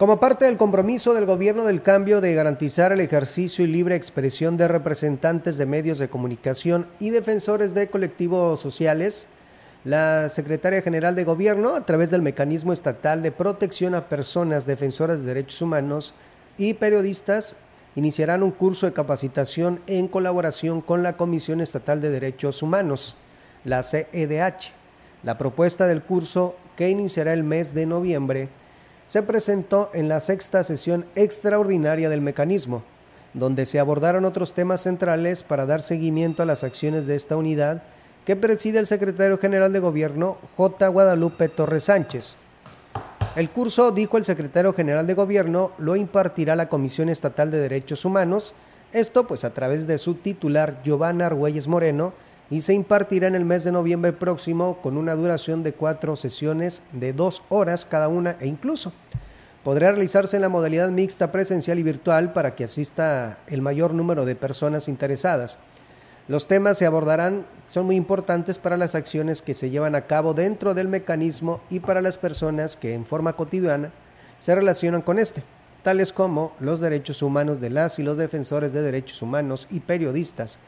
Como 0.00 0.18
parte 0.18 0.46
del 0.46 0.56
compromiso 0.56 1.12
del 1.12 1.26
gobierno 1.26 1.66
del 1.66 1.82
cambio 1.82 2.22
de 2.22 2.32
garantizar 2.32 2.90
el 2.90 3.02
ejercicio 3.02 3.66
y 3.66 3.68
libre 3.68 3.96
expresión 3.96 4.56
de 4.56 4.66
representantes 4.66 5.58
de 5.58 5.66
medios 5.66 5.98
de 5.98 6.08
comunicación 6.08 6.86
y 7.00 7.10
defensores 7.10 7.74
de 7.74 7.90
colectivos 7.90 8.62
sociales, 8.62 9.28
La 9.84 10.30
secretaria 10.30 10.80
general 10.80 11.16
de 11.16 11.24
Gobierno, 11.24 11.74
a 11.74 11.84
través 11.84 12.10
del 12.10 12.22
Mecanismo 12.22 12.72
Estatal 12.72 13.22
de 13.22 13.30
Protección 13.30 13.94
a 13.94 14.08
Personas 14.08 14.64
Defensoras 14.64 15.20
de 15.20 15.26
Derechos 15.26 15.60
Humanos 15.60 16.14
y 16.56 16.72
Periodistas, 16.72 17.58
iniciarán 17.94 18.42
un 18.42 18.52
curso 18.52 18.86
de 18.86 18.94
capacitación 18.94 19.80
en 19.86 20.08
colaboración 20.08 20.80
con 20.80 21.02
la 21.02 21.18
Comisión 21.18 21.60
Estatal 21.60 22.00
de 22.00 22.08
Derechos 22.08 22.62
Humanos, 22.62 23.16
la 23.66 23.82
CEDH. 23.82 24.72
La 25.24 25.36
propuesta 25.36 25.86
del 25.86 26.00
curso, 26.00 26.56
que 26.74 26.88
iniciará 26.88 27.34
el 27.34 27.44
mes 27.44 27.74
de 27.74 27.84
noviembre, 27.84 28.48
se 29.10 29.24
presentó 29.24 29.90
en 29.92 30.08
la 30.08 30.20
sexta 30.20 30.62
sesión 30.62 31.04
extraordinaria 31.16 32.08
del 32.08 32.20
mecanismo, 32.20 32.84
donde 33.34 33.66
se 33.66 33.80
abordaron 33.80 34.24
otros 34.24 34.54
temas 34.54 34.82
centrales 34.82 35.42
para 35.42 35.66
dar 35.66 35.82
seguimiento 35.82 36.44
a 36.44 36.46
las 36.46 36.62
acciones 36.62 37.06
de 37.06 37.16
esta 37.16 37.36
unidad 37.36 37.82
que 38.24 38.36
preside 38.36 38.78
el 38.78 38.86
secretario 38.86 39.36
general 39.38 39.72
de 39.72 39.80
Gobierno, 39.80 40.38
J. 40.56 40.86
Guadalupe 40.86 41.48
Torres 41.48 41.82
Sánchez. 41.82 42.36
El 43.34 43.50
curso, 43.50 43.90
dijo 43.90 44.16
el 44.16 44.24
secretario 44.24 44.72
general 44.74 45.08
de 45.08 45.14
Gobierno, 45.14 45.72
lo 45.78 45.96
impartirá 45.96 46.54
la 46.54 46.68
Comisión 46.68 47.08
Estatal 47.08 47.50
de 47.50 47.58
Derechos 47.58 48.04
Humanos, 48.04 48.54
esto 48.92 49.26
pues 49.26 49.42
a 49.42 49.50
través 49.50 49.88
de 49.88 49.98
su 49.98 50.14
titular 50.14 50.82
Giovanna 50.84 51.26
Argüelles 51.26 51.66
Moreno, 51.66 52.12
y 52.50 52.62
se 52.62 52.74
impartirá 52.74 53.28
en 53.28 53.36
el 53.36 53.44
mes 53.44 53.64
de 53.64 53.72
noviembre 53.72 54.12
próximo 54.12 54.78
con 54.82 54.96
una 54.96 55.14
duración 55.14 55.62
de 55.62 55.72
cuatro 55.72 56.16
sesiones 56.16 56.82
de 56.92 57.12
dos 57.12 57.42
horas 57.48 57.86
cada 57.86 58.08
una 58.08 58.36
e 58.40 58.48
incluso 58.48 58.92
podrá 59.64 59.92
realizarse 59.92 60.36
en 60.36 60.42
la 60.42 60.48
modalidad 60.48 60.90
mixta 60.90 61.30
presencial 61.30 61.78
y 61.78 61.82
virtual 61.82 62.32
para 62.32 62.54
que 62.54 62.64
asista 62.64 63.38
el 63.46 63.62
mayor 63.62 63.94
número 63.94 64.24
de 64.24 64.34
personas 64.34 64.88
interesadas. 64.88 65.58
Los 66.28 66.48
temas 66.48 66.78
se 66.78 66.86
abordarán 66.86 67.44
son 67.70 67.86
muy 67.86 67.96
importantes 67.96 68.58
para 68.58 68.76
las 68.76 68.94
acciones 68.94 69.42
que 69.42 69.54
se 69.54 69.70
llevan 69.70 69.94
a 69.94 70.06
cabo 70.06 70.34
dentro 70.34 70.74
del 70.74 70.88
mecanismo 70.88 71.60
y 71.70 71.80
para 71.80 72.02
las 72.02 72.18
personas 72.18 72.76
que 72.76 72.94
en 72.94 73.06
forma 73.06 73.34
cotidiana 73.34 73.92
se 74.40 74.54
relacionan 74.54 75.02
con 75.02 75.18
este, 75.18 75.44
tales 75.82 76.12
como 76.12 76.52
los 76.58 76.80
derechos 76.80 77.22
humanos 77.22 77.60
de 77.60 77.70
las 77.70 77.98
y 77.98 78.02
los 78.02 78.16
defensores 78.16 78.72
de 78.72 78.82
derechos 78.82 79.22
humanos 79.22 79.68
y 79.70 79.80
periodistas, 79.80 80.58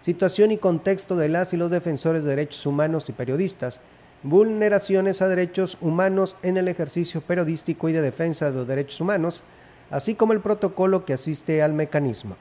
situación 0.00 0.52
y 0.52 0.58
contexto 0.58 1.16
de 1.16 1.28
las 1.28 1.52
y 1.52 1.56
los 1.56 1.70
defensores 1.70 2.24
de 2.24 2.30
derechos 2.30 2.64
humanos 2.66 3.08
y 3.08 3.12
periodistas, 3.12 3.80
vulneraciones 4.22 5.22
a 5.22 5.28
derechos 5.28 5.78
humanos 5.80 6.36
en 6.42 6.56
el 6.56 6.68
ejercicio 6.68 7.20
periodístico 7.20 7.88
y 7.88 7.92
de 7.92 8.02
defensa 8.02 8.50
de 8.50 8.58
los 8.58 8.66
derechos 8.66 9.00
humanos, 9.00 9.44
así 9.90 10.14
como 10.14 10.32
el 10.32 10.40
protocolo 10.40 11.04
que 11.04 11.12
asiste 11.12 11.62
al 11.62 11.72
mecanismo. 11.72 12.36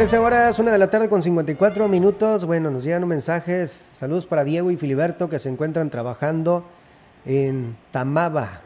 13 0.00 0.16
horas, 0.16 0.58
una 0.58 0.72
de 0.72 0.78
la 0.78 0.88
tarde 0.88 1.10
con 1.10 1.20
54 1.20 1.86
minutos. 1.86 2.46
Bueno, 2.46 2.70
nos 2.70 2.84
llegan 2.84 3.06
mensajes. 3.06 3.90
Saludos 3.94 4.24
para 4.24 4.44
Diego 4.44 4.70
y 4.70 4.78
Filiberto 4.78 5.28
que 5.28 5.38
se 5.38 5.50
encuentran 5.50 5.90
trabajando 5.90 6.64
en 7.26 7.76
Tamaba. 7.90 8.62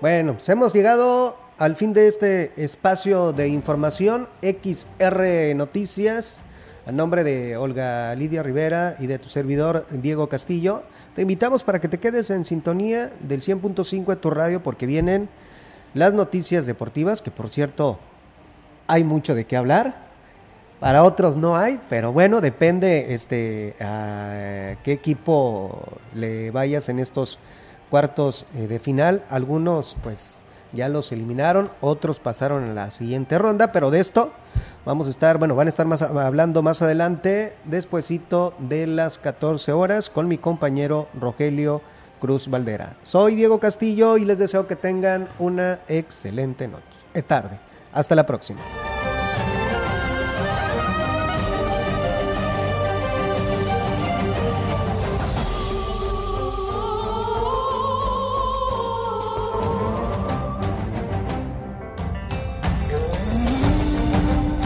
Bueno, 0.00 0.32
pues 0.32 0.48
hemos 0.48 0.72
llegado 0.72 1.36
al 1.58 1.76
fin 1.76 1.92
de 1.92 2.08
este 2.08 2.50
espacio 2.56 3.34
de 3.34 3.48
información 3.48 4.26
XR 4.40 5.54
Noticias. 5.54 6.38
A 6.86 6.92
nombre 6.92 7.24
de 7.24 7.58
Olga 7.58 8.14
Lidia 8.14 8.42
Rivera 8.42 8.96
y 9.00 9.08
de 9.08 9.18
tu 9.18 9.28
servidor 9.28 9.86
Diego 9.90 10.30
Castillo, 10.30 10.82
te 11.14 11.20
invitamos 11.20 11.62
para 11.62 11.78
que 11.78 11.88
te 11.88 11.98
quedes 11.98 12.30
en 12.30 12.46
sintonía 12.46 13.10
del 13.20 13.42
100.5 13.42 14.06
de 14.06 14.16
tu 14.16 14.30
radio 14.30 14.62
porque 14.62 14.86
vienen 14.86 15.28
las 15.92 16.14
noticias 16.14 16.64
deportivas, 16.64 17.20
que 17.20 17.30
por 17.30 17.50
cierto 17.50 17.98
hay 18.86 19.04
mucho 19.04 19.34
de 19.34 19.44
qué 19.44 19.58
hablar. 19.58 20.10
Para 20.82 21.04
otros 21.04 21.36
no 21.36 21.56
hay, 21.56 21.80
pero 21.88 22.12
bueno, 22.12 22.40
depende 22.40 23.14
este, 23.14 23.76
a 23.80 24.74
qué 24.82 24.90
equipo 24.90 25.78
le 26.12 26.50
vayas 26.50 26.88
en 26.88 26.98
estos 26.98 27.38
cuartos 27.88 28.48
eh, 28.56 28.66
de 28.66 28.80
final. 28.80 29.22
Algunos 29.30 29.96
pues 30.02 30.38
ya 30.72 30.88
los 30.88 31.12
eliminaron, 31.12 31.70
otros 31.80 32.18
pasaron 32.18 32.64
a 32.64 32.74
la 32.74 32.90
siguiente 32.90 33.38
ronda, 33.38 33.70
pero 33.70 33.92
de 33.92 34.00
esto 34.00 34.32
vamos 34.84 35.06
a 35.06 35.10
estar, 35.10 35.38
bueno, 35.38 35.54
van 35.54 35.68
a 35.68 35.70
estar 35.70 35.86
más, 35.86 36.02
hablando 36.02 36.64
más 36.64 36.82
adelante, 36.82 37.54
despuesito 37.64 38.52
de 38.58 38.88
las 38.88 39.18
14 39.18 39.70
horas, 39.70 40.10
con 40.10 40.26
mi 40.26 40.36
compañero 40.36 41.06
Rogelio 41.14 41.80
Cruz 42.20 42.48
Valdera. 42.48 42.96
Soy 43.02 43.36
Diego 43.36 43.60
Castillo 43.60 44.16
y 44.16 44.24
les 44.24 44.38
deseo 44.38 44.66
que 44.66 44.74
tengan 44.74 45.28
una 45.38 45.78
excelente 45.86 46.66
noche, 46.66 46.82
eh, 47.14 47.22
tarde. 47.22 47.60
Hasta 47.92 48.16
la 48.16 48.26
próxima. 48.26 48.62